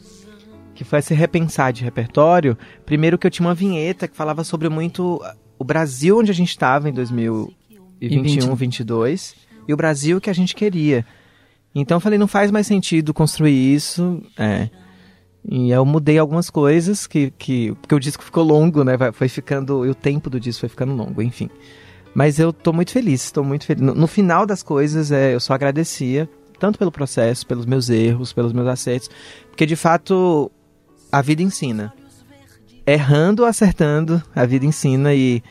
Que 0.75 0.85
foi 0.85 0.99
esse 0.99 1.15
repensar 1.15 1.73
de 1.73 1.83
repertório. 1.85 2.57
Primeiro 2.85 3.17
que 3.17 3.27
eu 3.27 3.31
tinha 3.31 3.47
uma 3.49 3.55
vinheta 3.55 4.07
que 4.07 4.17
falava 4.17 4.45
sobre 4.45 4.69
muito 4.69 5.23
o 5.59 5.65
Brasil 5.65 6.19
onde 6.19 6.31
a 6.31 6.35
gente 6.35 6.51
estava 6.51 6.89
em 6.89 6.93
2021, 6.93 8.21
2022 8.23 9.35
e 9.67 9.73
o 9.73 9.77
Brasil 9.77 10.21
que 10.21 10.29
a 10.29 10.35
gente 10.35 10.55
queria. 10.55 11.05
Então 11.75 11.97
eu 11.97 12.01
falei, 12.01 12.19
não 12.19 12.27
faz 12.29 12.51
mais 12.51 12.67
sentido 12.67 13.15
construir 13.15 13.75
isso. 13.75 14.23
É. 14.37 14.69
E 15.49 15.71
eu 15.71 15.85
mudei 15.85 16.19
algumas 16.19 16.51
coisas 16.51 17.07
que, 17.07 17.31
que 17.39 17.73
porque 17.81 17.95
o 17.95 18.01
disco 18.01 18.25
ficou 18.25 18.43
longo, 18.43 18.83
né? 18.83 18.95
Foi 19.13 19.29
ficando, 19.29 19.87
e 19.87 19.89
o 19.89 19.95
tempo 19.95 20.29
do 20.29 20.41
disco 20.41 20.61
foi 20.61 20.69
ficando 20.69 20.95
longo, 20.95 21.23
enfim. 21.23 21.49
Mas 22.13 22.39
eu 22.39 22.53
tô 22.53 22.73
muito 22.73 22.91
feliz, 22.91 23.25
estou 23.25 23.45
muito 23.45 23.65
feliz. 23.65 23.83
No, 23.83 23.95
no 23.95 24.07
final 24.07 24.45
das 24.45 24.63
coisas, 24.63 25.13
é, 25.13 25.35
eu 25.35 25.41
só 25.41 25.53
agradecia, 25.53 26.29
tanto 26.59 26.79
pelo 26.79 26.91
processo, 26.91 27.47
pelos 27.47 27.67
meus 27.67 27.89
erros, 27.89 28.33
pelos 28.33 28.53
meus 28.53 28.67
acertos, 28.67 29.09
porque 29.49 29.67
de 29.67 29.77
fato 29.77 30.51
a 31.13 31.23
vida 31.23 31.43
ensina. 31.43 31.93
Errando 32.85 33.43
ou 33.43 33.49
acertando, 33.49 34.23
a 34.35 34.47
vida 34.47 34.65
ensina 34.65 35.15
e 35.15 35.43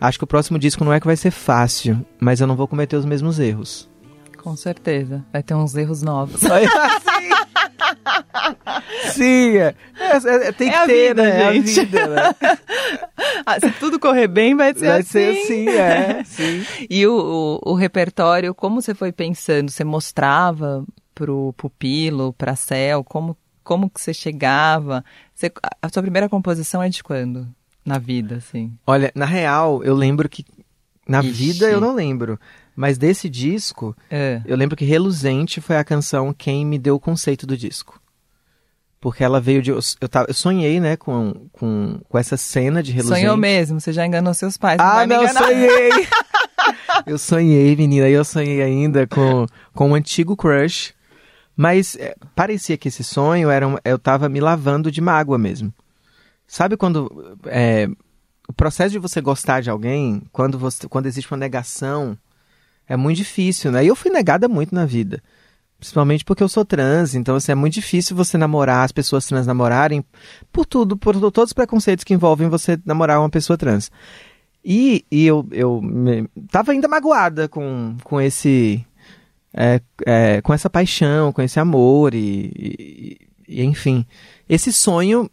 acho 0.00 0.18
que 0.18 0.24
o 0.24 0.28
próximo 0.28 0.58
disco 0.58 0.84
não 0.84 0.92
é 0.92 0.98
que 0.98 1.06
vai 1.06 1.16
ser 1.16 1.30
fácil, 1.30 2.04
mas 2.20 2.40
eu 2.40 2.46
não 2.46 2.56
vou 2.56 2.66
cometer 2.66 2.96
os 2.96 3.04
mesmos 3.04 3.38
erros. 3.38 3.88
Com 4.42 4.56
certeza. 4.56 5.24
Vai 5.32 5.42
ter 5.42 5.54
uns 5.54 5.74
erros 5.74 6.02
novos. 6.02 6.42
Sim, 9.12 9.56
é, 9.56 9.74
é- 9.98 10.48
é- 10.48 10.52
tem 10.52 10.68
É 10.68 10.80
que 10.80 10.86
ter, 10.86 11.08
vida, 11.08 11.22
né? 11.22 11.52
gente. 11.54 11.78
É 11.78 11.82
a 11.82 11.84
vida, 11.86 12.06
né? 12.08 12.34
Ah, 13.46 13.60
se 13.60 13.70
tudo 13.72 13.98
correr 13.98 14.26
bem, 14.28 14.54
vai 14.56 14.72
ser 14.74 14.86
Vai 14.86 15.00
assim. 15.00 15.10
ser 15.10 15.28
assim, 15.44 15.68
é. 15.68 16.24
Sim. 16.24 16.64
E 16.88 17.06
o, 17.06 17.60
o, 17.64 17.72
o 17.72 17.74
repertório, 17.74 18.54
como 18.54 18.80
você 18.80 18.94
foi 18.94 19.12
pensando? 19.12 19.70
Você 19.70 19.84
mostrava 19.84 20.84
pro 21.14 21.52
pupilo, 21.56 22.32
pra 22.32 22.56
Cel, 22.56 23.04
como, 23.04 23.36
como 23.62 23.88
que 23.90 24.00
você 24.00 24.12
chegava? 24.14 25.04
Você- 25.34 25.52
a 25.82 25.88
sua 25.88 26.02
primeira 26.02 26.28
composição 26.28 26.82
é 26.82 26.88
de 26.88 27.02
quando? 27.02 27.46
Na 27.84 27.98
vida, 27.98 28.36
assim. 28.36 28.72
Olha, 28.86 29.12
na 29.14 29.26
real, 29.26 29.82
eu 29.84 29.94
lembro 29.94 30.28
que. 30.28 30.44
Na 31.06 31.20
Ixi. 31.20 31.30
vida 31.32 31.70
eu 31.70 31.80
não 31.80 31.94
lembro. 31.94 32.40
Mas 32.74 32.96
desse 32.96 33.28
disco, 33.28 33.94
É. 34.10 34.40
eu 34.46 34.56
lembro 34.56 34.74
que 34.74 34.84
Reluzente 34.86 35.60
foi 35.60 35.76
a 35.76 35.84
canção 35.84 36.32
quem 36.32 36.64
me 36.64 36.78
deu 36.78 36.94
o 36.96 37.00
conceito 37.00 37.46
do 37.46 37.56
disco. 37.58 38.00
Porque 39.04 39.22
ela 39.22 39.38
veio 39.38 39.60
de. 39.60 39.70
Eu, 39.70 39.80
eu, 40.00 40.08
tava- 40.08 40.28
eu 40.30 40.32
sonhei, 40.32 40.80
né, 40.80 40.96
com, 40.96 41.46
com, 41.52 42.00
com 42.08 42.16
essa 42.16 42.38
cena 42.38 42.82
de 42.82 42.90
Reluzente. 42.90 43.20
Sonhou 43.20 43.36
mesmo, 43.36 43.78
você 43.78 43.92
já 43.92 44.06
enganou 44.06 44.32
seus 44.32 44.56
pais. 44.56 44.80
Ah, 44.80 45.06
não, 45.06 45.22
enganar. 45.22 45.42
sonhei! 45.44 45.90
eu 47.06 47.18
sonhei, 47.18 47.76
menina. 47.76 48.08
Eu 48.08 48.24
sonhei 48.24 48.62
ainda 48.62 49.06
com, 49.06 49.44
com 49.74 49.90
um 49.90 49.94
antigo 49.94 50.34
crush. 50.34 50.94
Mas 51.54 51.96
é, 51.96 52.16
parecia 52.34 52.78
que 52.78 52.88
esse 52.88 53.04
sonho 53.04 53.50
era 53.50 53.68
um, 53.68 53.76
eu 53.84 53.98
tava 53.98 54.26
me 54.26 54.40
lavando 54.40 54.90
de 54.90 55.02
mágoa 55.02 55.36
mesmo. 55.36 55.70
Sabe 56.46 56.74
quando 56.74 57.36
é, 57.44 57.86
o 58.48 58.54
processo 58.54 58.92
de 58.92 58.98
você 58.98 59.20
gostar 59.20 59.60
de 59.60 59.68
alguém, 59.68 60.22
quando, 60.32 60.58
você, 60.58 60.88
quando 60.88 61.04
existe 61.04 61.30
uma 61.30 61.36
negação, 61.36 62.16
é 62.88 62.96
muito 62.96 63.18
difícil, 63.18 63.70
né? 63.70 63.84
E 63.84 63.88
eu 63.88 63.94
fui 63.94 64.10
negada 64.10 64.48
muito 64.48 64.74
na 64.74 64.86
vida. 64.86 65.22
Principalmente 65.84 66.24
porque 66.24 66.42
eu 66.42 66.48
sou 66.48 66.64
trans, 66.64 67.14
então 67.14 67.36
assim, 67.36 67.52
é 67.52 67.54
muito 67.54 67.74
difícil 67.74 68.16
você 68.16 68.38
namorar, 68.38 68.84
as 68.86 68.90
pessoas 68.92 69.26
trans 69.26 69.46
namorarem, 69.46 70.02
por 70.50 70.64
tudo, 70.64 70.96
por 70.96 71.14
todos 71.30 71.50
os 71.50 71.52
preconceitos 71.52 72.04
que 72.04 72.14
envolvem 72.14 72.48
você 72.48 72.78
namorar 72.86 73.20
uma 73.20 73.28
pessoa 73.28 73.58
trans. 73.58 73.90
E, 74.64 75.04
e 75.10 75.26
eu, 75.26 75.46
eu 75.52 75.82
tava 76.50 76.72
ainda 76.72 76.88
magoada 76.88 77.48
com, 77.50 77.96
com 78.02 78.18
esse. 78.18 78.82
é, 79.52 79.78
é, 80.06 80.40
com 80.40 80.54
essa 80.54 80.70
paixão, 80.70 81.30
com 81.34 81.42
esse 81.42 81.60
amor 81.60 82.14
e, 82.14 82.50
e- 82.56 83.18
e, 83.46 83.62
enfim. 83.62 84.06
Esse 84.48 84.72
sonho 84.72 85.30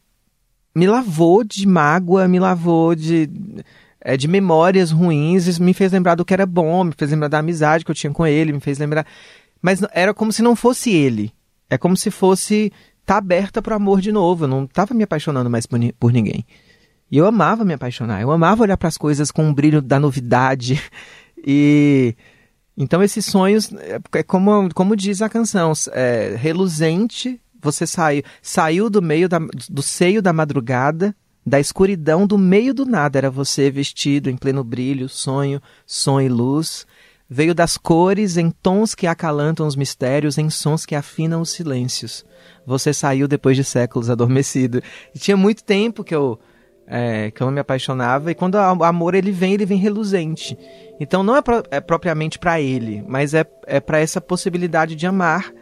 me 0.76 0.86
lavou 0.86 1.46
de 1.46 1.66
mágoa, 1.66 2.28
me 2.28 2.40
lavou 2.40 2.94
de, 2.94 3.30
é, 4.02 4.18
de 4.18 4.28
memórias 4.28 4.92
ruins, 4.92 5.58
me 5.60 5.74
fez 5.74 5.94
lembrar 5.94 6.16
do 6.16 6.26
que 6.26 6.34
era 6.34 6.46
bom, 6.46 6.84
me 6.84 6.92
fez 6.98 7.10
lembrar 7.10 7.30
da 7.30 7.40
amizade 7.40 7.86
que 7.86 7.92
eu 7.92 7.96
tinha 7.96 8.12
com 8.12 8.28
ele, 8.28 8.52
me 8.52 8.60
fez 8.60 8.78
lembrar. 8.78 9.08
Mas 9.62 9.82
era 9.94 10.14
como 10.14 10.32
se 10.32 10.42
não 10.42 10.56
fosse 10.56 10.92
ele. 10.92 11.32
É 11.70 11.78
como 11.78 11.96
se 11.96 12.10
fosse 12.12 12.72
tá 13.06 13.18
aberta 13.18 13.62
pro 13.62 13.76
amor 13.76 14.02
de 14.02 14.12
novo. 14.12 14.46
Eu 14.46 14.48
não 14.48 14.66
tava 14.66 14.94
me 14.94 15.04
apaixonando 15.04 15.50
mais 15.50 15.66
por, 15.66 15.80
por 16.00 16.12
ninguém. 16.12 16.46
E 17.12 17.18
eu 17.18 17.28
amava 17.28 17.66
me 17.66 17.74
apaixonar, 17.74 18.22
eu 18.22 18.32
amava 18.32 18.64
olhar 18.64 18.78
para 18.78 18.88
as 18.88 18.98
coisas 18.98 19.32
com 19.32 19.50
o 19.50 19.54
brilho 19.54 19.82
da 19.82 20.00
novidade. 20.00 20.82
E 21.44 22.16
então 22.78 23.02
esses 23.02 23.26
sonhos, 23.26 23.74
é 23.74 24.00
é 24.20 24.22
como, 24.22 24.70
como 24.76 24.96
diz 24.96 25.24
a 25.24 25.28
canção, 25.28 25.74
é, 25.92 26.36
reluzente, 26.38 27.42
você 27.60 27.88
saiu, 27.88 28.22
saiu 28.44 28.92
do 28.92 29.02
meio 29.02 29.28
da, 29.28 29.40
do 29.68 29.82
seio 29.82 30.22
da 30.22 30.32
madrugada, 30.32 31.16
da 31.44 31.60
escuridão, 31.60 32.28
do 32.28 32.38
meio 32.38 32.76
do 32.76 32.86
nada, 32.86 33.18
era 33.18 33.32
você 33.32 33.72
vestido 33.72 34.30
em 34.30 34.38
pleno 34.38 34.64
brilho, 34.64 35.10
sonho, 35.10 35.60
som 35.84 36.22
e 36.22 36.30
luz. 36.30 36.86
Veio 37.34 37.56
das 37.56 37.78
cores 37.78 38.36
em 38.36 38.52
tons 38.52 38.94
que 38.94 39.08
acalantam 39.08 39.66
os 39.66 39.78
mistérios, 39.78 40.38
em 40.38 40.50
sons 40.50 40.86
que 40.86 40.96
afinam 40.96 41.40
os 41.40 41.52
silêncios. 41.52 42.26
Você 42.68 42.94
saiu 42.94 43.26
depois 43.26 43.56
de 43.56 43.64
séculos 43.64 44.10
adormecido. 44.10 44.84
E 45.16 45.18
tinha 45.18 45.38
muito 45.38 45.64
tempo 45.64 46.04
que 46.04 46.14
eu 46.14 46.38
é, 46.86 47.32
que 47.32 47.42
eu 47.42 47.46
não 47.46 47.54
me 47.54 47.62
apaixonava, 47.62 48.32
e 48.32 48.36
quando 48.36 48.56
o 48.56 48.84
amor 48.84 49.16
ele 49.16 49.32
vem, 49.32 49.54
ele 49.54 49.66
vem 49.66 49.78
reluzente. 49.78 50.58
Então 51.00 51.24
não 51.24 51.38
é, 51.38 51.42
pro- 51.42 51.64
é 51.72 51.80
propriamente 51.80 52.38
para 52.38 52.60
ele, 52.60 53.02
mas 53.08 53.34
é, 53.34 53.46
é 53.66 53.80
para 53.80 54.00
essa 54.00 54.20
possibilidade 54.20 54.94
de 54.94 55.08
amar 55.08 55.54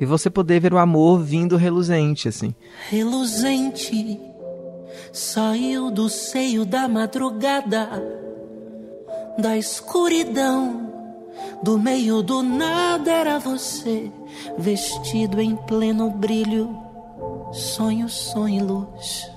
e 0.00 0.06
você 0.06 0.30
poder 0.30 0.58
ver 0.60 0.72
o 0.72 0.78
amor 0.78 1.20
vindo 1.20 1.56
reluzente, 1.58 2.26
assim. 2.26 2.54
reluzente 2.88 4.18
saiu 5.12 5.90
do 5.90 6.08
seio 6.08 6.64
da 6.64 6.88
madrugada, 6.88 8.02
da 9.38 9.58
escuridão, 9.58 10.85
do 11.62 11.78
meio 11.78 12.22
do 12.22 12.42
nada 12.42 13.10
era 13.10 13.38
você, 13.38 14.10
vestido 14.58 15.40
em 15.40 15.56
pleno 15.56 16.10
brilho, 16.10 16.76
sonho, 17.52 18.08
sonho 18.08 18.60
e 18.60 18.62
luz. 18.62 19.30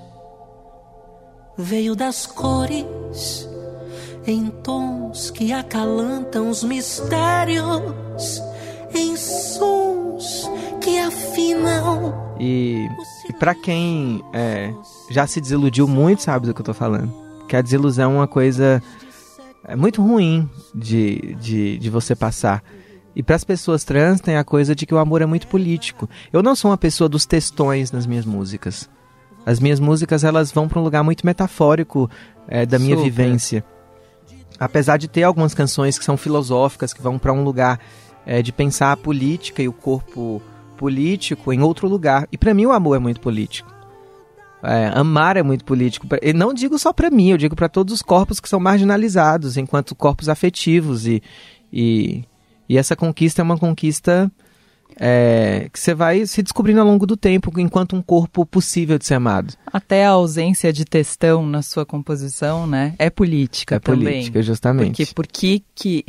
Veio 1.57 1.95
das 1.95 2.25
cores, 2.25 3.47
em 4.25 4.47
tons 4.47 5.31
que 5.31 5.51
acalantam 5.51 6.49
os 6.49 6.63
mistérios, 6.63 8.41
em 8.93 9.15
sons 9.15 10.49
que 10.81 10.99
afinam 10.99 12.13
E, 12.39 12.87
e 13.29 13.33
para 13.33 13.53
quem 13.53 14.23
é, 14.33 14.73
já 15.09 15.27
se 15.27 15.41
desiludiu 15.41 15.87
muito, 15.87 16.21
sabe 16.21 16.47
do 16.47 16.53
que 16.53 16.61
eu 16.61 16.65
tô 16.65 16.73
falando. 16.73 17.13
Que 17.47 17.55
a 17.55 17.61
desilusão 17.61 18.11
é 18.11 18.15
uma 18.15 18.27
coisa 18.27 18.81
é 19.63 19.75
muito 19.75 20.01
ruim 20.01 20.49
de, 20.73 21.35
de, 21.35 21.77
de 21.77 21.89
você 21.89 22.15
passar. 22.15 22.63
E 23.15 23.23
para 23.23 23.35
as 23.35 23.43
pessoas 23.43 23.83
trans 23.83 24.21
tem 24.21 24.37
a 24.37 24.43
coisa 24.43 24.73
de 24.75 24.85
que 24.85 24.93
o 24.93 24.97
amor 24.97 25.21
é 25.21 25.25
muito 25.25 25.47
político. 25.47 26.09
Eu 26.31 26.41
não 26.41 26.55
sou 26.55 26.71
uma 26.71 26.77
pessoa 26.77 27.09
dos 27.09 27.25
textões 27.25 27.91
nas 27.91 28.05
minhas 28.05 28.25
músicas. 28.25 28.89
As 29.45 29.59
minhas 29.59 29.79
músicas 29.79 30.23
elas 30.23 30.51
vão 30.51 30.67
para 30.67 30.79
um 30.79 30.83
lugar 30.83 31.03
muito 31.03 31.25
metafórico 31.25 32.09
é, 32.47 32.65
da 32.65 32.77
minha 32.77 32.95
Super. 32.95 33.09
vivência. 33.09 33.65
Apesar 34.59 34.97
de 34.97 35.07
ter 35.07 35.23
algumas 35.23 35.53
canções 35.53 35.97
que 35.97 36.05
são 36.05 36.17
filosóficas, 36.17 36.93
que 36.93 37.01
vão 37.01 37.17
para 37.17 37.33
um 37.33 37.43
lugar 37.43 37.79
é, 38.25 38.41
de 38.41 38.51
pensar 38.51 38.91
a 38.91 38.97
política 38.97 39.61
e 39.61 39.67
o 39.67 39.73
corpo 39.73 40.41
político 40.77 41.51
em 41.51 41.61
outro 41.61 41.87
lugar. 41.87 42.27
E 42.31 42.37
para 42.37 42.53
mim 42.53 42.65
o 42.65 42.71
amor 42.71 42.95
é 42.95 42.99
muito 42.99 43.19
político. 43.19 43.78
É, 44.61 44.91
amar 44.93 45.37
é 45.37 45.43
muito 45.43 45.63
político. 45.63 46.07
E 46.21 46.33
não 46.33 46.53
digo 46.53 46.77
só 46.77 46.91
para 46.91 47.09
mim, 47.09 47.29
eu 47.31 47.37
digo 47.37 47.55
para 47.55 47.69
todos 47.69 47.93
os 47.93 48.01
corpos 48.01 48.39
que 48.39 48.49
são 48.49 48.59
marginalizados, 48.59 49.57
enquanto 49.57 49.95
corpos 49.95 50.27
afetivos. 50.27 51.07
E, 51.07 51.23
e, 51.71 52.23
e 52.67 52.77
essa 52.77 52.95
conquista 52.95 53.41
é 53.41 53.43
uma 53.43 53.57
conquista 53.57 54.29
é, 54.99 55.69
que 55.71 55.79
você 55.79 55.93
vai 55.93 56.25
se 56.25 56.43
descobrindo 56.43 56.81
ao 56.81 56.85
longo 56.85 57.05
do 57.05 57.15
tempo, 57.15 57.51
enquanto 57.57 57.95
um 57.95 58.01
corpo 58.01 58.45
possível 58.45 58.97
de 58.97 59.05
ser 59.05 59.15
amado. 59.15 59.53
Até 59.65 60.05
a 60.05 60.11
ausência 60.11 60.73
de 60.73 60.83
textão 60.83 61.45
na 61.45 61.61
sua 61.61 61.85
composição, 61.85 62.67
né? 62.67 62.95
É 62.99 63.09
política 63.09 63.75
É 63.75 63.79
também. 63.79 64.05
política, 64.05 64.41
justamente. 64.41 64.87
Porque 64.87 65.13
por 65.13 65.27
que 65.27 65.63
que, 65.73 66.05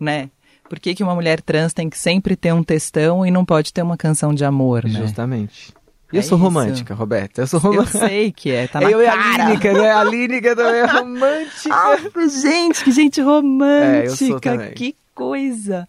né? 0.00 0.28
Por 0.68 0.80
que, 0.80 0.94
que 0.94 1.02
uma 1.02 1.14
mulher 1.14 1.42
trans 1.42 1.74
tem 1.74 1.88
que 1.90 1.98
sempre 1.98 2.34
ter 2.34 2.52
um 2.52 2.62
textão 2.64 3.26
e 3.26 3.30
não 3.30 3.44
pode 3.44 3.72
ter 3.72 3.82
uma 3.82 3.96
canção 3.96 4.34
de 4.34 4.44
amor, 4.44 4.84
né? 4.84 5.00
Justamente. 5.00 5.72
E 6.12 6.16
É 6.16 6.18
eu 6.18 6.22
sou 6.22 6.36
isso. 6.36 6.44
romântica, 6.44 6.94
Roberta. 6.94 7.40
Eu 7.42 7.46
sou 7.46 7.58
Eu 7.60 7.70
romântica. 7.70 7.98
sei 7.98 8.30
que 8.32 8.50
é, 8.50 8.66
tá 8.66 8.80
na 8.80 8.90
eu 8.90 9.00
e 9.00 9.06
a 9.06 9.16
cara. 9.16 9.44
Línica, 9.48 9.72
né? 9.72 9.90
A 9.92 10.04
Línica 10.04 10.56
também 10.56 10.80
é 10.80 10.86
romântica. 10.92 11.70
Ah, 11.74 11.96
gente, 12.28 12.84
que 12.84 12.90
gente 12.92 13.20
romântica. 13.20 13.96
É, 13.96 14.06
eu 14.06 14.16
sou 14.16 14.40
também. 14.40 14.72
Que 14.74 14.96
coisa. 15.14 15.88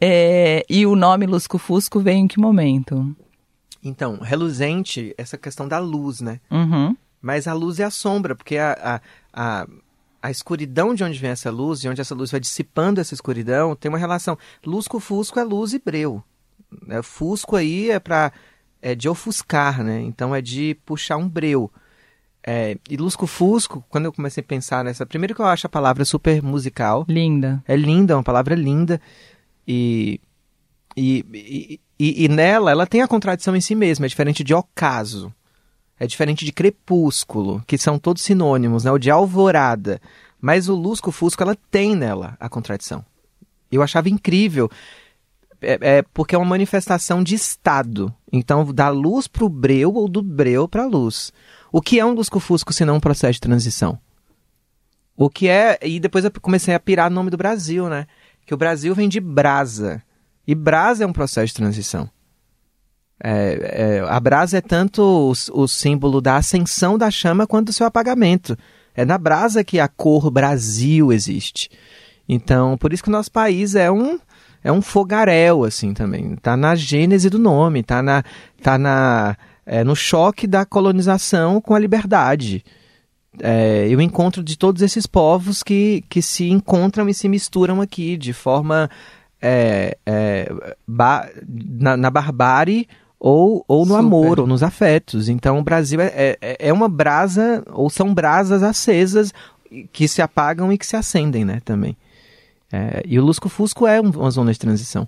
É, 0.00 0.64
e 0.68 0.86
o 0.86 0.96
nome 0.96 1.26
Lusco 1.26 1.58
Fusco 1.58 2.00
veio 2.00 2.18
em 2.18 2.26
que 2.28 2.38
momento? 2.40 3.14
Então, 3.82 4.18
reluzente, 4.20 5.14
essa 5.18 5.36
questão 5.36 5.68
da 5.68 5.78
luz, 5.78 6.20
né? 6.20 6.40
Uhum. 6.50 6.96
Mas 7.20 7.46
a 7.46 7.52
luz 7.52 7.78
é 7.80 7.84
a 7.84 7.90
sombra, 7.90 8.34
porque 8.34 8.56
a, 8.56 9.00
a, 9.32 9.60
a, 9.62 9.66
a 10.22 10.30
escuridão 10.30 10.94
de 10.94 11.04
onde 11.04 11.18
vem 11.18 11.30
essa 11.30 11.50
luz, 11.50 11.80
e 11.84 11.88
onde 11.88 12.00
essa 12.00 12.14
luz 12.14 12.30
vai 12.30 12.40
dissipando 12.40 13.00
essa 13.00 13.14
escuridão, 13.14 13.76
tem 13.76 13.88
uma 13.90 13.98
relação. 13.98 14.38
Lusco-fusco 14.64 15.38
é 15.38 15.44
luz 15.44 15.72
e 15.74 15.78
breu. 15.78 16.22
É, 16.88 17.02
fusco 17.02 17.56
aí 17.56 17.90
é 17.90 17.98
para 18.00 18.32
é 18.84 18.94
de 18.94 19.08
ofuscar, 19.08 19.82
né? 19.82 20.02
Então 20.02 20.34
é 20.34 20.42
de 20.42 20.76
puxar 20.84 21.16
um 21.16 21.26
breu. 21.26 21.72
É, 22.46 22.76
e 22.90 22.98
lusco-fusco, 22.98 23.82
quando 23.88 24.04
eu 24.04 24.12
comecei 24.12 24.42
a 24.42 24.46
pensar 24.46 24.84
nessa... 24.84 25.06
Primeiro 25.06 25.34
que 25.34 25.40
eu 25.40 25.46
acho 25.46 25.66
a 25.66 25.70
palavra 25.70 26.04
super 26.04 26.42
musical. 26.42 27.06
Linda. 27.08 27.64
É 27.66 27.74
linda, 27.74 28.12
é 28.12 28.16
uma 28.16 28.22
palavra 28.22 28.54
linda. 28.54 29.00
E, 29.66 30.20
e, 30.94 31.24
e, 31.32 31.80
e, 31.98 32.24
e 32.24 32.28
nela, 32.28 32.70
ela 32.70 32.86
tem 32.86 33.00
a 33.00 33.08
contradição 33.08 33.56
em 33.56 33.60
si 33.62 33.74
mesma. 33.74 34.04
É 34.04 34.08
diferente 34.08 34.44
de 34.44 34.52
ocaso. 34.52 35.32
É 35.98 36.06
diferente 36.06 36.44
de 36.44 36.52
crepúsculo, 36.52 37.62
que 37.66 37.78
são 37.78 37.98
todos 37.98 38.22
sinônimos, 38.22 38.84
né? 38.84 38.92
O 38.92 38.98
de 38.98 39.10
alvorada. 39.10 39.98
Mas 40.38 40.68
o 40.68 40.74
lusco-fusco, 40.74 41.42
ela 41.42 41.56
tem 41.70 41.96
nela 41.96 42.36
a 42.38 42.50
contradição. 42.50 43.02
Eu 43.72 43.82
achava 43.82 44.10
incrível. 44.10 44.70
É, 45.64 45.98
é 45.98 46.02
porque 46.02 46.34
é 46.34 46.38
uma 46.38 46.44
manifestação 46.44 47.22
de 47.22 47.34
estado. 47.34 48.14
Então, 48.32 48.64
da 48.72 48.88
luz 48.88 49.26
para 49.26 49.44
o 49.44 49.48
breu 49.48 49.94
ou 49.94 50.08
do 50.08 50.22
breu 50.22 50.68
para 50.68 50.84
a 50.84 50.86
luz. 50.86 51.32
O 51.72 51.80
que 51.80 51.98
é 51.98 52.04
um 52.04 52.12
lusco-fusco 52.12 52.72
se 52.72 52.84
não 52.84 52.96
um 52.96 53.00
processo 53.00 53.34
de 53.34 53.40
transição? 53.40 53.98
O 55.16 55.30
que 55.30 55.48
é. 55.48 55.78
E 55.82 55.98
depois 55.98 56.24
eu 56.24 56.30
comecei 56.40 56.74
a 56.74 56.80
pirar 56.80 57.10
no 57.10 57.16
nome 57.16 57.30
do 57.30 57.36
Brasil, 57.36 57.88
né? 57.88 58.06
Que 58.46 58.54
o 58.54 58.56
Brasil 58.56 58.94
vem 58.94 59.08
de 59.08 59.20
brasa. 59.20 60.02
E 60.46 60.54
brasa 60.54 61.04
é 61.04 61.06
um 61.06 61.12
processo 61.12 61.48
de 61.48 61.54
transição. 61.54 62.08
É, 63.22 63.98
é, 63.98 64.00
a 64.00 64.20
brasa 64.20 64.58
é 64.58 64.60
tanto 64.60 65.02
o, 65.02 65.62
o 65.62 65.68
símbolo 65.68 66.20
da 66.20 66.36
ascensão 66.36 66.98
da 66.98 67.10
chama 67.10 67.46
quanto 67.46 67.66
do 67.66 67.72
seu 67.72 67.86
apagamento. 67.86 68.56
É 68.94 69.04
na 69.04 69.16
brasa 69.16 69.64
que 69.64 69.80
a 69.80 69.88
cor 69.88 70.30
Brasil 70.30 71.12
existe. 71.12 71.70
Então, 72.28 72.76
por 72.76 72.92
isso 72.92 73.02
que 73.02 73.08
o 73.08 73.12
nosso 73.12 73.30
país 73.30 73.74
é 73.74 73.90
um 73.90 74.18
é 74.64 74.72
um 74.72 74.82
fogaréu 74.82 75.62
assim 75.62 75.92
também. 75.92 76.34
Tá 76.36 76.56
na 76.56 76.74
gênese 76.74 77.28
do 77.30 77.38
nome, 77.38 77.82
tá 77.82 78.02
na 78.02 78.24
tá 78.62 78.76
na 78.78 79.36
é, 79.66 79.84
no 79.84 79.94
choque 79.94 80.46
da 80.46 80.64
colonização 80.64 81.60
com 81.60 81.74
a 81.74 81.78
liberdade. 81.78 82.64
É, 83.40 83.88
e 83.88 83.96
o 83.96 84.00
encontro 84.00 84.42
de 84.42 84.56
todos 84.56 84.80
esses 84.80 85.06
povos 85.06 85.62
que, 85.62 86.04
que 86.08 86.22
se 86.22 86.48
encontram 86.48 87.08
e 87.08 87.14
se 87.14 87.28
misturam 87.28 87.80
aqui 87.80 88.16
de 88.16 88.32
forma 88.32 88.88
é, 89.42 89.96
é, 90.06 90.52
ba- 90.86 91.28
na, 91.46 91.96
na 91.96 92.10
barbárie 92.10 92.86
ou, 93.18 93.64
ou 93.66 93.80
no 93.80 93.94
Super. 93.94 93.98
amor, 93.98 94.40
ou 94.40 94.46
nos 94.46 94.62
afetos. 94.62 95.28
Então 95.28 95.58
o 95.58 95.64
Brasil 95.64 96.00
é, 96.00 96.36
é, 96.40 96.56
é 96.68 96.72
uma 96.72 96.88
brasa, 96.88 97.64
ou 97.72 97.90
são 97.90 98.14
brasas 98.14 98.62
acesas 98.62 99.32
que 99.92 100.06
se 100.06 100.22
apagam 100.22 100.72
e 100.72 100.78
que 100.78 100.86
se 100.86 100.94
acendem, 100.94 101.44
né, 101.44 101.60
também. 101.64 101.96
É, 102.74 103.02
e 103.06 103.18
o 103.20 103.24
Lusco 103.24 103.48
Fusco 103.48 103.86
é 103.86 104.00
um- 104.00 104.10
uma 104.10 104.30
zona 104.30 104.52
de 104.52 104.58
transição. 104.58 105.06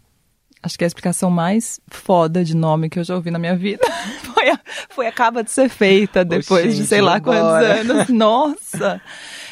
Acho 0.62 0.78
que 0.78 0.84
é 0.84 0.86
a 0.86 0.88
explicação 0.88 1.30
mais 1.30 1.80
foda 1.88 2.44
de 2.44 2.54
nome 2.56 2.88
que 2.88 2.98
eu 2.98 3.04
já 3.04 3.14
ouvi 3.16 3.30
na 3.30 3.38
minha 3.38 3.56
vida. 3.56 3.82
Foi, 4.36 4.50
a- 4.50 4.60
foi 4.90 5.06
acaba 5.08 5.42
de 5.42 5.50
ser 5.50 5.68
feita 5.68 6.24
depois 6.24 6.66
de 6.66 6.76
gente, 6.78 6.86
sei 6.88 7.00
lá 7.00 7.18
quantos 7.20 7.42
anos. 7.66 8.06
Nossa! 8.14 9.00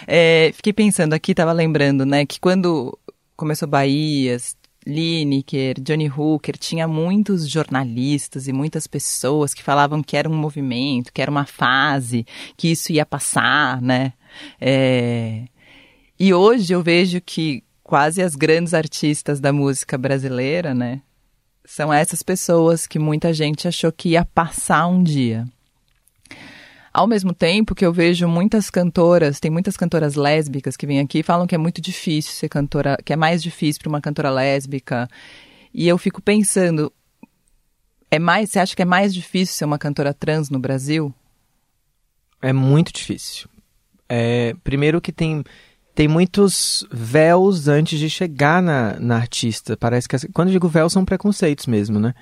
É, 0.07 0.53
fiquei 0.55 0.73
pensando 0.73 1.15
aqui, 1.15 1.35
tava 1.35 1.51
lembrando, 1.53 2.07
né, 2.07 2.25
que 2.25 2.39
quando 2.39 2.97
começou 3.37 3.67
Bahias, 3.67 4.55
Lineker, 4.87 5.81
Johnny 5.81 6.09
Hooker, 6.09 6.57
tinha 6.59 6.87
muitos 6.87 7.49
jornalistas 7.49 8.47
e 8.47 8.53
muitas 8.53 8.87
pessoas 8.87 9.53
que 9.55 9.63
falavam 9.65 10.01
que 10.03 10.17
era 10.17 10.29
um 10.29 10.37
movimento, 10.37 11.13
que 11.13 11.21
era 11.23 11.31
uma 11.31 11.47
fase, 11.47 12.25
que 12.57 12.69
isso 12.71 12.93
ia 12.93 13.05
passar, 13.07 13.81
né? 13.83 14.13
É, 14.61 15.45
e 16.21 16.33
hoje 16.33 16.73
eu 16.73 16.83
vejo 16.83 17.21
que 17.21 17.64
quase 17.85 18.23
as 18.23 18.35
grandes 18.35 18.73
artistas 18.73 19.39
da 19.39 19.53
música 19.53 19.99
brasileira, 19.99 20.75
né? 20.75 21.03
São 21.67 21.93
essas 21.93 22.23
pessoas 22.23 22.87
que 22.87 22.99
muita 22.99 23.33
gente 23.33 23.69
achou 23.69 23.93
que 23.93 24.11
ia 24.11 24.25
passar 24.25 24.87
um 24.87 25.03
dia. 25.03 25.47
Ao 26.93 27.07
mesmo 27.07 27.35
tempo 27.35 27.75
que 27.75 27.85
eu 27.85 27.93
vejo 27.93 28.27
muitas 28.27 28.71
cantoras, 28.71 29.39
tem 29.39 29.51
muitas 29.51 29.77
cantoras 29.77 30.15
lésbicas 30.15 30.77
que 30.77 30.87
vêm 30.87 31.01
aqui 31.01 31.19
e 31.19 31.23
falam 31.23 31.47
que 31.47 31.55
é 31.55 31.59
muito 31.59 31.81
difícil 31.81 32.33
ser 32.33 32.49
cantora, 32.49 32.97
que 33.05 33.13
é 33.13 33.17
mais 33.17 33.43
difícil 33.43 33.81
para 33.83 33.89
uma 33.89 34.01
cantora 34.01 34.31
lésbica. 34.31 35.09
E 35.73 35.87
eu 35.87 35.99
fico 35.99 36.23
pensando, 36.23 36.93
é 38.11 38.19
mais, 38.19 38.51
você 38.51 38.61
acha 38.61 38.77
que 38.77 38.83
é 38.83 38.87
mais 38.87 39.13
difícil 39.13 39.57
ser 39.57 39.65
uma 39.65 39.79
cantora 39.79 40.15
trans 40.15 40.49
no 40.49 40.59
Brasil? 40.59 41.13
É 42.41 42.53
muito 42.53 42.93
difícil. 42.93 43.49
É, 44.09 44.55
primeiro 44.63 45.01
que 45.01 45.11
tem, 45.11 45.43
tem 45.95 46.09
muitos 46.09 46.87
véus 46.93 47.69
antes 47.69 47.99
de 47.99 48.11
chegar 48.11 48.61
na, 48.63 48.99
na 48.99 49.17
artista. 49.17 49.77
Parece 49.77 50.09
que, 50.09 50.17
as- 50.17 50.27
quando 50.33 50.49
eu 50.49 50.53
digo 50.53 50.69
véu, 50.69 50.91
são 50.91 51.05
preconceitos 51.05 51.67
mesmo, 51.67 51.99
né? 52.01 52.15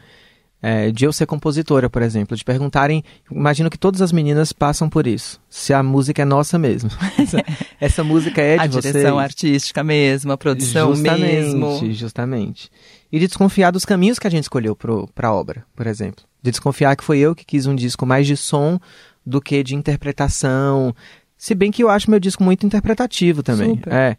É, 0.64 0.92
de 0.92 1.04
eu 1.04 1.12
ser 1.12 1.26
compositora, 1.26 1.90
por 1.90 2.02
exemplo, 2.02 2.36
de 2.36 2.44
perguntarem, 2.44 3.02
imagino 3.28 3.68
que 3.68 3.76
todas 3.76 4.00
as 4.00 4.12
meninas 4.12 4.52
passam 4.52 4.88
por 4.88 5.08
isso. 5.08 5.40
Se 5.50 5.74
a 5.74 5.82
música 5.82 6.22
é 6.22 6.24
nossa 6.24 6.56
mesmo. 6.56 6.88
essa, 7.18 7.44
essa 7.80 8.04
música 8.04 8.40
é 8.40 8.56
de 8.58 8.62
a 8.62 8.66
direção 8.68 9.00
vocês. 9.16 9.18
artística 9.24 9.82
mesmo, 9.82 10.30
a 10.30 10.38
produção 10.38 10.94
justamente, 10.94 11.20
mesmo. 11.20 11.92
Justamente. 11.92 12.70
E 13.10 13.18
de 13.18 13.26
desconfiar 13.26 13.72
dos 13.72 13.84
caminhos 13.84 14.20
que 14.20 14.26
a 14.28 14.30
gente 14.30 14.44
escolheu 14.44 14.76
para 14.76 15.26
a 15.28 15.34
obra, 15.34 15.64
por 15.74 15.88
exemplo. 15.88 16.24
De 16.40 16.52
desconfiar 16.52 16.94
que 16.94 17.02
foi 17.02 17.18
eu 17.18 17.34
que 17.34 17.44
quis 17.44 17.66
um 17.66 17.74
disco 17.74 18.06
mais 18.06 18.24
de 18.24 18.36
som 18.36 18.78
do 19.26 19.40
que 19.40 19.64
de 19.64 19.74
interpretação. 19.74 20.94
Se 21.42 21.56
bem 21.56 21.72
que 21.72 21.82
eu 21.82 21.88
acho 21.88 22.08
meu 22.08 22.20
disco 22.20 22.44
muito 22.44 22.64
interpretativo 22.64 23.42
também. 23.42 23.70
Super. 23.70 23.92
É. 23.92 24.16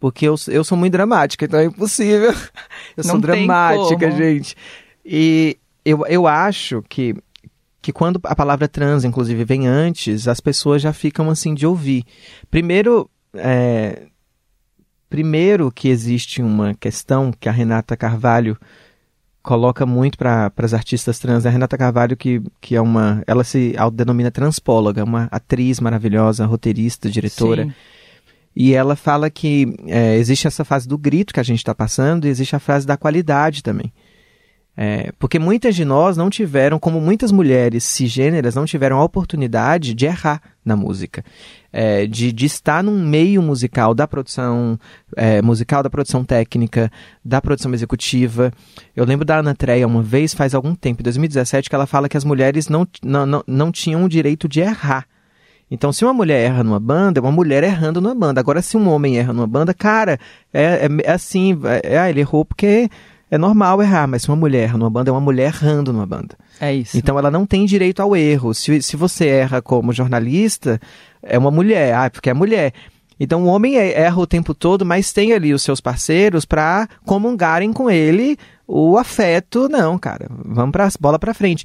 Porque 0.00 0.26
eu, 0.26 0.34
eu 0.48 0.64
sou 0.64 0.76
muito 0.76 0.94
dramática, 0.94 1.44
então 1.44 1.60
é 1.60 1.66
impossível. 1.66 2.34
Eu 2.96 3.04
sou 3.04 3.12
Não 3.12 3.20
dramática, 3.20 4.10
gente. 4.10 4.56
E 5.04 5.58
eu, 5.84 6.04
eu 6.06 6.26
acho 6.26 6.82
que, 6.88 7.14
que 7.80 7.92
quando 7.92 8.18
a 8.24 8.34
palavra 8.34 8.66
trans, 8.66 9.04
inclusive, 9.04 9.44
vem 9.44 9.68
antes, 9.68 10.26
as 10.26 10.40
pessoas 10.40 10.82
já 10.82 10.92
ficam 10.92 11.30
assim 11.30 11.54
de 11.54 11.64
ouvir. 11.64 12.02
Primeiro, 12.50 13.08
é, 13.32 14.08
primeiro 15.08 15.70
que 15.70 15.88
existe 15.88 16.42
uma 16.42 16.74
questão 16.74 17.30
que 17.30 17.48
a 17.48 17.52
Renata 17.52 17.96
Carvalho 17.96 18.58
coloca 19.46 19.86
muito 19.86 20.18
para 20.18 20.52
as 20.56 20.74
artistas 20.74 21.20
trans. 21.20 21.46
A 21.46 21.50
Renata 21.50 21.78
Carvalho, 21.78 22.16
que, 22.16 22.42
que 22.60 22.74
é 22.74 22.80
uma. 22.80 23.22
Ela 23.28 23.44
se 23.44 23.74
autodenomina 23.78 24.28
transpóloga, 24.28 25.04
uma 25.04 25.28
atriz 25.30 25.78
maravilhosa, 25.78 26.44
roteirista, 26.44 27.08
diretora. 27.08 27.64
Sim. 27.64 27.72
E 28.56 28.74
ela 28.74 28.96
fala 28.96 29.30
que 29.30 29.72
é, 29.86 30.16
existe 30.16 30.48
essa 30.48 30.64
fase 30.64 30.88
do 30.88 30.98
grito 30.98 31.32
que 31.32 31.38
a 31.38 31.44
gente 31.44 31.58
está 31.58 31.72
passando 31.74 32.26
e 32.26 32.28
existe 32.28 32.56
a 32.56 32.58
fase 32.58 32.84
da 32.86 32.96
qualidade 32.96 33.62
também. 33.62 33.92
É, 34.76 35.12
porque 35.18 35.38
muitas 35.38 35.76
de 35.76 35.84
nós 35.84 36.16
não 36.16 36.28
tiveram, 36.28 36.78
como 36.78 37.00
muitas 37.00 37.30
mulheres 37.30 37.84
cisgêneras, 37.84 38.56
não 38.56 38.66
tiveram 38.66 38.98
a 38.98 39.04
oportunidade 39.04 39.94
de 39.94 40.06
errar 40.06 40.42
na 40.66 40.76
música. 40.76 41.24
É, 41.72 42.06
de, 42.06 42.32
de 42.32 42.44
estar 42.44 42.82
num 42.82 43.00
meio 43.06 43.40
musical 43.40 43.94
da 43.94 44.08
produção 44.08 44.78
é, 45.16 45.40
musical, 45.40 45.82
da 45.82 45.88
produção 45.88 46.24
técnica, 46.24 46.90
da 47.24 47.40
produção 47.40 47.72
executiva. 47.72 48.52
Eu 48.94 49.04
lembro 49.04 49.24
da 49.24 49.38
Ana 49.38 49.54
Treia 49.54 49.86
uma 49.86 50.02
vez, 50.02 50.34
faz 50.34 50.54
algum 50.54 50.74
tempo, 50.74 51.00
em 51.00 51.04
2017, 51.04 51.70
que 51.70 51.74
ela 51.74 51.86
fala 51.86 52.08
que 52.08 52.16
as 52.16 52.24
mulheres 52.24 52.68
não, 52.68 52.86
não, 53.02 53.24
não, 53.24 53.44
não 53.46 53.72
tinham 53.72 54.04
o 54.04 54.08
direito 54.08 54.48
de 54.48 54.60
errar. 54.60 55.06
Então, 55.70 55.92
se 55.92 56.04
uma 56.04 56.14
mulher 56.14 56.44
erra 56.44 56.62
numa 56.62 56.78
banda, 56.78 57.18
é 57.18 57.22
uma 57.22 57.32
mulher 57.32 57.64
errando 57.64 58.00
numa 58.00 58.14
banda. 58.14 58.40
Agora, 58.40 58.62
se 58.62 58.76
um 58.76 58.88
homem 58.88 59.18
erra 59.18 59.32
numa 59.32 59.48
banda, 59.48 59.74
cara, 59.74 60.18
é, 60.52 60.86
é, 60.86 60.88
é 61.04 61.12
assim, 61.12 61.58
é, 61.82 61.98
ah, 61.98 62.08
ele 62.08 62.20
errou 62.20 62.44
porque 62.44 62.88
é 63.30 63.36
normal 63.36 63.82
errar, 63.82 64.06
mas 64.06 64.22
se 64.22 64.28
uma 64.28 64.36
mulher 64.36 64.74
numa 64.74 64.90
banda, 64.90 65.10
é 65.10 65.12
uma 65.12 65.20
mulher 65.20 65.52
errando 65.54 65.92
numa 65.92 66.06
banda. 66.06 66.36
É 66.60 66.72
isso. 66.72 66.96
Então 66.96 67.18
ela 67.18 67.30
não 67.30 67.44
tem 67.44 67.66
direito 67.66 68.00
ao 68.00 68.14
erro. 68.14 68.54
Se, 68.54 68.80
se 68.82 68.96
você 68.96 69.26
erra 69.26 69.60
como 69.60 69.92
jornalista, 69.92 70.80
é 71.22 71.36
uma 71.36 71.50
mulher, 71.50 71.94
ah, 71.94 72.08
porque 72.08 72.30
é 72.30 72.34
mulher. 72.34 72.72
Então 73.18 73.44
o 73.44 73.46
homem 73.46 73.76
é, 73.78 74.00
erra 74.00 74.20
o 74.20 74.26
tempo 74.26 74.54
todo, 74.54 74.84
mas 74.84 75.12
tem 75.12 75.32
ali 75.32 75.52
os 75.52 75.62
seus 75.62 75.80
parceiros 75.80 76.44
para 76.44 76.88
comungarem 77.04 77.72
com 77.72 77.90
ele 77.90 78.38
o 78.66 78.96
afeto. 78.96 79.68
Não, 79.68 79.98
cara, 79.98 80.28
vamos 80.30 80.72
para 80.72 80.88
bola 81.00 81.18
para 81.18 81.34
frente. 81.34 81.64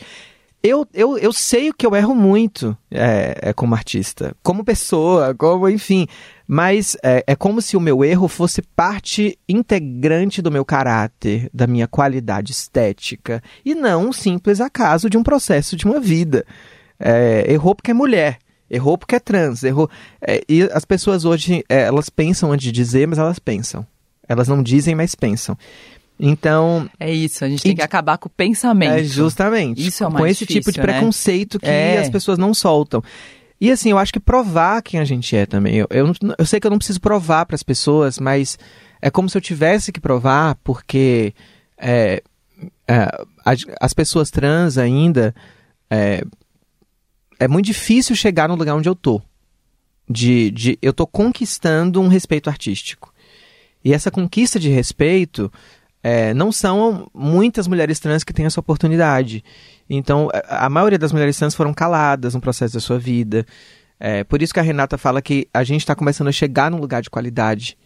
Eu, 0.63 0.87
eu, 0.93 1.17
eu 1.17 1.33
sei 1.33 1.71
que 1.73 1.85
eu 1.85 1.95
erro 1.95 2.13
muito 2.13 2.77
é, 2.91 3.35
é, 3.41 3.53
como 3.53 3.73
artista, 3.73 4.35
como 4.43 4.63
pessoa, 4.63 5.33
como 5.33 5.67
enfim. 5.67 6.07
Mas 6.53 6.97
é, 7.01 7.23
é 7.27 7.33
como 7.33 7.61
se 7.61 7.77
o 7.77 7.79
meu 7.79 8.03
erro 8.03 8.27
fosse 8.27 8.61
parte 8.61 9.39
integrante 9.47 10.41
do 10.41 10.51
meu 10.51 10.65
caráter, 10.65 11.49
da 11.53 11.65
minha 11.65 11.87
qualidade 11.87 12.51
estética, 12.51 13.41
e 13.63 13.73
não 13.73 14.09
um 14.09 14.11
simples 14.11 14.59
acaso 14.59 15.09
de 15.09 15.17
um 15.17 15.23
processo 15.23 15.77
de 15.77 15.85
uma 15.85 15.97
vida. 15.97 16.45
É, 16.99 17.45
errou 17.47 17.73
porque 17.73 17.91
é 17.91 17.93
mulher, 17.93 18.37
errou 18.69 18.97
porque 18.97 19.15
é 19.15 19.19
trans, 19.21 19.63
errou. 19.63 19.89
É, 20.21 20.43
e 20.49 20.63
as 20.63 20.83
pessoas 20.83 21.23
hoje, 21.23 21.63
é, 21.69 21.83
elas 21.83 22.09
pensam 22.09 22.51
antes 22.51 22.65
de 22.65 22.73
dizer, 22.73 23.07
mas 23.07 23.17
elas 23.17 23.39
pensam. 23.39 23.87
Elas 24.27 24.49
não 24.49 24.61
dizem, 24.61 24.93
mas 24.93 25.15
pensam. 25.15 25.57
Então. 26.19 26.89
É 26.99 27.09
isso, 27.09 27.45
a 27.45 27.47
gente 27.47 27.63
tem 27.63 27.77
que 27.77 27.81
acabar 27.81 28.17
com 28.17 28.27
o 28.27 28.31
pensamento. 28.31 28.91
É 28.91 29.03
justamente. 29.05 29.87
Isso 29.87 30.03
é 30.03 30.07
o 30.07 30.11
mais 30.11 30.21
Com 30.21 30.27
esse 30.27 30.45
difícil, 30.45 30.61
tipo 30.63 30.71
de 30.73 30.79
né? 30.79 30.85
preconceito 30.85 31.57
que 31.57 31.65
É. 31.69 31.97
as 31.99 32.09
pessoas 32.09 32.37
não 32.37 32.53
soltam. 32.53 33.01
E 33.61 33.69
assim, 33.69 33.91
eu 33.91 33.99
acho 33.99 34.11
que 34.11 34.19
provar 34.19 34.81
quem 34.81 34.99
a 34.99 35.05
gente 35.05 35.35
é 35.35 35.45
também. 35.45 35.75
Eu, 35.75 35.87
eu, 35.91 36.11
eu 36.35 36.45
sei 36.47 36.59
que 36.59 36.65
eu 36.65 36.71
não 36.71 36.79
preciso 36.79 36.99
provar 36.99 37.45
para 37.45 37.53
as 37.53 37.61
pessoas, 37.61 38.17
mas 38.17 38.57
é 38.99 39.11
como 39.11 39.29
se 39.29 39.37
eu 39.37 39.41
tivesse 39.41 39.91
que 39.91 39.99
provar, 39.99 40.55
porque 40.63 41.31
é, 41.77 42.23
é, 42.87 43.25
as, 43.45 43.63
as 43.79 43.93
pessoas 43.93 44.31
trans 44.31 44.79
ainda. 44.79 45.35
É, 45.91 46.23
é 47.39 47.47
muito 47.47 47.67
difícil 47.67 48.15
chegar 48.15 48.49
no 48.49 48.55
lugar 48.55 48.75
onde 48.75 48.89
eu 48.89 48.95
tô. 48.95 49.21
De, 50.09 50.49
de, 50.49 50.79
eu 50.81 50.91
tô 50.91 51.05
conquistando 51.05 52.01
um 52.01 52.07
respeito 52.07 52.49
artístico. 52.49 53.13
E 53.85 53.93
essa 53.93 54.09
conquista 54.09 54.59
de 54.59 54.69
respeito 54.69 55.51
é, 56.01 56.33
não 56.33 56.51
são 56.51 57.09
muitas 57.13 57.67
mulheres 57.67 57.99
trans 57.99 58.23
que 58.23 58.33
têm 58.33 58.45
essa 58.45 58.59
oportunidade. 58.59 59.43
Então, 59.93 60.29
a 60.47 60.69
maioria 60.69 60.97
das 60.97 61.11
mulheres 61.11 61.37
trans 61.37 61.53
foram 61.53 61.73
caladas 61.73 62.33
no 62.33 62.39
processo 62.39 62.73
da 62.73 62.79
sua 62.79 62.97
vida. 62.97 63.45
É, 63.99 64.23
por 64.23 64.41
isso 64.41 64.53
que 64.53 64.59
a 64.59 64.63
Renata 64.63 64.97
fala 64.97 65.21
que 65.21 65.49
a 65.53 65.65
gente 65.65 65.81
está 65.81 65.93
começando 65.93 66.29
a 66.29 66.31
chegar 66.31 66.71
num 66.71 66.77
lugar 66.79 67.01
de 67.01 67.09
qualidade. 67.09 67.77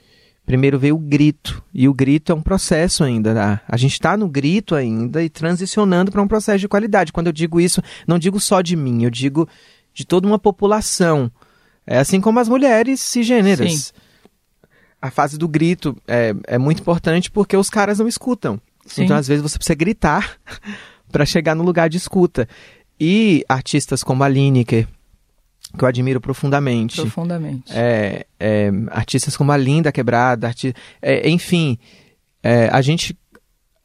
Primeiro 0.46 0.78
veio 0.78 0.96
o 0.96 1.00
grito, 1.00 1.64
e 1.74 1.90
o 1.90 1.94
grito 1.96 2.32
é 2.32 2.36
um 2.36 2.44
processo 2.44 3.04
ainda. 3.04 3.34
né? 3.34 3.60
A 3.68 3.76
gente 3.76 3.94
está 3.94 4.16
no 4.16 4.30
grito 4.30 4.76
ainda 4.76 5.24
e 5.24 5.30
transicionando 5.30 6.12
para 6.12 6.22
um 6.22 6.28
processo 6.28 6.60
de 6.60 6.68
qualidade. 6.68 7.12
Quando 7.12 7.26
eu 7.28 7.34
digo 7.34 7.60
isso, 7.60 7.82
não 8.08 8.20
digo 8.20 8.40
só 8.40 8.62
de 8.62 8.76
mim, 8.76 9.04
eu 9.04 9.10
digo 9.10 9.50
de 9.92 10.06
toda 10.06 10.28
uma 10.28 10.38
população. 10.38 11.32
É 11.88 11.98
assim 11.98 12.22
como 12.22 12.40
as 12.40 12.48
mulheres 12.48 13.02
cisgêneras. 13.02 13.74
Sim. 13.74 13.92
A 15.02 15.10
fase 15.10 15.40
do 15.40 15.48
grito 15.48 15.98
é, 16.08 16.36
é 16.46 16.58
muito 16.60 16.82
importante 16.82 17.32
porque 17.32 17.58
os 17.58 17.70
caras 17.70 17.98
não 17.98 18.08
escutam. 18.08 18.62
Sim. 18.86 19.06
Então, 19.06 19.18
às 19.18 19.28
vezes, 19.28 19.42
você 19.42 19.58
precisa 19.58 19.76
gritar 19.76 20.38
para 21.16 21.26
chegar 21.26 21.56
no 21.56 21.64
lugar 21.64 21.88
de 21.88 21.96
escuta. 21.96 22.46
E 23.00 23.46
artistas 23.48 24.04
como 24.04 24.22
a 24.22 24.28
Lineker, 24.28 24.86
que 25.78 25.82
eu 25.82 25.88
admiro 25.88 26.20
profundamente. 26.20 27.00
Profundamente. 27.00 27.72
É, 27.74 28.26
é, 28.38 28.70
artistas 28.92 29.38
como 29.38 29.50
a 29.54 29.56
Linda 29.56 29.94
Quebrada, 29.94 30.48
arti 30.48 30.74
é, 31.02 31.30
enfim, 31.30 31.78
é, 32.44 32.68
a 32.70 32.82
gente. 32.82 33.18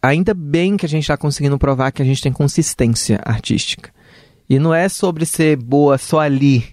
Ainda 0.02 0.34
bem 0.34 0.76
que 0.76 0.84
a 0.84 0.88
gente 0.88 1.04
está 1.04 1.16
conseguindo 1.16 1.56
provar 1.56 1.92
que 1.92 2.02
a 2.02 2.04
gente 2.04 2.20
tem 2.20 2.32
consistência 2.32 3.20
artística. 3.24 3.92
E 4.48 4.58
não 4.58 4.74
é 4.74 4.88
sobre 4.88 5.24
ser 5.24 5.56
boa 5.56 5.98
só 5.98 6.18
ali. 6.18 6.64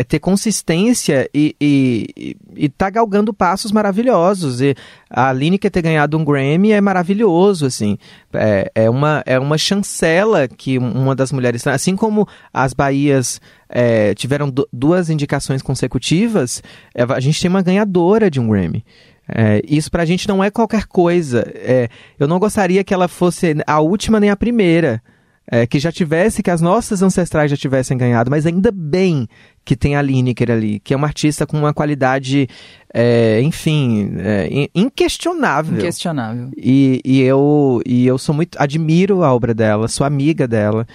É 0.00 0.04
ter 0.04 0.20
consistência 0.20 1.28
e, 1.34 1.56
e, 1.60 2.68
tá 2.68 2.88
galgando 2.88 3.34
passos 3.34 3.72
maravilhosos. 3.72 4.60
E 4.60 4.76
a 5.10 5.32
Lineker 5.32 5.72
ter 5.72 5.82
ganhado 5.82 6.16
um 6.16 6.24
Grammy 6.24 6.70
é 6.70 6.80
maravilhoso, 6.80 7.66
assim. 7.66 7.98
É, 8.32 8.70
é, 8.76 8.88
uma, 8.88 9.24
é 9.26 9.36
uma 9.40 9.58
chancela 9.58 10.46
que 10.46 10.78
uma 10.78 11.16
das 11.16 11.32
mulheres... 11.32 11.66
Assim 11.66 11.96
como 11.96 12.28
as 12.54 12.72
Bahias 12.72 13.40
é, 13.68 14.14
tiveram 14.14 14.48
du- 14.48 14.68
duas 14.72 15.10
indicações 15.10 15.62
consecutivas, 15.62 16.62
é, 16.94 17.02
a 17.02 17.18
gente 17.18 17.40
tem 17.40 17.50
uma 17.50 17.60
ganhadora 17.60 18.30
de 18.30 18.38
um 18.38 18.48
Grammy. 18.48 18.84
É, 19.28 19.60
isso 19.68 19.90
pra 19.90 20.04
gente 20.04 20.28
não 20.28 20.44
é 20.44 20.48
qualquer 20.48 20.86
coisa. 20.86 21.44
É, 21.56 21.88
eu 22.20 22.28
não 22.28 22.38
gostaria 22.38 22.84
que 22.84 22.94
ela 22.94 23.08
fosse 23.08 23.56
a 23.66 23.80
última 23.80 24.20
nem 24.20 24.30
a 24.30 24.36
primeira. 24.36 25.02
É, 25.50 25.66
que 25.66 25.78
já 25.78 25.90
tivesse, 25.90 26.42
que 26.42 26.50
as 26.50 26.60
nossas 26.60 27.00
ancestrais 27.00 27.50
já 27.50 27.56
tivessem 27.56 27.96
ganhado, 27.96 28.30
mas 28.30 28.44
ainda 28.44 28.70
bem 28.70 29.26
que 29.68 29.76
tem 29.76 29.96
a 29.96 30.00
Lineker 30.00 30.50
ali, 30.50 30.80
que 30.80 30.94
é 30.94 30.96
uma 30.96 31.06
artista 31.06 31.46
com 31.46 31.58
uma 31.58 31.74
qualidade, 31.74 32.48
é, 32.94 33.38
enfim, 33.42 34.12
é, 34.16 34.48
in- 34.50 34.68
inquestionável. 34.74 35.76
Inquestionável. 35.76 36.48
E, 36.56 37.02
e 37.04 37.20
eu 37.20 37.82
e 37.84 38.06
eu 38.06 38.16
sou 38.16 38.34
muito 38.34 38.56
admiro 38.58 39.22
a 39.22 39.34
obra 39.34 39.52
dela, 39.52 39.86
sou 39.86 40.06
amiga 40.06 40.48
dela. 40.48 40.86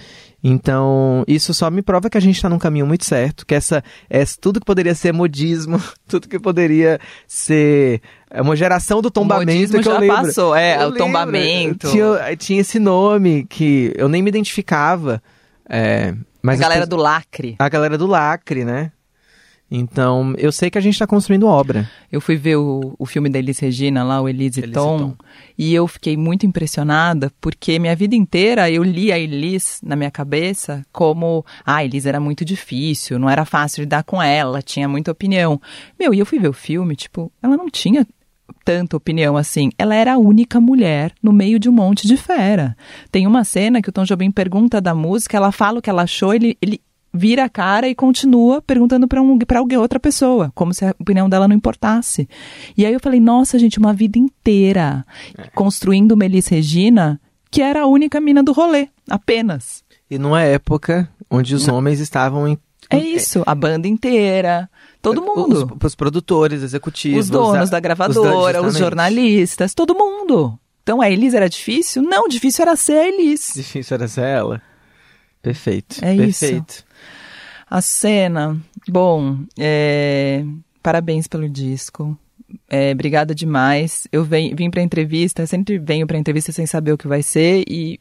Então, 0.42 1.24
isso 1.28 1.54
só 1.54 1.70
me 1.70 1.82
prova 1.82 2.10
que 2.10 2.18
a 2.18 2.20
gente 2.20 2.34
está 2.34 2.48
num 2.48 2.58
caminho 2.58 2.84
muito 2.84 3.04
certo, 3.04 3.46
que 3.46 3.54
essa 3.54 3.82
é 4.10 4.24
tudo 4.40 4.58
que 4.58 4.66
poderia 4.66 4.94
ser 4.94 5.12
modismo, 5.12 5.80
tudo 6.08 6.28
que 6.28 6.38
poderia 6.40 6.98
ser 7.28 8.00
é 8.28 8.42
uma 8.42 8.56
geração 8.56 9.00
do 9.00 9.08
tombamento 9.10 9.52
modismo 9.52 9.80
que 9.80 9.88
eu 9.88 9.92
já 9.92 9.98
lembro. 10.00 10.16
passou, 10.16 10.54
é, 10.54 10.82
Eu 10.82 10.88
o 10.88 10.92
tombamento. 10.96 11.88
Tinha, 11.90 12.36
tinha 12.36 12.60
esse 12.60 12.80
nome 12.80 13.46
que 13.48 13.92
eu 13.96 14.08
nem 14.08 14.20
me 14.20 14.28
identificava. 14.30 15.22
é, 15.70 16.12
mas 16.44 16.60
a 16.60 16.62
galera 16.62 16.86
pessoas- 16.86 16.88
do 16.90 17.02
lacre. 17.02 17.56
a 17.58 17.68
galera 17.68 17.98
do 17.98 18.06
lacre, 18.06 18.64
né? 18.64 18.92
Então, 19.70 20.34
eu 20.36 20.52
sei 20.52 20.70
que 20.70 20.76
a 20.78 20.80
gente 20.80 20.92
está 20.92 21.06
construindo 21.06 21.46
obra. 21.48 21.90
Eu 22.12 22.20
fui 22.20 22.36
ver 22.36 22.56
o, 22.56 22.94
o 22.98 23.06
filme 23.06 23.28
da 23.30 23.38
Elis 23.38 23.58
Regina 23.58 24.04
lá, 24.04 24.20
o 24.20 24.28
Elise, 24.28 24.60
Elis 24.60 24.70
e 24.70 24.74
Tom, 24.74 24.98
Tom. 24.98 25.16
e 25.58 25.74
eu 25.74 25.88
fiquei 25.88 26.16
muito 26.16 26.44
impressionada, 26.46 27.32
porque 27.40 27.78
minha 27.78 27.96
vida 27.96 28.14
inteira 28.14 28.70
eu 28.70 28.84
li 28.84 29.10
a 29.10 29.18
Elis 29.18 29.80
na 29.82 29.96
minha 29.96 30.10
cabeça 30.10 30.84
como, 30.92 31.44
ah, 31.64 31.76
a 31.76 31.84
Elis 31.84 32.06
era 32.06 32.20
muito 32.20 32.44
difícil, 32.44 33.18
não 33.18 33.28
era 33.28 33.44
fácil 33.44 33.80
lidar 33.80 34.04
com 34.04 34.22
ela, 34.22 34.62
tinha 34.62 34.86
muita 34.86 35.10
opinião. 35.10 35.60
Meu, 35.98 36.12
e 36.14 36.18
eu 36.20 36.26
fui 36.26 36.38
ver 36.38 36.48
o 36.48 36.52
filme, 36.52 36.94
tipo, 36.94 37.32
ela 37.42 37.56
não 37.56 37.68
tinha 37.70 38.06
tanta 38.64 38.96
opinião 38.96 39.36
assim. 39.36 39.70
Ela 39.78 39.94
era 39.94 40.14
a 40.14 40.18
única 40.18 40.60
mulher 40.60 41.12
no 41.22 41.32
meio 41.32 41.58
de 41.58 41.68
um 41.68 41.72
monte 41.72 42.06
de 42.06 42.16
fera. 42.16 42.76
Tem 43.10 43.26
uma 43.26 43.44
cena 43.44 43.82
que 43.82 43.88
o 43.88 43.92
Tom 43.92 44.04
Jobim 44.04 44.30
pergunta 44.30 44.80
da 44.80 44.94
música, 44.94 45.36
ela 45.36 45.52
fala 45.52 45.78
o 45.78 45.82
que 45.82 45.90
ela 45.90 46.02
achou, 46.02 46.32
ele, 46.32 46.56
ele 46.60 46.80
vira 47.12 47.44
a 47.44 47.48
cara 47.48 47.88
e 47.88 47.94
continua 47.94 48.60
perguntando 48.60 49.06
para 49.06 49.22
um, 49.22 49.38
pra 49.38 49.60
alguém, 49.60 49.78
outra 49.78 50.00
pessoa, 50.00 50.50
como 50.54 50.74
se 50.74 50.84
a 50.84 50.94
opinião 50.98 51.28
dela 51.28 51.46
não 51.46 51.54
importasse. 51.54 52.28
E 52.76 52.84
aí 52.84 52.92
eu 52.92 53.00
falei, 53.00 53.20
nossa, 53.20 53.58
gente, 53.58 53.78
uma 53.78 53.92
vida 53.92 54.18
inteira 54.18 55.04
construindo 55.54 56.12
uma 56.12 56.24
Elis 56.24 56.48
Regina, 56.48 57.20
que 57.50 57.62
era 57.62 57.82
a 57.82 57.86
única 57.86 58.20
mina 58.20 58.42
do 58.42 58.52
rolê, 58.52 58.88
apenas. 59.08 59.84
E 60.10 60.18
numa 60.18 60.42
época 60.42 61.08
onde 61.30 61.54
os 61.54 61.68
homens 61.68 62.00
estavam 62.00 62.48
em. 62.48 62.58
É 62.90 62.98
isso, 62.98 63.42
a 63.46 63.54
banda 63.54 63.88
inteira, 63.88 64.68
todo 65.04 65.22
mundo. 65.22 65.76
Os, 65.80 65.84
os 65.86 65.94
produtores 65.94 66.62
executivos. 66.62 67.20
Os 67.26 67.30
donos 67.30 67.68
a- 67.68 67.72
da 67.72 67.76
os 67.76 67.82
gravadora, 67.82 68.58
os, 68.58 68.64
justamente. 68.66 68.78
jornalistas, 68.78 69.74
todo 69.74 69.94
mundo. 69.94 70.58
Então 70.82 71.00
a 71.00 71.08
Elis 71.10 71.32
era 71.34 71.48
difícil? 71.48 72.02
Não, 72.02 72.26
difícil 72.28 72.62
era 72.62 72.74
ser 72.76 72.92
a 72.98 73.08
Elis. 73.08 73.52
Difícil 73.54 73.94
era 73.94 74.08
ser 74.08 74.22
ela. 74.24 74.60
Perfeito. 75.40 76.04
É 76.04 76.14
isso. 76.14 76.40
perfeito. 76.40 76.84
A 77.70 77.80
cena, 77.80 78.56
bom, 78.88 79.38
é, 79.58 80.44
parabéns 80.82 81.26
pelo 81.26 81.48
disco. 81.48 82.16
É, 82.68 82.92
obrigada 82.92 83.34
demais. 83.34 84.06
Eu 84.12 84.22
vem- 84.24 84.54
vim 84.54 84.70
pra 84.70 84.82
entrevista, 84.82 85.46
sempre 85.46 85.78
venho 85.78 86.06
pra 86.06 86.18
entrevista 86.18 86.52
sem 86.52 86.66
saber 86.66 86.92
o 86.92 86.98
que 86.98 87.08
vai 87.08 87.22
ser 87.22 87.64
e 87.68 87.98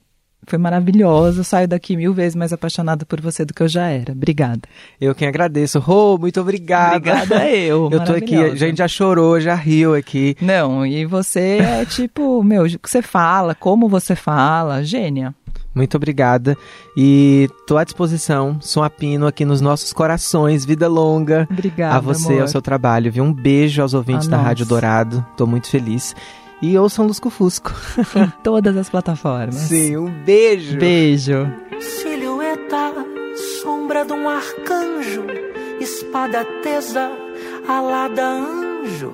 Foi 0.48 0.58
maravilhosa. 0.58 1.44
Saio 1.44 1.68
daqui 1.68 1.96
mil 1.96 2.14
vezes 2.14 2.36
mais 2.36 2.54
apaixonada 2.54 3.06
por 3.06 3.22
você 3.22 3.46
do 3.46 3.54
que 3.54 3.62
eu 3.64 3.68
já 3.68 3.88
era. 3.88 4.12
Obrigada. 4.12 4.62
Eu 5.00 5.14
quem 5.14 5.28
agradeço. 5.28 5.80
Rô, 5.80 6.18
muito 6.18 6.40
obrigada. 6.42 6.98
Obrigada 6.98 7.50
eu. 7.50 7.90
Eu 7.94 8.04
tô 8.04 8.14
aqui, 8.14 8.36
a 8.36 8.56
gente 8.56 8.78
já 8.78 8.88
chorou, 8.88 9.40
já 9.40 9.56
riu 9.56 9.94
aqui. 9.94 10.36
Não, 10.42 10.86
e 10.86 11.06
você 11.06 11.60
é 11.60 11.86
tipo, 11.86 12.44
meu, 12.44 12.64
o 12.64 12.80
que 12.80 12.90
você 12.90 13.02
fala, 13.02 13.54
como 13.56 13.88
você 13.88 14.16
fala, 14.16 14.84
gênia. 14.84 15.34
Muito 15.74 15.98
obrigada. 15.98 16.56
E 16.96 17.50
tô 17.66 17.78
à 17.78 17.84
disposição. 17.84 18.58
Sou 18.62 18.84
a 18.84 18.90
Pino 18.90 19.26
aqui 19.26 19.44
nos 19.44 19.60
nossos 19.60 19.92
corações. 19.92 20.66
Vida 20.66 20.88
longa. 20.88 21.48
Obrigada. 21.50 21.96
A 21.96 22.00
você 22.00 22.38
e 22.38 22.42
ao 22.42 22.48
seu 22.48 22.62
trabalho, 22.62 23.12
viu? 23.12 23.24
Um 23.24 23.34
beijo 23.34 23.82
aos 23.82 23.94
ouvintes 23.94 24.28
A 24.28 24.32
da 24.32 24.38
nós. 24.38 24.46
Rádio 24.46 24.66
Dourado. 24.66 25.26
Tô 25.36 25.48
muito 25.48 25.68
feliz. 25.68 26.16
E 26.64 26.78
ouçam 26.78 27.06
Lusco 27.06 27.30
Fusco. 27.30 27.74
Em 28.16 28.32
todas 28.42 28.78
as 28.78 28.90
plataformas. 28.90 29.56
Sim, 29.56 29.98
um 29.98 30.24
beijo. 30.24 30.78
Beijo. 30.78 31.54
Silhueta, 31.78 32.94
sombra 33.62 34.06
de 34.06 34.14
um 34.14 34.30
arcanjo, 34.30 35.26
espada 35.82 36.46
tesa, 36.64 37.12
alada 37.68 38.24
anjo, 38.26 39.14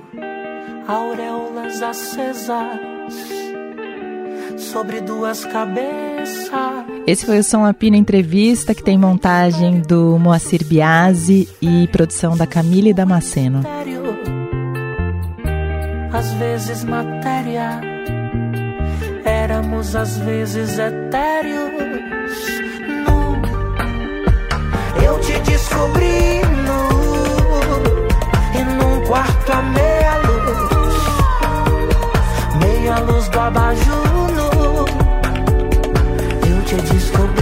auréolas 0.87 1.81
acesas 1.81 2.79
sobre 4.59 5.01
duas 5.01 5.43
cabeças. 5.45 6.51
Esse 7.07 7.25
foi 7.25 7.39
o 7.39 7.43
Som 7.43 7.65
Apina 7.65 7.97
Entrevista, 7.97 8.75
que 8.75 8.83
tem 8.83 8.95
montagem 8.95 9.81
do 9.81 10.19
Moacir 10.19 10.63
Biasi 10.63 11.49
e 11.59 11.87
produção 11.87 12.37
da 12.37 12.45
Camille 12.45 12.93
Damasceno. 12.93 13.57
Mistério, 13.57 14.38
às 16.11 16.31
vezes 16.33 16.83
matéria. 16.83 17.79
Éramos 19.23 19.95
às 19.95 20.17
vezes 20.17 20.77
etéreos. 20.77 21.71
Nu. 23.05 23.41
Eu 25.03 25.19
te 25.19 25.39
descobri 25.39 26.41
nu. 26.65 26.89
E 28.59 28.63
num 28.63 29.05
quarto 29.05 29.51
a 29.51 29.61
meia 29.61 30.17
luz. 30.17 30.69
Meia 32.61 32.99
luz 32.99 33.29
do 33.29 33.39
abajur 33.39 34.31
nu. 34.35 34.85
Eu 36.49 36.63
te 36.63 36.75
descobri. 36.75 37.38